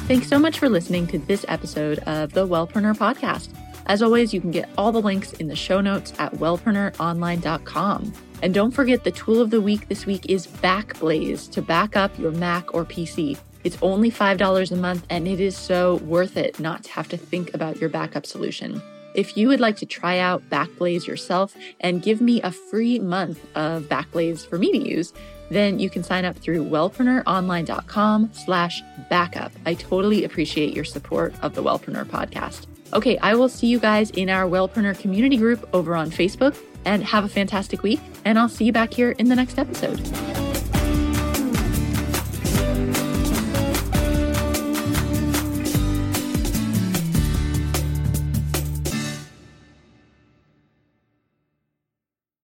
Thanks 0.05 0.27
so 0.27 0.37
much 0.37 0.59
for 0.59 0.67
listening 0.67 1.07
to 1.07 1.17
this 1.17 1.45
episode 1.47 1.99
of 1.99 2.33
the 2.33 2.45
Wellpreneur 2.45 2.97
Podcast. 2.97 3.47
As 3.85 4.01
always, 4.01 4.33
you 4.33 4.41
can 4.41 4.51
get 4.51 4.69
all 4.77 4.91
the 4.91 5.01
links 5.01 5.31
in 5.33 5.47
the 5.47 5.55
show 5.55 5.79
notes 5.79 6.11
at 6.19 6.33
wellpreneuronline.com. 6.33 8.13
And 8.41 8.53
don't 8.53 8.71
forget 8.71 9.05
the 9.05 9.11
tool 9.11 9.39
of 9.39 9.49
the 9.49 9.61
week 9.61 9.87
this 9.87 10.05
week 10.05 10.25
is 10.29 10.45
Backblaze 10.45 11.49
to 11.51 11.61
back 11.61 11.95
up 11.95 12.19
your 12.19 12.31
Mac 12.31 12.73
or 12.73 12.83
PC. 12.83 13.39
It's 13.63 13.77
only 13.81 14.11
$5 14.11 14.71
a 14.71 14.75
month 14.75 15.05
and 15.09 15.25
it 15.25 15.39
is 15.39 15.55
so 15.55 15.95
worth 15.99 16.35
it 16.35 16.59
not 16.59 16.83
to 16.83 16.91
have 16.91 17.07
to 17.07 17.17
think 17.17 17.53
about 17.53 17.79
your 17.79 17.89
backup 17.89 18.25
solution. 18.25 18.81
If 19.15 19.37
you 19.37 19.47
would 19.47 19.61
like 19.61 19.77
to 19.77 19.85
try 19.85 20.19
out 20.19 20.43
Backblaze 20.49 21.07
yourself 21.07 21.55
and 21.79 22.01
give 22.01 22.19
me 22.19 22.41
a 22.41 22.51
free 22.51 22.99
month 22.99 23.39
of 23.55 23.83
Backblaze 23.83 24.45
for 24.45 24.57
me 24.57 24.71
to 24.73 24.89
use, 24.89 25.13
then 25.53 25.79
you 25.79 25.89
can 25.89 26.03
sign 26.03 26.25
up 26.25 26.37
through 26.37 26.65
wellpreneuronline.com 26.65 28.31
slash 28.33 28.81
backup. 29.09 29.51
I 29.65 29.73
totally 29.75 30.23
appreciate 30.23 30.73
your 30.73 30.85
support 30.85 31.33
of 31.41 31.55
the 31.55 31.63
Wellpreneur 31.63 32.05
podcast. 32.05 32.67
Okay, 32.93 33.17
I 33.17 33.35
will 33.35 33.49
see 33.49 33.67
you 33.67 33.79
guys 33.79 34.11
in 34.11 34.29
our 34.29 34.45
Wellpreneur 34.49 34.97
community 34.99 35.37
group 35.37 35.67
over 35.73 35.95
on 35.95 36.11
Facebook 36.11 36.55
and 36.85 37.03
have 37.03 37.23
a 37.23 37.29
fantastic 37.29 37.81
week. 37.81 37.99
And 38.25 38.37
I'll 38.37 38.49
see 38.49 38.65
you 38.65 38.71
back 38.71 38.93
here 38.93 39.11
in 39.11 39.29
the 39.29 39.35
next 39.35 39.57
episode. 39.57 40.52